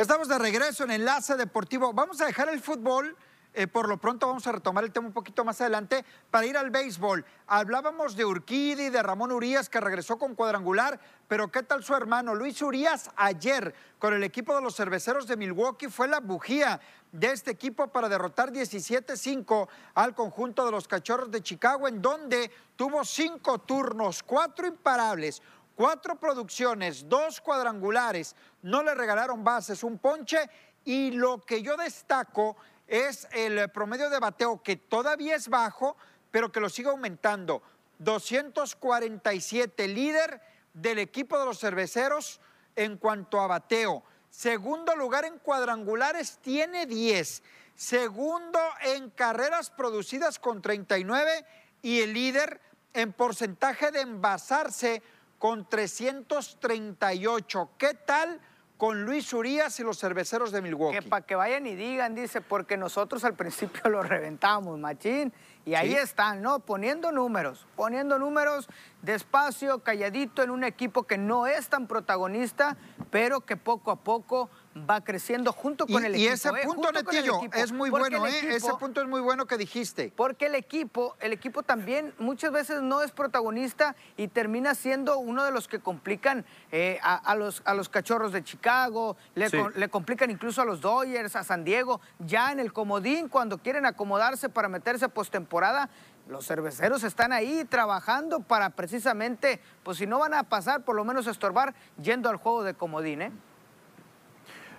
Estamos 0.00 0.28
de 0.28 0.38
regreso 0.38 0.84
en 0.84 0.92
Enlace 0.92 1.36
Deportivo. 1.36 1.92
Vamos 1.92 2.22
a 2.22 2.24
dejar 2.24 2.48
el 2.48 2.62
fútbol. 2.62 3.14
Eh, 3.52 3.66
por 3.66 3.86
lo 3.86 3.98
pronto 3.98 4.28
vamos 4.28 4.46
a 4.46 4.52
retomar 4.52 4.82
el 4.82 4.92
tema 4.92 5.08
un 5.08 5.12
poquito 5.12 5.44
más 5.44 5.60
adelante 5.60 6.06
para 6.30 6.46
ir 6.46 6.56
al 6.56 6.70
béisbol. 6.70 7.22
Hablábamos 7.46 8.16
de 8.16 8.24
Urquidi, 8.24 8.88
de 8.88 9.02
Ramón 9.02 9.30
Urias 9.30 9.68
que 9.68 9.78
regresó 9.78 10.18
con 10.18 10.34
cuadrangular, 10.34 10.98
pero 11.28 11.52
¿qué 11.52 11.62
tal 11.62 11.84
su 11.84 11.94
hermano 11.94 12.34
Luis 12.34 12.62
Urias 12.62 13.10
ayer 13.14 13.74
con 13.98 14.14
el 14.14 14.22
equipo 14.22 14.54
de 14.54 14.62
los 14.62 14.74
cerveceros 14.74 15.26
de 15.26 15.36
Milwaukee? 15.36 15.88
Fue 15.88 16.08
la 16.08 16.20
bujía 16.20 16.80
de 17.12 17.32
este 17.32 17.50
equipo 17.50 17.88
para 17.88 18.08
derrotar 18.08 18.52
17-5 18.52 19.68
al 19.94 20.14
conjunto 20.14 20.64
de 20.64 20.70
los 20.70 20.88
Cachorros 20.88 21.30
de 21.30 21.42
Chicago, 21.42 21.88
en 21.88 22.00
donde 22.00 22.50
tuvo 22.74 23.04
cinco 23.04 23.58
turnos, 23.58 24.22
cuatro 24.22 24.66
imparables, 24.66 25.42
cuatro 25.80 26.16
producciones, 26.16 27.08
dos 27.08 27.40
cuadrangulares, 27.40 28.36
no 28.60 28.82
le 28.82 28.94
regalaron 28.94 29.42
bases, 29.42 29.82
un 29.82 29.96
ponche 29.96 30.38
y 30.84 31.10
lo 31.12 31.40
que 31.40 31.62
yo 31.62 31.74
destaco 31.78 32.58
es 32.86 33.26
el 33.32 33.66
promedio 33.70 34.10
de 34.10 34.18
bateo 34.18 34.62
que 34.62 34.76
todavía 34.76 35.36
es 35.36 35.48
bajo, 35.48 35.96
pero 36.30 36.52
que 36.52 36.60
lo 36.60 36.68
sigue 36.68 36.90
aumentando. 36.90 37.62
247, 37.98 39.88
líder 39.88 40.42
del 40.74 40.98
equipo 40.98 41.38
de 41.38 41.46
los 41.46 41.58
cerveceros 41.58 42.42
en 42.76 42.98
cuanto 42.98 43.40
a 43.40 43.46
bateo. 43.46 44.02
Segundo 44.28 44.94
lugar 44.94 45.24
en 45.24 45.38
cuadrangulares 45.38 46.40
tiene 46.42 46.84
10. 46.84 47.42
Segundo 47.74 48.60
en 48.82 49.08
carreras 49.08 49.70
producidas 49.70 50.38
con 50.38 50.60
39 50.60 51.46
y 51.80 52.02
el 52.02 52.12
líder 52.12 52.60
en 52.92 53.14
porcentaje 53.14 53.90
de 53.90 54.02
envasarse 54.02 55.02
con 55.40 55.66
338. 55.66 57.70
¿Qué 57.78 57.94
tal 57.94 58.38
con 58.76 59.06
Luis 59.06 59.32
Urias 59.32 59.80
y 59.80 59.82
los 59.82 59.98
cerveceros 59.98 60.52
de 60.52 60.60
Milwaukee? 60.60 60.98
Que 60.98 61.08
para 61.08 61.24
que 61.24 61.34
vayan 61.34 61.66
y 61.66 61.74
digan, 61.74 62.14
dice, 62.14 62.42
porque 62.42 62.76
nosotros 62.76 63.24
al 63.24 63.34
principio 63.34 63.80
lo 63.90 64.02
reventamos, 64.02 64.78
machín. 64.78 65.32
Y 65.64 65.74
ahí 65.74 65.94
están, 65.94 66.42
¿no? 66.42 66.60
Poniendo 66.60 67.10
números, 67.10 67.66
poniendo 67.74 68.18
números 68.18 68.68
despacio, 69.00 69.82
calladito, 69.82 70.42
en 70.42 70.50
un 70.50 70.62
equipo 70.62 71.04
que 71.04 71.16
no 71.16 71.46
es 71.46 71.70
tan 71.70 71.86
protagonista, 71.86 72.76
pero 73.10 73.40
que 73.40 73.56
poco 73.56 73.92
a 73.92 73.96
poco 73.96 74.50
va 74.76 75.02
creciendo 75.02 75.52
junto 75.52 75.86
con 75.86 76.04
el 76.04 76.14
equipo. 76.14 76.30
Y 76.30 76.32
ese 76.32 76.48
¿eh? 76.48 76.62
punto, 76.64 76.92
Netillo, 76.92 77.40
es 77.52 77.72
muy 77.72 77.90
bueno, 77.90 78.26
¿eh? 78.26 78.54
ese 78.54 78.72
punto 78.74 79.00
es 79.00 79.08
muy 79.08 79.20
bueno 79.20 79.46
que 79.46 79.56
dijiste. 79.56 80.12
Porque 80.14 80.46
el 80.46 80.54
equipo, 80.54 81.16
el 81.20 81.32
equipo 81.32 81.62
también 81.62 82.14
muchas 82.18 82.52
veces 82.52 82.82
no 82.82 83.02
es 83.02 83.10
protagonista 83.10 83.96
y 84.16 84.28
termina 84.28 84.74
siendo 84.74 85.18
uno 85.18 85.44
de 85.44 85.50
los 85.50 85.66
que 85.66 85.80
complican 85.80 86.44
eh, 86.70 86.98
a, 87.02 87.34
los, 87.34 87.62
a 87.64 87.74
los 87.74 87.88
cachorros 87.88 88.32
de 88.32 88.44
Chicago, 88.44 89.16
le, 89.34 89.48
le 89.74 89.88
complican 89.88 90.30
incluso 90.30 90.62
a 90.62 90.64
los 90.64 90.80
Dodgers, 90.80 91.34
a 91.36 91.42
San 91.42 91.64
Diego, 91.64 92.00
ya 92.20 92.52
en 92.52 92.60
el 92.60 92.72
comodín 92.72 93.28
cuando 93.28 93.58
quieren 93.58 93.86
acomodarse 93.86 94.48
para 94.48 94.68
meterse 94.68 95.04
a 95.04 95.08
postemporada 95.08 95.90
los 96.28 96.46
cerveceros 96.46 97.02
están 97.02 97.32
ahí 97.32 97.64
trabajando 97.64 98.38
para 98.38 98.70
precisamente, 98.70 99.60
pues 99.82 99.98
si 99.98 100.06
no 100.06 100.20
van 100.20 100.32
a 100.32 100.44
pasar, 100.44 100.84
por 100.84 100.94
lo 100.94 101.04
menos 101.04 101.26
estorbar 101.26 101.74
yendo 102.00 102.28
al 102.30 102.36
juego 102.36 102.62
de 102.62 102.74
comodín, 102.74 103.22
¿eh? 103.22 103.32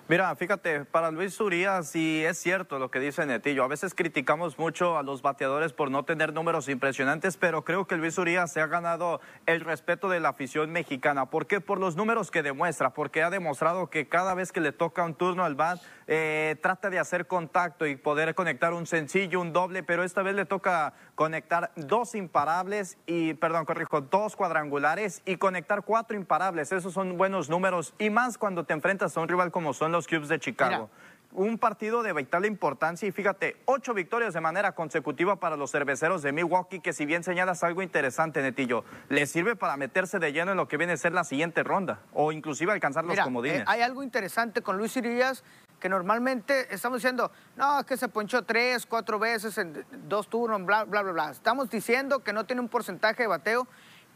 Mira, 0.08 0.34
fíjate, 0.34 0.84
para 0.84 1.12
Luis 1.12 1.40
Urias 1.40 1.88
sí 1.88 2.24
es 2.24 2.36
cierto 2.36 2.80
lo 2.80 2.90
que 2.90 2.98
dice 2.98 3.24
Netillo. 3.24 3.62
A 3.62 3.68
veces 3.68 3.94
criticamos 3.94 4.58
mucho 4.58 4.98
a 4.98 5.04
los 5.04 5.22
bateadores 5.22 5.72
por 5.72 5.92
no 5.92 6.04
tener 6.04 6.32
números 6.32 6.68
impresionantes, 6.68 7.36
pero 7.36 7.64
creo 7.64 7.86
que 7.86 7.96
Luis 7.96 8.18
Urias 8.18 8.52
se 8.52 8.60
ha 8.60 8.66
ganado 8.66 9.20
el 9.46 9.60
respeto 9.60 10.08
de 10.08 10.18
la 10.18 10.30
afición 10.30 10.72
mexicana. 10.72 11.26
¿Por 11.26 11.46
qué? 11.46 11.60
Por 11.60 11.78
los 11.78 11.94
números 11.94 12.32
que 12.32 12.42
demuestra, 12.42 12.90
porque 12.90 13.22
ha 13.22 13.30
demostrado 13.30 13.90
que 13.90 14.08
cada 14.08 14.34
vez 14.34 14.50
que 14.50 14.60
le 14.60 14.72
toca 14.72 15.04
un 15.04 15.14
turno 15.14 15.44
al 15.44 15.54
bat, 15.54 15.80
eh, 16.06 16.56
trata 16.62 16.90
de 16.90 16.98
hacer 16.98 17.26
contacto 17.26 17.86
y 17.86 17.96
poder 17.96 18.34
conectar 18.34 18.72
un 18.72 18.86
sencillo, 18.86 19.40
un 19.40 19.52
doble, 19.52 19.82
pero 19.82 20.04
esta 20.04 20.22
vez 20.22 20.34
le 20.34 20.44
toca 20.44 20.94
conectar 21.14 21.70
dos 21.76 22.14
imparables 22.14 22.98
y, 23.06 23.34
perdón, 23.34 23.64
corrijo, 23.64 24.00
dos 24.00 24.36
cuadrangulares 24.36 25.22
y 25.24 25.36
conectar 25.36 25.82
cuatro 25.82 26.16
imparables. 26.16 26.72
Esos 26.72 26.92
son 26.92 27.16
buenos 27.16 27.48
números 27.48 27.94
y 27.98 28.10
más 28.10 28.38
cuando 28.38 28.64
te 28.64 28.72
enfrentas 28.72 29.16
a 29.16 29.20
un 29.20 29.28
rival 29.28 29.50
como 29.50 29.72
son 29.74 29.92
los 29.92 30.06
Cubes 30.06 30.28
de 30.28 30.38
Chicago. 30.38 30.90
Un 31.34 31.56
partido 31.56 32.02
de 32.02 32.12
vital 32.12 32.44
importancia 32.44 33.08
y 33.08 33.10
fíjate, 33.10 33.56
ocho 33.64 33.94
victorias 33.94 34.34
de 34.34 34.42
manera 34.42 34.72
consecutiva 34.72 35.36
para 35.36 35.56
los 35.56 35.70
cerveceros 35.70 36.20
de 36.20 36.30
Milwaukee, 36.30 36.80
que 36.80 36.92
si 36.92 37.06
bien 37.06 37.24
señalas 37.24 37.64
algo 37.64 37.80
interesante, 37.80 38.42
Netillo, 38.42 38.84
les 39.08 39.30
sirve 39.30 39.56
para 39.56 39.78
meterse 39.78 40.18
de 40.18 40.30
lleno 40.30 40.50
en 40.50 40.58
lo 40.58 40.68
que 40.68 40.76
viene 40.76 40.92
a 40.92 40.96
ser 40.98 41.14
la 41.14 41.24
siguiente 41.24 41.62
ronda 41.62 42.00
o 42.12 42.32
inclusive 42.32 42.72
alcanzar 42.72 43.06
los 43.06 43.18
comodines. 43.18 43.60
Eh, 43.60 43.64
hay 43.66 43.80
algo 43.80 44.02
interesante 44.02 44.60
con 44.60 44.76
Luis 44.76 44.94
Urias 44.94 45.42
que 45.82 45.88
normalmente 45.88 46.72
estamos 46.72 46.98
diciendo, 46.98 47.32
no, 47.56 47.80
es 47.80 47.86
que 47.86 47.96
se 47.96 48.06
ponchó 48.06 48.44
tres, 48.44 48.86
cuatro 48.86 49.18
veces 49.18 49.58
en 49.58 49.84
dos 50.06 50.28
turnos, 50.28 50.64
bla, 50.64 50.84
bla, 50.84 51.02
bla, 51.02 51.10
bla. 51.10 51.30
Estamos 51.32 51.68
diciendo 51.70 52.20
que 52.20 52.32
no 52.32 52.46
tiene 52.46 52.62
un 52.62 52.68
porcentaje 52.68 53.24
de 53.24 53.26
bateo 53.26 53.66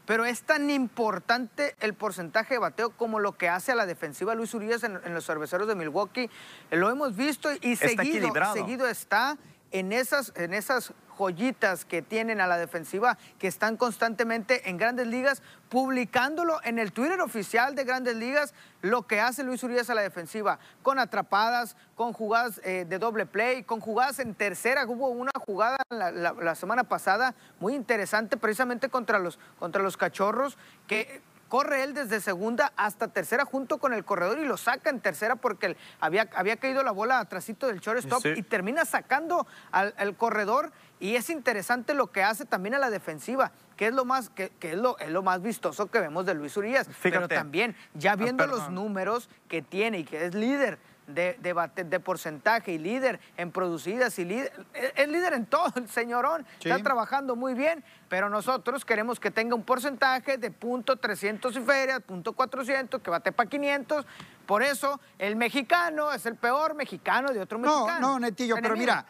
pero 0.05 0.23
es 0.23 0.43
tan 0.43 0.69
importante 0.69 1.75
el 1.81 1.93
porcentaje 1.93 2.53
de 2.53 2.59
bateo 2.59 2.91
como 2.91 3.19
lo 3.19 3.33
que 3.33 3.49
hace 3.49 3.73
a 3.73 3.75
la 3.75 3.85
defensiva 3.85 4.33
Luis 4.35 4.53
Urias 4.53 4.81
en, 4.85 5.13
los 5.13 5.25
cerveceros 5.25 5.67
de 5.67 5.75
Milwaukee. 5.75 6.29
Lo 6.71 6.89
hemos 6.89 7.13
visto 7.17 7.49
y 7.59 7.75
seguido, 7.75 8.31
seguido 8.53 8.87
está 8.87 9.37
en 9.71 9.91
esas, 9.91 10.31
en 10.37 10.53
esas 10.53 10.93
joyitas 11.17 11.85
que 11.85 12.01
tienen 12.01 12.41
a 12.41 12.47
la 12.47 12.57
defensiva, 12.57 13.17
que 13.39 13.47
están 13.47 13.77
constantemente 13.77 14.69
en 14.69 14.77
grandes 14.77 15.07
ligas, 15.07 15.41
publicándolo 15.69 16.59
en 16.63 16.79
el 16.79 16.91
Twitter 16.91 17.19
oficial 17.21 17.75
de 17.75 17.83
grandes 17.83 18.15
ligas, 18.15 18.53
lo 18.81 19.07
que 19.07 19.19
hace 19.19 19.43
Luis 19.43 19.63
Urias 19.63 19.89
a 19.89 19.95
la 19.95 20.01
defensiva, 20.01 20.59
con 20.83 20.99
atrapadas, 20.99 21.75
con 21.95 22.13
jugadas 22.13 22.61
eh, 22.63 22.85
de 22.87 22.99
doble 22.99 23.25
play, 23.25 23.63
con 23.63 23.79
jugadas 23.79 24.19
en 24.19 24.35
tercera. 24.35 24.85
Hubo 24.85 25.09
una 25.09 25.31
jugada 25.45 25.77
la, 25.89 26.55
semana 26.55 26.83
pasada 26.83 27.35
muy 27.59 27.75
interesante, 27.75 28.37
precisamente 28.37 28.89
contra 28.89 29.19
los, 29.19 29.39
contra 29.59 29.81
los 29.81 29.97
cachorros, 29.97 30.57
que 30.87 31.21
corre 31.47 31.83
él 31.83 31.93
desde 31.93 32.19
segunda 32.19 32.73
hasta 32.75 33.07
tercera 33.07 33.45
junto 33.45 33.77
con 33.77 33.93
el 33.93 34.03
corredor 34.03 34.39
y 34.39 34.45
lo 34.45 34.57
saca 34.57 34.89
en 34.89 34.99
tercera 34.99 35.35
porque 35.35 35.77
había, 35.99 36.29
había 36.35 36.57
caído 36.57 36.83
la 36.83 36.91
bola 36.91 37.19
atrásito 37.19 37.67
del 37.67 37.79
shortstop 37.79 38.25
y 38.35 38.41
termina 38.43 38.85
sacando 38.85 39.47
al, 39.71 40.15
corredor 40.17 40.71
y 40.99 41.15
es 41.15 41.29
interesante 41.29 41.93
lo 41.93 42.07
que 42.11 42.23
hace 42.23 42.45
también 42.45 42.75
a 42.75 42.79
la 42.79 42.89
defensiva, 42.89 43.51
que 43.75 43.87
es 43.87 43.93
lo 43.93 44.05
más, 44.05 44.29
que, 44.29 44.51
es, 44.59 44.75
lo, 44.75 44.97
es 44.99 45.09
lo 45.09 45.21
más 45.21 45.41
vistoso 45.41 45.87
que 45.87 45.99
vemos 45.99 46.25
de 46.25 46.33
Luis 46.33 46.57
Urias. 46.57 46.89
Pero 47.01 47.27
también, 47.27 47.75
ya 47.93 48.13
ah, 48.13 48.15
viendo 48.15 48.47
los 48.47 48.69
números 48.71 49.29
que 49.47 49.61
tiene 49.61 49.99
y 49.99 50.03
que 50.03 50.25
es 50.25 50.33
líder 50.33 50.79
de, 51.07 51.37
de, 51.85 51.99
porcentaje 51.99 52.73
y 52.73 52.77
líder 52.77 53.19
en 53.37 53.51
producidas 53.51 54.19
y 54.19 54.25
líder, 54.25 54.51
es 54.73 55.07
líder 55.07 55.33
en 55.33 55.45
todo, 55.45 55.71
el 55.75 55.87
señorón. 55.87 56.45
Está 56.59 56.81
trabajando 56.83 57.35
muy 57.35 57.53
bien, 57.53 57.83
pero 58.09 58.29
nosotros 58.29 58.83
queremos 58.83 59.19
que 59.19 59.31
tenga 59.31 59.55
un 59.55 59.63
porcentaje 59.63 60.37
de 60.37 60.51
punto 60.51 60.97
300 60.97 61.55
y 61.55 61.61
ferias, 61.61 62.01
punto 62.01 62.33
400, 62.33 63.01
que 63.01 63.09
bate 63.09 63.31
para 63.31 63.49
500. 63.49 64.05
Por 64.45 64.63
eso 64.63 64.99
el 65.17 65.35
mexicano 65.35 66.11
es 66.11 66.25
el 66.25 66.35
peor 66.35 66.75
mexicano 66.75 67.31
de 67.31 67.39
otro 67.39 67.59
mexicano. 67.59 67.99
No, 67.99 68.13
no, 68.13 68.19
Netillo, 68.19 68.55
pero 68.61 68.75
mira, 68.75 69.05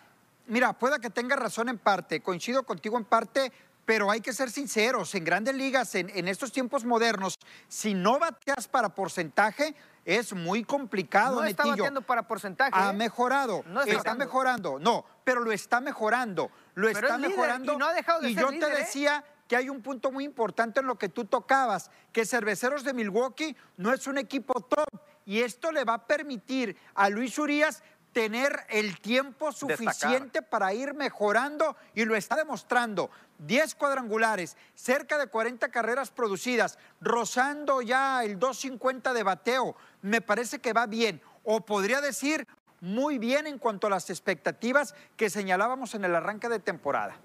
mira, 0.48 0.74
pueda 0.74 1.00
que 1.00 1.10
tenga 1.10 1.36
razón 1.36 1.70
en 1.70 1.78
parte, 1.78 2.22
coincido 2.22 2.64
contigo 2.64 2.98
en 2.98 3.06
parte, 3.06 3.52
pero 3.86 4.12
hay 4.12 4.20
que 4.20 4.34
ser 4.34 4.52
sinceros, 4.52 5.16
en 5.16 5.24
grandes 5.24 5.56
ligas, 5.56 5.96
en, 5.96 6.28
estos 6.28 6.52
tiempos 6.52 6.84
modernos, 6.84 7.40
si 7.70 7.94
no 7.94 8.20
bateas 8.20 8.68
para 8.68 8.90
porcentaje, 8.90 9.76
es 10.04 10.34
muy 10.34 10.66
complicado. 10.66 11.42
No 11.42 11.48
está 11.48 11.66
bateando 11.66 12.02
para 12.02 12.28
porcentaje. 12.28 12.72
Ha 12.74 12.90
¿eh? 12.90 12.94
mejorado, 12.94 13.64
no 13.68 13.82
está, 13.84 14.14
mejorando, 14.16 14.78
no, 14.78 15.06
pero 15.24 15.40
lo 15.40 15.54
está 15.54 15.80
mejorando, 15.80 16.52
lo 16.76 16.90
está 16.90 17.18
mejorando. 17.18 17.74
y 17.74 17.78
no 17.78 17.86
ha 17.86 17.94
dejado 17.94 18.22
de 18.22 18.32
y 18.32 18.36
yo 18.36 18.50
te 18.50 18.58
¿eh? 18.58 18.76
decía 18.78 19.24
que 19.48 19.56
hay 19.56 19.70
un 19.70 19.82
punto 19.82 20.12
muy 20.12 20.26
importante 20.26 20.82
en 20.82 20.88
lo 20.88 20.98
que 20.98 21.08
tú 21.08 21.24
tocabas, 21.24 21.90
que 22.12 22.26
Cerveceros 22.26 22.84
de 22.84 22.94
Milwaukee 22.94 23.56
no 23.78 23.94
es 23.94 24.06
un 24.08 24.18
equipo 24.18 24.60
top 24.62 24.90
y 25.26 25.42
esto 25.42 25.72
le 25.72 25.86
va 25.86 25.96
a 25.96 26.08
permitir 26.08 26.78
a 26.94 27.10
Luis 27.10 27.38
Urias 27.38 27.84
tener 28.18 28.66
el 28.70 29.00
tiempo 29.00 29.52
suficiente 29.52 30.42
para 30.42 30.74
ir 30.74 30.96
mejorando 30.96 31.76
y 31.94 32.04
lo 32.04 32.16
está 32.16 32.36
demostrando. 32.36 33.12
10 33.38 33.76
cuadrangulares, 33.76 34.58
cerca 34.74 35.20
de 35.20 35.28
40 35.28 35.70
carreras 35.70 36.10
producidas, 36.10 36.80
rozando 37.00 37.84
ya 37.84 38.24
el 38.24 38.40
250 38.40 39.14
de 39.14 39.22
bateo. 39.22 39.76
Me 40.02 40.20
parece 40.22 40.58
que 40.58 40.74
va 40.74 40.88
bien, 40.88 41.22
o 41.44 41.64
podría 41.64 42.02
decir 42.02 42.48
muy 42.82 43.20
bien 43.20 43.46
en 43.46 43.60
cuanto 43.60 43.86
a 43.86 43.92
las 43.92 44.10
expectativas 44.10 44.96
que 45.16 45.30
señalábamos 45.30 45.94
en 45.94 46.04
el 46.04 46.16
arranque 46.16 46.50
de 46.50 46.58
temporada. 46.58 47.20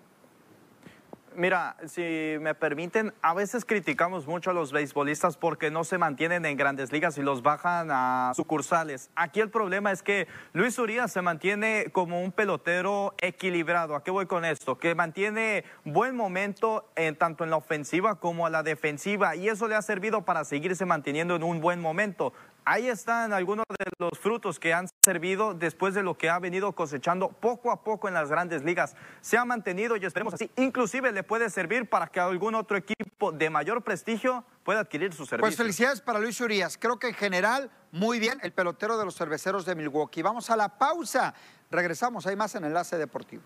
Mira, 1.35 1.77
si 1.87 2.37
me 2.41 2.55
permiten, 2.55 3.15
a 3.23 3.33
veces 3.33 3.65
criticamos 3.65 4.27
mucho 4.27 4.51
a 4.51 4.53
los 4.53 4.73
beisbolistas 4.73 5.37
porque 5.37 5.71
no 5.71 5.85
se 5.85 5.97
mantienen 5.97 6.45
en 6.45 6.57
grandes 6.57 6.93
ligas 6.93 7.17
y 7.17 7.23
los 7.23 7.43
bajan 7.43 7.89
a 7.91 8.33
sucursales. 8.35 9.11
Aquí 9.15 9.41
el 9.41 9.51
problema 9.51 9.93
es 9.93 10.03
que 10.03 10.29
Luis 10.53 10.79
Urias 10.79 11.13
se 11.13 11.23
mantiene 11.23 11.87
como 11.93 12.23
un 12.23 12.33
pelotero 12.33 13.15
equilibrado. 13.19 13.95
¿A 13.95 14.03
qué 14.03 14.11
voy 14.11 14.27
con 14.27 14.45
esto? 14.45 14.79
Que 14.79 14.95
mantiene 14.95 15.65
buen 15.85 16.17
momento 16.17 16.91
en, 16.97 17.17
tanto 17.17 17.45
en 17.45 17.51
la 17.51 17.57
ofensiva 17.57 18.21
como 18.21 18.47
a 18.47 18.51
la 18.51 18.63
defensiva 18.63 19.35
y 19.37 19.49
eso 19.49 19.69
le 19.69 19.75
ha 19.75 19.83
servido 19.83 20.25
para 20.25 20.45
seguirse 20.45 20.85
manteniendo 20.85 21.37
en 21.37 21.43
un 21.43 21.61
buen 21.61 21.81
momento. 21.81 22.33
Ahí 22.65 22.89
están 22.89 23.33
algunos 23.33 23.65
de 23.69 23.91
los 23.99 24.17
frutos 24.19 24.61
que 24.61 24.73
han 24.73 24.87
servido 25.05 25.53
después 25.53 25.95
de 25.95 26.03
lo 26.05 26.17
que 26.17 26.31
ha 26.31 26.39
venido 26.39 26.73
cosechando 26.73 27.29
poco 27.29 27.73
a 27.73 27.83
poco 27.83 28.07
en 28.07 28.15
las 28.15 28.31
grandes 28.31 28.63
ligas. 28.63 28.95
Se 29.21 29.37
ha 29.37 29.45
mantenido 29.45 29.97
y 29.97 30.05
esperemos 30.05 30.35
así. 30.35 30.49
Inclusive 30.57 31.11
le 31.11 31.25
puede 31.25 31.51
servir 31.51 31.89
para 31.89 32.07
que 32.07 32.21
algún 32.21 32.55
otro 32.55 32.77
equipo 32.77 33.33
de 33.33 33.51
mayor 33.51 33.83
prestigio 33.83 34.45
pueda 34.63 34.81
adquirir 34.81 35.13
su 35.13 35.27
servicio. 35.27 35.41
Pues 35.41 35.57
felicidades 35.57 36.01
para 36.01 36.21
Luis 36.21 36.41
Urias. 36.41 36.79
Creo 36.79 37.01
que 37.01 37.09
en 37.09 37.15
general, 37.15 37.69
muy 37.91 38.21
bien, 38.21 38.39
el 38.43 38.53
pelotero 38.53 38.97
de 38.97 39.07
los 39.07 39.17
cerveceros 39.17 39.67
de 39.67 39.75
Milwaukee. 39.75 40.23
Vamos 40.23 40.49
a 40.49 40.57
la 40.57 40.69
pausa. 40.69 41.35
Regresamos, 41.69 42.27
hay 42.29 42.37
más 42.37 42.55
en 42.55 42.65
Enlace 42.65 42.97
Deportivo. 42.97 43.43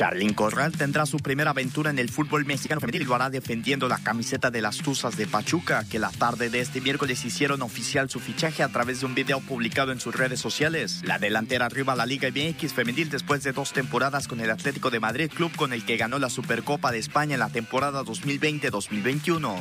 Charlín 0.00 0.32
Corral 0.32 0.72
tendrá 0.72 1.04
su 1.04 1.18
primera 1.18 1.50
aventura 1.50 1.90
en 1.90 1.98
el 1.98 2.08
fútbol 2.08 2.46
mexicano 2.46 2.80
femenil 2.80 3.02
y 3.02 3.04
lo 3.04 3.14
hará 3.14 3.28
defendiendo 3.28 3.86
la 3.86 3.98
camiseta 3.98 4.50
de 4.50 4.62
las 4.62 4.78
Tuzas 4.78 5.18
de 5.18 5.26
Pachuca, 5.26 5.84
que 5.90 5.98
la 5.98 6.08
tarde 6.08 6.48
de 6.48 6.60
este 6.60 6.80
miércoles 6.80 7.22
hicieron 7.26 7.60
oficial 7.60 8.08
su 8.08 8.18
fichaje 8.18 8.62
a 8.62 8.70
través 8.70 9.00
de 9.00 9.06
un 9.06 9.14
video 9.14 9.40
publicado 9.40 9.92
en 9.92 10.00
sus 10.00 10.14
redes 10.14 10.40
sociales. 10.40 11.02
La 11.04 11.18
delantera 11.18 11.66
arriba 11.66 11.92
a 11.92 11.96
la 11.96 12.06
Liga 12.06 12.30
MX 12.30 12.72
femenil 12.72 13.10
después 13.10 13.42
de 13.42 13.52
dos 13.52 13.74
temporadas 13.74 14.26
con 14.26 14.40
el 14.40 14.50
Atlético 14.50 14.88
de 14.88 15.00
Madrid, 15.00 15.30
club 15.30 15.54
con 15.54 15.74
el 15.74 15.84
que 15.84 15.98
ganó 15.98 16.18
la 16.18 16.30
Supercopa 16.30 16.92
de 16.92 16.98
España 16.98 17.34
en 17.34 17.40
la 17.40 17.50
temporada 17.50 18.02
2020-2021. 18.02 19.54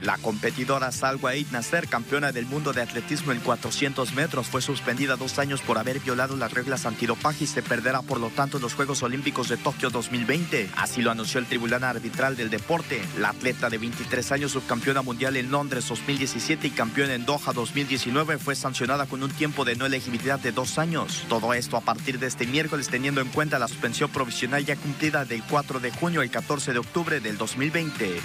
La 0.00 0.16
competidora 0.16 0.92
Salwa 0.92 1.34
Eid 1.34 1.48
Nasser, 1.50 1.88
campeona 1.88 2.30
del 2.30 2.46
mundo 2.46 2.72
de 2.72 2.82
atletismo 2.82 3.32
en 3.32 3.40
400 3.40 4.14
metros, 4.14 4.46
fue 4.46 4.62
suspendida 4.62 5.16
dos 5.16 5.40
años 5.40 5.60
por 5.60 5.76
haber 5.76 5.98
violado 5.98 6.36
las 6.36 6.52
reglas 6.52 6.86
antidopaje 6.86 7.44
y 7.44 7.46
se 7.48 7.62
perderá 7.62 8.02
por 8.02 8.20
lo 8.20 8.30
tanto 8.30 8.60
los 8.60 8.74
Juegos 8.74 9.02
Olímpicos 9.02 9.48
de 9.48 9.56
Tokio 9.56 9.90
2020. 9.90 10.70
Así 10.76 11.02
lo 11.02 11.10
anunció 11.10 11.40
el 11.40 11.46
Tribunal 11.46 11.82
Arbitral 11.82 12.36
del 12.36 12.48
Deporte. 12.48 13.02
La 13.18 13.30
atleta 13.30 13.70
de 13.70 13.78
23 13.78 14.32
años, 14.32 14.52
subcampeona 14.52 15.02
mundial 15.02 15.36
en 15.36 15.50
Londres 15.50 15.88
2017 15.88 16.68
y 16.68 16.70
campeona 16.70 17.14
en 17.14 17.26
Doha 17.26 17.52
2019, 17.52 18.38
fue 18.38 18.54
sancionada 18.54 19.06
con 19.06 19.24
un 19.24 19.30
tiempo 19.30 19.64
de 19.64 19.74
no 19.74 19.84
elegibilidad 19.84 20.38
de 20.38 20.52
dos 20.52 20.78
años. 20.78 21.24
Todo 21.28 21.54
esto 21.54 21.76
a 21.76 21.80
partir 21.80 22.20
de 22.20 22.28
este 22.28 22.46
miércoles, 22.46 22.88
teniendo 22.88 23.20
en 23.20 23.28
cuenta 23.28 23.58
la 23.58 23.66
suspensión 23.66 24.10
provisional 24.10 24.64
ya 24.64 24.76
cumplida 24.76 25.24
del 25.24 25.42
4 25.42 25.80
de 25.80 25.90
junio 25.90 26.20
al 26.20 26.30
14 26.30 26.72
de 26.72 26.78
octubre 26.78 27.18
del 27.18 27.36
2020. 27.36 28.20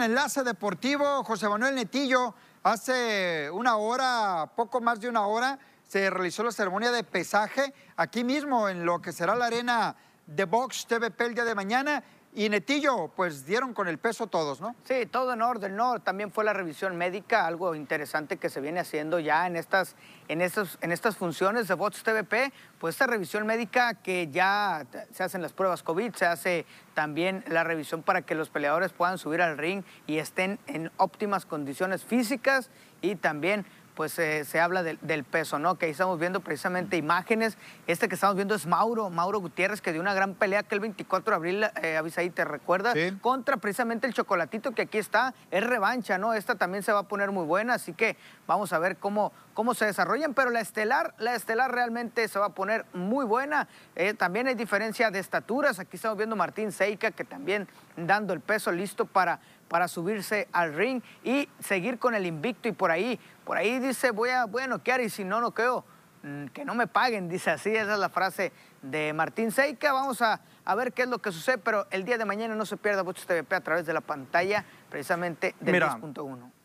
Enlace 0.00 0.42
Deportivo, 0.42 1.24
José 1.24 1.48
Manuel 1.48 1.74
Netillo. 1.74 2.34
Hace 2.62 3.50
una 3.52 3.76
hora, 3.76 4.50
poco 4.54 4.80
más 4.80 5.00
de 5.00 5.08
una 5.08 5.26
hora, 5.26 5.58
se 5.86 6.10
realizó 6.10 6.42
la 6.42 6.52
ceremonia 6.52 6.90
de 6.92 7.04
pesaje 7.04 7.72
aquí 7.96 8.24
mismo 8.24 8.68
en 8.68 8.84
lo 8.84 9.00
que 9.00 9.12
será 9.12 9.34
la 9.34 9.46
arena 9.46 9.96
de 10.26 10.44
Box 10.44 10.86
TVP 10.86 11.24
el 11.24 11.34
día 11.34 11.44
de 11.44 11.54
mañana 11.54 12.02
y 12.34 12.48
Netillo, 12.50 13.08
pues 13.16 13.46
dieron 13.46 13.72
con 13.72 13.88
el 13.88 13.98
peso 13.98 14.26
todos, 14.26 14.60
¿no? 14.60 14.76
Sí, 14.84 15.06
todo 15.06 15.32
en 15.32 15.42
orden, 15.42 15.74
¿no? 15.76 16.00
También 16.00 16.30
fue 16.30 16.44
la 16.44 16.52
revisión 16.52 16.96
médica, 16.96 17.46
algo 17.46 17.74
interesante 17.74 18.36
que 18.36 18.50
se 18.50 18.60
viene 18.60 18.80
haciendo 18.80 19.18
ya 19.18 19.46
en 19.46 19.56
estas, 19.56 19.96
en 20.28 20.40
estos, 20.40 20.78
en 20.82 20.92
estas 20.92 21.16
funciones 21.16 21.68
de 21.68 21.74
Bots 21.74 22.02
TVP, 22.02 22.52
pues 22.78 22.94
esta 22.94 23.06
revisión 23.06 23.46
médica 23.46 23.94
que 23.94 24.28
ya 24.28 24.86
se 25.12 25.24
hacen 25.24 25.42
las 25.42 25.52
pruebas 25.52 25.82
COVID, 25.82 26.14
se 26.14 26.26
hace 26.26 26.66
también 26.94 27.44
la 27.48 27.64
revisión 27.64 28.02
para 28.02 28.22
que 28.22 28.34
los 28.34 28.50
peleadores 28.50 28.92
puedan 28.92 29.18
subir 29.18 29.40
al 29.40 29.56
ring 29.56 29.82
y 30.06 30.18
estén 30.18 30.58
en 30.66 30.92
óptimas 30.96 31.46
condiciones 31.46 32.04
físicas 32.04 32.70
y 33.00 33.16
también 33.16 33.64
pues 33.98 34.16
eh, 34.20 34.44
se 34.44 34.60
habla 34.60 34.84
del 34.84 35.24
peso, 35.24 35.58
¿no? 35.58 35.74
Que 35.74 35.86
ahí 35.86 35.90
estamos 35.90 36.20
viendo 36.20 36.38
precisamente 36.38 36.96
imágenes. 36.96 37.58
Este 37.88 38.08
que 38.08 38.14
estamos 38.14 38.36
viendo 38.36 38.54
es 38.54 38.64
Mauro, 38.64 39.10
Mauro 39.10 39.40
Gutiérrez, 39.40 39.80
que 39.80 39.90
dio 39.90 40.00
una 40.00 40.14
gran 40.14 40.34
pelea 40.34 40.62
que 40.62 40.76
el 40.76 40.80
24 40.80 41.32
de 41.32 41.34
abril, 41.34 41.64
eh, 41.82 42.30
¿te 42.32 42.44
recuerdas? 42.44 42.94
Contra 43.20 43.56
precisamente 43.56 44.06
el 44.06 44.14
Chocolatito, 44.14 44.70
que 44.70 44.82
aquí 44.82 44.98
está, 44.98 45.34
es 45.50 45.66
revancha, 45.66 46.16
¿no? 46.16 46.32
Esta 46.32 46.54
también 46.54 46.84
se 46.84 46.92
va 46.92 47.00
a 47.00 47.02
poner 47.08 47.32
muy 47.32 47.44
buena, 47.44 47.74
así 47.74 47.92
que 47.92 48.16
vamos 48.46 48.72
a 48.72 48.78
ver 48.78 48.98
cómo, 48.98 49.32
cómo 49.52 49.74
se 49.74 49.86
desarrollan, 49.86 50.32
pero 50.32 50.50
la 50.50 50.60
estelar, 50.60 51.16
la 51.18 51.34
estelar 51.34 51.72
realmente 51.72 52.28
se 52.28 52.38
va 52.38 52.46
a 52.46 52.50
poner 52.50 52.86
muy 52.92 53.24
buena. 53.24 53.66
Eh, 53.96 54.14
también 54.14 54.46
hay 54.46 54.54
diferencia 54.54 55.10
de 55.10 55.18
estaturas, 55.18 55.80
aquí 55.80 55.96
estamos 55.96 56.16
viendo 56.16 56.36
Martín 56.36 56.70
Seika, 56.70 57.10
que 57.10 57.24
también 57.24 57.66
dando 57.96 58.32
el 58.32 58.38
peso 58.38 58.70
listo 58.70 59.06
para 59.06 59.40
para 59.68 59.88
subirse 59.88 60.48
al 60.52 60.74
ring 60.74 61.02
y 61.22 61.48
seguir 61.60 61.98
con 61.98 62.14
el 62.14 62.26
invicto 62.26 62.68
y 62.68 62.72
por 62.72 62.90
ahí, 62.90 63.18
por 63.44 63.56
ahí 63.56 63.78
dice 63.78 64.10
voy 64.10 64.30
a, 64.30 64.46
voy 64.46 64.64
a 64.64 64.66
noquear 64.66 65.00
y 65.00 65.10
si 65.10 65.24
no 65.24 65.40
noqueo, 65.40 65.84
mm, 66.22 66.46
que 66.46 66.64
no 66.64 66.74
me 66.74 66.86
paguen, 66.86 67.28
dice 67.28 67.50
así, 67.50 67.70
esa 67.70 67.94
es 67.94 67.98
la 67.98 68.08
frase 68.08 68.52
de 68.82 69.12
Martín 69.12 69.52
Seika. 69.52 69.92
Vamos 69.92 70.22
a, 70.22 70.40
a 70.64 70.74
ver 70.74 70.92
qué 70.92 71.02
es 71.02 71.08
lo 71.08 71.18
que 71.18 71.32
sucede, 71.32 71.58
pero 71.58 71.86
el 71.90 72.04
día 72.04 72.18
de 72.18 72.24
mañana 72.24 72.54
no 72.54 72.66
se 72.66 72.76
pierda 72.76 73.02
Bochos 73.02 73.26
TVP 73.26 73.54
a 73.54 73.60
través 73.60 73.86
de 73.86 73.92
la 73.92 74.00
pantalla 74.00 74.64
precisamente 74.90 75.54
del 75.60 75.82
10.1. 75.82 76.57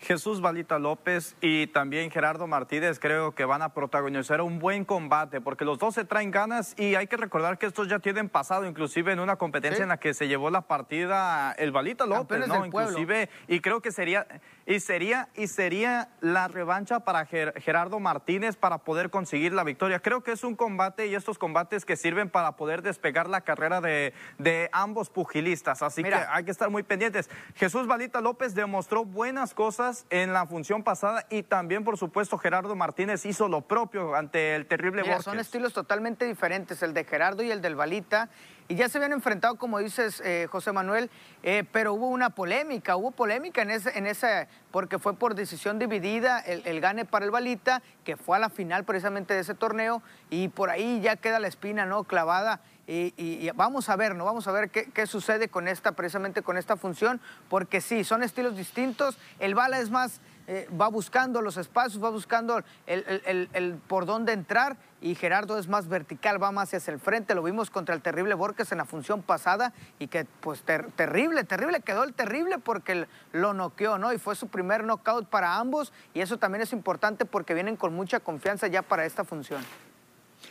Jesús 0.00 0.40
Balita 0.40 0.78
López 0.78 1.36
y 1.40 1.66
también 1.68 2.10
Gerardo 2.10 2.46
Martínez 2.46 3.00
creo 3.00 3.34
que 3.34 3.44
van 3.44 3.62
a 3.62 3.74
protagonizar 3.74 4.40
un 4.40 4.58
buen 4.58 4.84
combate 4.84 5.40
porque 5.40 5.64
los 5.64 5.78
dos 5.78 5.94
se 5.94 6.04
traen 6.04 6.30
ganas 6.30 6.74
y 6.78 6.94
hay 6.94 7.08
que 7.08 7.16
recordar 7.16 7.58
que 7.58 7.66
estos 7.66 7.88
ya 7.88 7.98
tienen 7.98 8.28
pasado 8.28 8.64
inclusive 8.64 9.12
en 9.12 9.18
una 9.18 9.36
competencia 9.36 9.82
en 9.82 9.88
la 9.88 9.98
que 9.98 10.14
se 10.14 10.28
llevó 10.28 10.50
la 10.50 10.62
partida 10.62 11.52
el 11.58 11.72
Balita 11.72 12.06
López, 12.06 12.46
¿no? 12.46 12.64
Inclusive 12.64 13.28
y 13.48 13.60
creo 13.60 13.82
que 13.82 13.90
sería 13.90 14.26
y 14.66 14.80
sería 14.80 15.28
y 15.34 15.48
sería 15.48 16.10
la 16.20 16.46
revancha 16.46 17.00
para 17.00 17.26
Gerardo 17.26 17.98
Martínez 17.98 18.56
para 18.56 18.78
poder 18.78 19.10
conseguir 19.10 19.52
la 19.52 19.64
victoria. 19.64 19.98
Creo 19.98 20.22
que 20.22 20.32
es 20.32 20.44
un 20.44 20.54
combate 20.54 21.08
y 21.08 21.14
estos 21.14 21.38
combates 21.38 21.84
que 21.84 21.96
sirven 21.96 22.30
para 22.30 22.52
poder 22.52 22.82
despegar 22.82 23.28
la 23.28 23.40
carrera 23.40 23.80
de, 23.80 24.14
de 24.38 24.68
ambos 24.72 25.10
pugilistas, 25.10 25.82
así 25.82 26.02
que 26.02 26.14
hay 26.14 26.44
que 26.44 26.50
estar 26.50 26.70
muy 26.70 26.84
pendientes. 26.84 27.28
Jesús 27.56 27.86
Balita 27.86 28.20
López 28.20 28.54
demostró 28.54 29.04
buenas 29.04 29.54
cosas 29.54 29.87
en 30.10 30.32
la 30.32 30.46
función 30.46 30.82
pasada 30.82 31.26
y 31.30 31.42
también, 31.42 31.84
por 31.84 31.96
supuesto, 31.96 32.38
Gerardo 32.38 32.74
Martínez 32.76 33.24
hizo 33.26 33.48
lo 33.48 33.62
propio 33.62 34.14
ante 34.14 34.54
el 34.54 34.66
terrible 34.66 35.02
Mira, 35.02 35.22
Son 35.22 35.38
estilos 35.38 35.72
totalmente 35.72 36.24
diferentes, 36.24 36.82
el 36.82 36.94
de 36.94 37.04
Gerardo 37.04 37.42
y 37.42 37.50
el 37.50 37.62
del 37.62 37.74
Balita. 37.74 38.28
Y 38.68 38.74
ya 38.74 38.88
se 38.90 38.98
habían 38.98 39.12
enfrentado, 39.12 39.56
como 39.56 39.78
dices, 39.78 40.20
eh, 40.24 40.46
José 40.50 40.72
Manuel, 40.72 41.10
eh, 41.42 41.64
pero 41.72 41.94
hubo 41.94 42.08
una 42.08 42.30
polémica, 42.30 42.96
hubo 42.96 43.12
polémica 43.12 43.62
en 43.62 43.70
ese, 43.70 43.96
en 43.96 44.06
ese, 44.06 44.46
porque 44.70 44.98
fue 44.98 45.14
por 45.14 45.34
decisión 45.34 45.78
dividida 45.78 46.38
el, 46.40 46.80
gane 46.82 47.06
para 47.06 47.24
el 47.24 47.30
Balita, 47.30 47.80
que 48.04 48.18
fue 48.18 48.36
a 48.36 48.40
la 48.40 48.50
final 48.50 48.84
precisamente 48.84 49.32
de 49.32 49.40
ese 49.40 49.54
torneo, 49.54 50.02
y 50.28 50.48
por 50.48 50.68
ahí 50.68 51.00
ya 51.00 51.16
queda 51.16 51.38
la 51.38 51.48
espina, 51.48 51.86
¿no? 51.86 52.04
Clavada. 52.04 52.60
Y, 52.90 53.50
vamos 53.54 53.90
a 53.90 53.96
ver, 53.96 54.14
¿no? 54.14 54.24
Vamos 54.24 54.48
a 54.48 54.52
ver 54.52 54.70
qué, 54.70 55.06
sucede 55.06 55.48
con 55.48 55.68
esta, 55.68 55.92
precisamente 55.92 56.40
con 56.40 56.56
esta 56.56 56.74
función, 56.76 57.20
porque 57.50 57.82
sí, 57.82 58.02
son 58.02 58.22
estilos 58.22 58.56
distintos. 58.56 59.18
El 59.40 59.54
Bala 59.54 59.78
es 59.78 59.90
más, 59.90 60.22
eh, 60.46 60.66
va 60.80 60.88
buscando 60.88 61.42
los 61.42 61.58
espacios, 61.58 62.02
va 62.02 62.08
buscando 62.08 62.62
el, 62.86 63.78
por 63.88 64.06
dónde 64.06 64.32
entrar 64.32 64.78
y 65.02 65.14
Gerardo 65.16 65.58
es 65.58 65.68
más 65.68 65.86
vertical, 65.86 66.42
va 66.42 66.50
más 66.50 66.72
hacia 66.72 66.90
el 66.90 66.98
frente. 66.98 67.34
Lo 67.34 67.42
vimos 67.42 67.68
contra 67.68 67.94
el 67.94 68.00
terrible 68.00 68.32
Borges 68.32 68.72
en 68.72 68.78
la 68.78 68.86
función 68.86 69.20
pasada 69.20 69.74
y 69.98 70.06
que 70.06 70.24
pues 70.40 70.62
terrible, 70.62 71.44
terrible, 71.44 71.82
quedó 71.82 72.04
el 72.04 72.14
terrible 72.14 72.56
porque 72.56 73.06
lo 73.32 73.52
noqueó, 73.52 73.98
¿no? 73.98 74.14
Y 74.14 74.18
fue 74.18 74.34
su 74.34 74.48
primer 74.48 74.84
knockout 74.84 75.28
para 75.28 75.56
ambos 75.56 75.92
y 76.14 76.22
eso 76.22 76.38
también 76.38 76.62
es 76.62 76.72
importante 76.72 77.26
porque 77.26 77.52
vienen 77.52 77.76
con 77.76 77.92
mucha 77.94 78.20
confianza 78.20 78.66
ya 78.66 78.80
para 78.80 79.04
esta 79.04 79.24
función. 79.24 79.62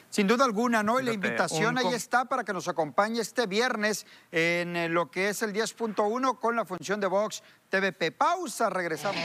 Sin 0.09 0.27
duda 0.27 0.45
alguna, 0.45 0.83
¿no? 0.83 0.99
Y 0.99 1.03
la 1.03 1.11
invitación 1.11 1.77
ahí 1.77 1.93
está 1.93 2.25
para 2.25 2.43
que 2.43 2.53
nos 2.53 2.67
acompañe 2.67 3.19
este 3.19 3.45
viernes 3.45 4.05
en 4.31 4.75
eh, 4.75 4.89
lo 4.89 5.11
que 5.11 5.29
es 5.29 5.41
el 5.41 5.53
10.1 5.53 6.39
con 6.39 6.55
la 6.55 6.65
función 6.65 6.99
de 6.99 7.07
Vox 7.07 7.43
TVP. 7.69 8.11
Pausa, 8.13 8.69
regresamos. 8.69 9.21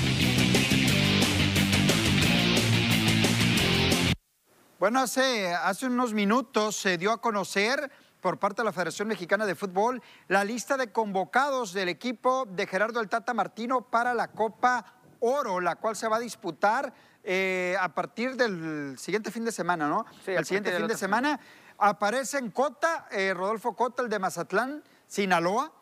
Bueno, 4.79 4.99
hace, 4.99 5.55
hace 5.55 5.87
unos 5.87 6.13
minutos 6.13 6.75
se 6.75 6.99
dio 6.99 7.13
a 7.13 7.21
conocer 7.21 7.89
por 8.21 8.39
parte 8.39 8.63
de 8.63 8.67
la 8.67 8.73
Federación 8.73 9.07
Mexicana 9.07 9.47
de 9.47 9.55
Fútbol 9.55 10.03
la 10.27 10.43
lista 10.43 10.77
de 10.77 10.91
convocados 10.91 11.73
del 11.73 11.89
equipo 11.89 12.47
de 12.47 12.67
Gerardo 12.67 13.01
el 13.01 13.09
Tata 13.09 13.33
Martino 13.33 13.83
para 13.83 14.13
la 14.13 14.29
Copa 14.33 14.85
Oro, 15.21 15.61
la 15.61 15.77
cual 15.77 15.95
se 15.95 16.09
va 16.09 16.17
a 16.17 16.21
disputar 16.21 16.93
eh, 17.25 17.77
a 17.81 17.95
partir 17.95 18.37
del 18.37 18.97
siguiente 18.99 19.31
fin 19.31 19.45
de 19.45 19.53
semana, 19.53 19.89
¿no? 19.89 20.07
Sí, 20.25 20.33
el 20.33 20.45
siguiente 20.45 20.77
fin 20.77 20.87
de 20.87 20.97
semana. 20.97 21.39
Aparece 21.79 22.39
en 22.39 22.51
Cota, 22.51 23.07
eh, 23.11 23.35
Rodolfo 23.35 23.75
Cota, 23.75 24.03
el 24.03 24.09
de 24.09 24.19
Mazatlán, 24.19 24.83
Sinaloa, 25.07 25.73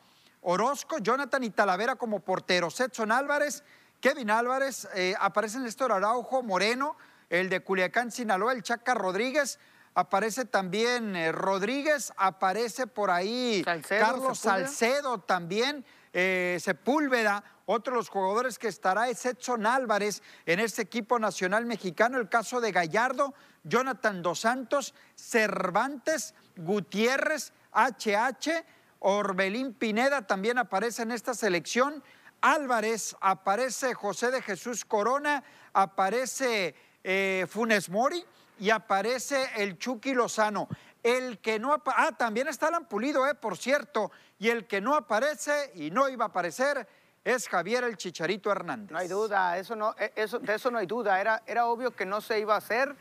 Orozco, 0.43 0.99
Jonathan 0.99 1.45
y 1.45 1.51
Talavera 1.51 1.97
como 1.97 2.21
porteros, 2.21 2.79
Edson 2.81 3.13
Álvarez, 3.13 3.63
Kevin 4.01 4.31
Álvarez, 4.31 4.89
eh, 4.95 5.15
aparece 5.21 5.59
Néstor 5.59 5.93
Araujo, 5.93 6.43
Moreno, 6.43 6.97
el 7.29 7.49
de 7.49 7.61
Culiacán, 7.61 8.11
Sinaloa, 8.11 8.53
el 8.53 8.63
Chaca 8.63 8.95
Rodríguez, 8.95 9.59
aparece 9.95 10.47
también 10.47 11.15
eh, 11.15 11.33
Rodríguez, 11.33 12.13
aparece 12.17 12.87
por 12.87 13.11
ahí 13.11 13.63
Carlos 13.89 14.39
Salcedo 14.39 15.19
también, 15.21 15.85
eh, 16.13 16.59
Sepúlveda, 16.61 17.45
otro 17.73 17.93
de 17.93 17.99
los 17.99 18.09
jugadores 18.09 18.59
que 18.59 18.67
estará 18.67 19.09
es 19.09 19.25
Edson 19.25 19.65
Álvarez 19.65 20.23
en 20.45 20.59
este 20.59 20.83
equipo 20.83 21.21
nacional 21.21 21.67
mexicano, 21.67 22.19
el 22.19 22.29
caso 22.29 22.61
de 22.61 22.73
Gallardo, 22.73 23.33
Jonathan 23.63 24.23
Dos 24.23 24.41
Santos, 24.41 24.93
Cervantes, 25.15 26.35
Gutiérrez, 26.57 27.53
HH, 27.73 28.65
Orbelín 28.99 29.73
Pineda 29.75 30.27
también 30.27 30.59
aparece 30.59 31.03
en 31.03 31.13
esta 31.13 31.33
selección, 31.33 32.03
Álvarez, 32.41 33.15
aparece 33.21 33.95
José 33.95 34.33
de 34.33 34.43
Jesús 34.43 34.85
Corona, 34.85 35.45
aparece 35.73 36.75
eh, 37.05 37.47
Funes 37.49 37.89
Mori 37.89 38.25
y 38.59 38.71
aparece 38.71 39.49
el 39.57 39.79
Chucky 39.79 40.13
Lozano. 40.13 40.67
El 41.05 41.39
que 41.39 41.61
no 41.61 41.81
ah, 41.87 42.11
también 42.19 42.49
está 42.49 42.67
Alan 42.67 42.87
Pulido, 42.87 43.29
eh, 43.29 43.35
por 43.35 43.57
cierto, 43.57 44.11
y 44.41 44.49
el 44.49 44.67
que 44.67 44.81
no 44.81 44.97
aparece 44.97 45.71
y 45.77 45.93
no 45.93 46.09
iba 46.09 46.25
a 46.25 46.29
aparecer 46.29 46.87
es 47.25 47.49
Javier 47.49 47.85
el 47.85 47.97
Chicharito 47.97 48.51
Hernández. 48.51 48.91
No 48.91 48.99
hay 48.99 49.09
duda, 49.09 49.59
eso 49.59 49.77
no, 49.77 49.95
eh, 49.99 50.13
eso, 50.17 50.39
de 50.39 50.55
eso 50.55 50.71
no 50.71 50.79
hay 50.79 50.87
duda. 50.87 51.21
Era, 51.21 51.43
era 51.47 51.67
obvio 51.67 51.91
que 51.91 52.07
no 52.07 52.21
se 52.21 52.41
iba 52.41 52.55
a 52.55 52.59
hacer. 52.59 52.97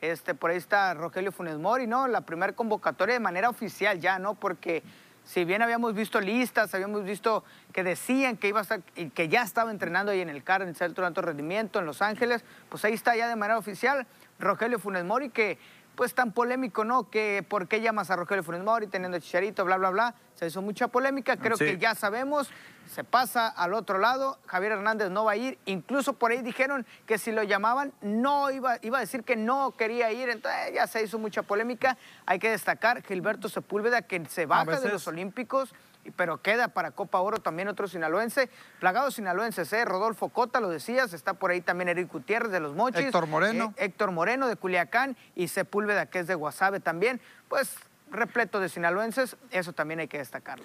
Este, 0.00 0.34
por 0.34 0.50
ahí 0.50 0.58
está 0.58 0.94
Rogelio 0.94 1.32
Funes 1.32 1.58
Mori, 1.58 1.86
¿no? 1.86 2.06
La 2.08 2.20
primera 2.20 2.52
convocatoria 2.52 3.14
de 3.14 3.20
manera 3.20 3.48
oficial 3.48 3.98
ya, 4.00 4.18
¿no? 4.18 4.34
Porque 4.34 4.82
si 5.24 5.44
bien 5.44 5.62
habíamos 5.62 5.94
visto 5.94 6.20
listas, 6.20 6.74
habíamos 6.74 7.04
visto 7.04 7.44
que 7.72 7.82
decían 7.82 8.36
que 8.36 8.48
iba 8.48 8.60
a 8.60 8.62
estar, 8.62 8.82
que 8.82 9.28
ya 9.28 9.42
estaba 9.42 9.70
entrenando 9.70 10.12
ahí 10.12 10.20
en 10.20 10.28
el 10.28 10.44
CAR, 10.44 10.62
en 10.62 10.68
el 10.68 10.76
Centro 10.76 11.02
de 11.02 11.08
Alto 11.08 11.22
Rendimiento, 11.22 11.78
en 11.78 11.86
Los 11.86 12.02
Ángeles, 12.02 12.44
pues 12.68 12.84
ahí 12.84 12.92
está 12.92 13.16
ya 13.16 13.28
de 13.28 13.36
manera 13.36 13.58
oficial 13.58 14.06
Rogelio 14.38 14.78
Funes 14.78 15.04
Mori, 15.04 15.30
que 15.30 15.58
pues 15.94 16.14
tan 16.14 16.32
polémico, 16.32 16.84
¿no? 16.84 17.10
Que 17.10 17.44
por 17.48 17.68
qué 17.68 17.80
llamas 17.80 18.10
a 18.10 18.16
Rogelio 18.16 18.42
Funes 18.42 18.62
Mori 18.62 18.86
teniendo 18.86 19.18
Chicharito, 19.18 19.64
bla, 19.64 19.76
bla, 19.76 19.90
bla. 19.90 20.14
Se 20.34 20.46
hizo 20.46 20.62
mucha 20.62 20.88
polémica, 20.88 21.36
creo 21.36 21.56
que 21.56 21.78
ya 21.78 21.94
sabemos, 21.94 22.50
se 22.92 23.04
pasa 23.04 23.46
al 23.48 23.72
otro 23.72 23.98
lado, 23.98 24.38
Javier 24.46 24.72
Hernández 24.72 25.10
no 25.10 25.24
va 25.24 25.32
a 25.32 25.36
ir, 25.36 25.58
incluso 25.64 26.14
por 26.14 26.32
ahí 26.32 26.42
dijeron 26.42 26.84
que 27.06 27.18
si 27.18 27.30
lo 27.30 27.44
llamaban 27.44 27.92
no 28.00 28.50
iba, 28.50 28.78
iba 28.82 28.98
a 28.98 29.00
decir 29.00 29.22
que 29.22 29.36
no 29.36 29.72
quería 29.76 30.10
ir, 30.10 30.28
entonces 30.28 30.74
ya 30.74 30.86
se 30.86 31.02
hizo 31.04 31.18
mucha 31.18 31.42
polémica. 31.42 31.96
Hay 32.26 32.40
que 32.40 32.50
destacar 32.50 33.02
Gilberto 33.02 33.48
Sepúlveda 33.48 34.02
que 34.02 34.24
se 34.26 34.46
baja 34.46 34.80
de 34.80 34.88
los 34.88 35.06
Olímpicos, 35.06 35.72
pero 36.12 36.42
queda 36.42 36.68
para 36.68 36.90
Copa 36.90 37.20
Oro 37.20 37.38
también 37.38 37.68
otro 37.68 37.88
sinaloense, 37.88 38.50
plagado 38.80 39.10
sinaloenses, 39.10 39.72
¿eh? 39.72 39.84
Rodolfo 39.84 40.28
Cota, 40.28 40.60
lo 40.60 40.68
decías, 40.68 41.12
está 41.12 41.34
por 41.34 41.50
ahí 41.50 41.60
también 41.60 41.88
Eric 41.88 42.12
Gutiérrez 42.12 42.50
de 42.52 42.60
los 42.60 42.74
Mochis. 42.74 43.06
Héctor 43.06 43.26
Moreno. 43.26 43.74
Eh, 43.76 43.86
Héctor 43.86 44.10
Moreno 44.10 44.48
de 44.48 44.56
Culiacán 44.56 45.16
y 45.34 45.48
Sepúlveda 45.48 46.06
que 46.06 46.20
es 46.20 46.26
de 46.26 46.34
Guasave 46.34 46.80
también, 46.80 47.20
pues 47.48 47.76
repleto 48.10 48.60
de 48.60 48.68
sinaloenses, 48.68 49.36
eso 49.50 49.72
también 49.72 50.00
hay 50.00 50.08
que 50.08 50.18
destacarlo. 50.18 50.64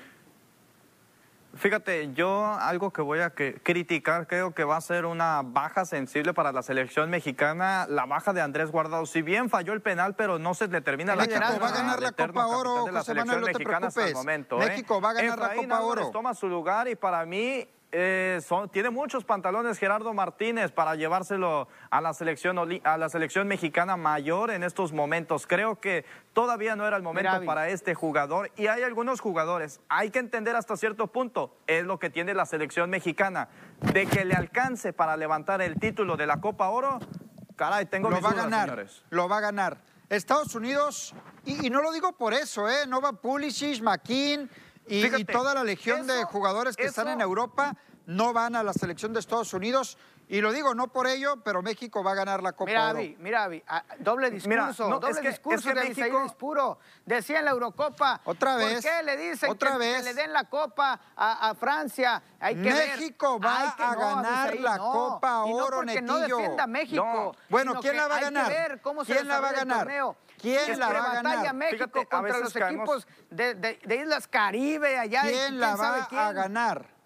Fíjate, 1.55 2.13
yo 2.13 2.45
algo 2.45 2.91
que 2.91 3.01
voy 3.01 3.19
a 3.19 3.31
criticar, 3.31 4.27
creo 4.27 4.53
que 4.53 4.63
va 4.63 4.77
a 4.77 4.81
ser 4.81 5.05
una 5.05 5.41
baja 5.43 5.83
sensible 5.83 6.33
para 6.33 6.51
la 6.51 6.61
selección 6.61 7.09
mexicana, 7.09 7.87
la 7.89 8.05
baja 8.05 8.33
de 8.33 8.41
Andrés 8.41 8.71
Guardado. 8.71 9.05
Si 9.05 9.21
bien 9.21 9.49
falló 9.49 9.73
el 9.73 9.81
penal, 9.81 10.15
pero 10.15 10.37
no 10.37 10.53
se 10.53 10.67
determina 10.67 11.15
la 11.15 11.25
México 11.25 11.59
va 11.59 11.69
a 11.69 11.71
ganar 11.71 12.01
la 12.01 12.11
Copa 12.11 12.47
Oro, 12.47 12.85
de 12.85 12.91
la 12.91 13.03
selección 13.03 13.41
mexicana 13.41 13.87
hasta 13.87 14.07
el 14.07 14.13
momento. 14.13 14.57
México 14.57 15.01
va 15.01 15.09
a 15.09 15.13
ganar 15.13 15.39
la 15.39 15.55
Copa 15.55 15.81
Oro. 15.81 16.11
toma 16.11 16.33
su 16.33 16.47
lugar 16.47 16.87
y 16.87 16.95
para 16.95 17.25
mí 17.25 17.67
eh, 17.91 18.39
tiene 18.71 18.91
muchos 18.91 19.23
pantalones 19.23 19.79
Gerardo 19.79 20.13
Martínez 20.13 20.71
para 20.71 20.93
llevárselo 20.95 21.67
a 21.89 22.01
la, 22.01 22.13
selección, 22.13 22.59
a 22.83 22.97
la 22.97 23.09
selección 23.09 23.47
mexicana 23.47 23.97
mayor 23.97 24.51
en 24.51 24.63
estos 24.63 24.93
momentos. 24.93 25.47
Creo 25.47 25.79
que 25.79 26.05
todavía 26.33 26.75
no 26.75 26.85
era 26.85 26.97
el 26.97 27.03
momento 27.03 27.43
para 27.45 27.69
este 27.69 27.95
jugador 27.95 28.51
y 28.55 28.67
hay 28.67 28.83
algunos 28.83 29.21
jugadores, 29.21 29.81
hay 29.89 30.11
que 30.11 30.19
entender 30.19 30.55
hasta 30.55 30.77
cierto 30.77 31.07
punto, 31.07 31.57
es 31.65 31.83
lo 31.83 31.97
que 31.97 32.11
tiene 32.11 32.35
la 32.35 32.45
selección 32.45 32.91
mexicana, 32.91 33.49
de 33.93 34.05
que 34.05 34.23
le 34.23 34.35
alcance 34.35 34.93
para 34.93 35.17
levantar 35.17 35.61
el 35.61 35.79
título 35.79 36.15
de 36.15 36.27
la 36.27 36.39
Copa 36.39 36.69
Oro, 36.69 36.99
caray, 37.55 37.87
tengo 37.87 38.09
lo 38.09 38.21
va 38.21 38.29
a 38.29 38.33
ganar, 38.33 38.85
Lo 39.09 39.27
va 39.27 39.37
a 39.37 39.41
ganar. 39.41 39.77
Estados 40.09 40.55
Unidos, 40.55 41.13
y, 41.45 41.69
no 41.69 41.81
lo 41.81 41.91
digo 41.91 42.13
por 42.13 42.33
eso, 42.33 42.67
¿eh? 42.67 42.87
no 42.87 42.99
va 42.99 43.13
Pulisic, 43.13 43.81
McKean 43.81 44.49
y, 44.89 45.25
toda 45.25 45.53
la 45.53 45.63
legión 45.63 46.07
de 46.07 46.23
jugadores 46.25 46.75
que 46.75 46.85
están 46.85 47.07
en 47.07 47.21
Europa 47.21 47.75
no 48.05 48.33
van 48.33 48.55
a 48.55 48.63
la 48.63 48.73
selección 48.73 49.13
de 49.13 49.19
Estados 49.19 49.53
Unidos. 49.53 49.97
Y 50.27 50.41
lo 50.41 50.51
digo 50.51 50.75
no 50.75 50.87
por 50.87 51.07
ello, 51.07 51.37
pero 51.43 51.63
México 51.63 52.03
va 52.03 52.11
a 52.11 52.15
ganar 52.15 52.43
la 52.43 52.51
Copa 52.51 52.69
mira, 52.69 52.89
Oro. 52.91 52.99
mira, 53.17 53.43
Avi, 53.45 53.63
ah, 53.67 53.83
doble 53.97 54.29
discurso, 54.29 54.87
doble 54.99 55.21
discurso 55.21 55.69
de 55.69 55.75
México... 55.75 56.23
es 56.23 56.33
puro. 56.33 56.77
Decía 57.03 57.39
en 57.39 57.45
la 57.45 57.51
Eurocopa. 57.51 58.21
Otra 58.25 58.55
vez. 58.55 58.75
¿Por 58.75 58.83
qué 58.83 59.03
le 59.03 59.17
dicen 59.17 59.57
que, 59.57 60.03
le 60.03 60.13
den 60.13 60.31
la 60.31 60.43
Copa 60.43 60.99
a, 61.15 61.55
Francia? 61.55 62.21
Hay 62.39 62.55
que 62.55 62.69
México 62.69 63.39
va 63.39 63.69
a 63.69 63.95
ganar 63.95 64.55
la 64.59 64.77
Copa 64.77 65.45
Oro, 65.45 65.81
y 65.83 66.01
no 66.01 66.01
no 66.01 66.19
defienda 66.19 66.67
México. 66.67 67.35
Bueno, 67.49 67.79
¿quién 67.81 67.97
la 67.97 68.07
va 68.07 68.17
a 68.17 68.21
ganar? 68.21 68.81
¿Quién 69.05 69.27
la 69.27 69.39
va 69.39 69.49
a 69.49 69.53
ganar? 69.53 70.15
¿Quién 70.41 70.79
la 70.79 70.89
va 70.89 71.11
a 71.11 71.21
ganar? 71.21 71.53
México 71.53 72.05
contra 72.09 72.39
los 72.39 72.55
equipos 72.55 73.07
de, 73.29 73.79
Islas 73.83 74.27
Caribe 74.27 74.97
allá. 74.97 75.21
¿Quién 75.23 75.59
la 75.59 75.75
va 75.75 76.07
a 76.11 76.31
ganar? 76.33 76.98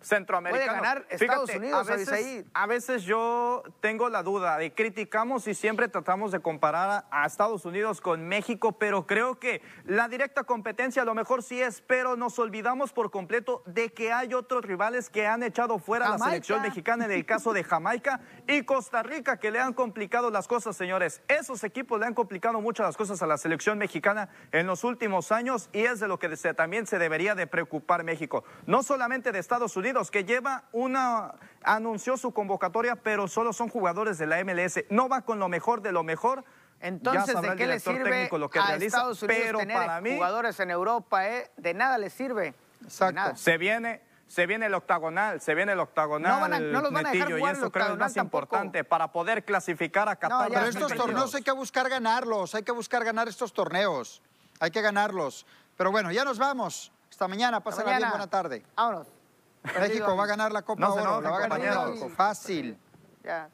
Centroamericano. 0.00 0.66
Puede 0.66 0.80
ganar 0.80 1.06
Estados 1.10 1.54
Unidos, 1.54 1.88
a 1.88 1.96
veces, 1.96 2.44
a 2.52 2.66
veces 2.66 3.02
yo 3.02 3.62
tengo 3.80 4.08
la 4.08 4.22
duda 4.22 4.56
de 4.56 4.72
criticamos 4.72 5.46
y 5.46 5.54
siempre 5.54 5.88
tratamos 5.88 6.32
de 6.32 6.40
comparar 6.40 7.04
a 7.10 7.26
Estados 7.26 7.64
Unidos 7.64 8.00
con 8.00 8.26
México, 8.26 8.72
pero 8.72 9.06
creo 9.06 9.38
que 9.38 9.62
la 9.84 10.08
directa 10.08 10.44
competencia 10.44 11.02
a 11.02 11.04
lo 11.04 11.14
mejor 11.14 11.42
sí 11.42 11.60
es, 11.60 11.82
pero 11.82 12.16
nos 12.16 12.38
olvidamos 12.38 12.92
por 12.92 13.10
completo 13.10 13.62
de 13.66 13.92
que 13.92 14.12
hay 14.12 14.34
otros 14.34 14.64
rivales 14.64 15.10
que 15.10 15.26
han 15.26 15.42
echado 15.42 15.78
fuera 15.78 16.06
a 16.06 16.10
la 16.10 16.18
selección 16.18 16.62
mexicana 16.62 17.04
en 17.04 17.12
el 17.12 17.26
caso 17.26 17.52
de 17.52 17.64
Jamaica 17.64 18.20
y 18.46 18.62
Costa 18.62 19.02
Rica 19.02 19.38
que 19.38 19.50
le 19.50 19.60
han 19.60 19.74
complicado 19.74 20.30
las 20.30 20.48
cosas, 20.48 20.76
señores. 20.76 21.22
Esos 21.28 21.62
equipos 21.64 22.00
le 22.00 22.06
han 22.06 22.14
complicado 22.14 22.60
mucho 22.60 22.82
las 22.82 22.96
cosas 22.96 23.22
a 23.22 23.26
la 23.26 23.36
selección 23.36 23.78
mexicana 23.78 24.28
en 24.52 24.66
los 24.66 24.84
últimos 24.84 25.32
años 25.32 25.68
y 25.72 25.80
es 25.80 26.00
de 26.00 26.08
lo 26.08 26.18
que 26.18 26.30
también 26.54 26.86
se 26.86 26.98
debería 26.98 27.34
de 27.34 27.46
preocupar 27.46 28.04
México. 28.04 28.44
No 28.66 28.82
solamente 28.82 29.32
de 29.32 29.38
Estados 29.38 29.76
Unidos, 29.76 29.89
que 30.10 30.24
lleva 30.24 30.64
una, 30.72 31.34
anunció 31.62 32.16
su 32.16 32.32
convocatoria, 32.32 32.96
pero 32.96 33.28
solo 33.28 33.52
son 33.52 33.68
jugadores 33.68 34.18
de 34.18 34.26
la 34.26 34.42
MLS. 34.44 34.84
No 34.88 35.08
va 35.08 35.22
con 35.22 35.38
lo 35.38 35.48
mejor 35.48 35.82
de 35.82 35.92
lo 35.92 36.02
mejor. 36.02 36.44
Entonces, 36.80 37.40
¿de 37.40 37.56
qué 37.56 37.66
le 37.66 37.80
sirve 37.80 38.30
lo 38.32 38.48
que 38.48 38.58
a 38.58 38.76
Estados 38.76 39.22
Unidos 39.22 39.44
pero 39.44 39.58
tener 39.58 39.76
para 39.76 40.00
mí, 40.00 40.14
jugadores 40.14 40.58
en 40.60 40.70
Europa? 40.70 41.28
Eh? 41.28 41.50
De 41.56 41.74
nada 41.74 41.98
le 41.98 42.08
sirve. 42.08 42.54
Exacto. 42.82 43.36
Se 43.36 43.58
viene, 43.58 44.00
se 44.26 44.46
viene 44.46 44.66
el 44.66 44.74
octagonal, 44.74 45.42
se 45.42 45.54
viene 45.54 45.72
el 45.72 45.80
octagonal, 45.80 46.72
no, 46.72 46.80
los 46.80 46.92
van 46.92 47.06
a 47.06 47.14
y 47.14 47.20
eso 47.20 47.70
creo 47.70 47.92
es 47.92 47.98
más 47.98 48.16
importante 48.16 48.84
para 48.84 49.12
poder 49.12 49.44
clasificar 49.44 50.08
a 50.08 50.16
Qatar. 50.16 50.48
pero 50.48 50.66
estos 50.66 50.94
torneos 50.94 51.34
hay 51.34 51.42
que 51.42 51.52
buscar 51.52 51.90
ganarlos, 51.90 52.54
hay 52.54 52.62
que 52.62 52.72
buscar 52.72 53.04
ganar 53.04 53.28
estos 53.28 53.52
torneos, 53.52 54.22
hay 54.58 54.70
que 54.70 54.80
ganarlos. 54.80 55.44
Pero 55.76 55.90
bueno, 55.90 56.10
ya 56.12 56.24
nos 56.24 56.38
vamos. 56.38 56.92
Hasta 57.10 57.28
mañana, 57.28 57.60
pasen 57.60 57.84
bien, 57.84 58.08
buena 58.08 58.26
tarde. 58.26 58.64
Vámonos. 58.74 59.19
México 59.62 60.16
va 60.16 60.24
a 60.24 60.26
ganar 60.26 60.52
la 60.52 60.62
Copa 60.62 60.80
no, 60.80 60.94
Oro, 60.94 61.20
la 61.20 61.30
va 61.30 61.36
a 61.44 61.48
ganar. 61.48 62.10
Fácil. 62.16 62.78
Ya. 63.22 63.48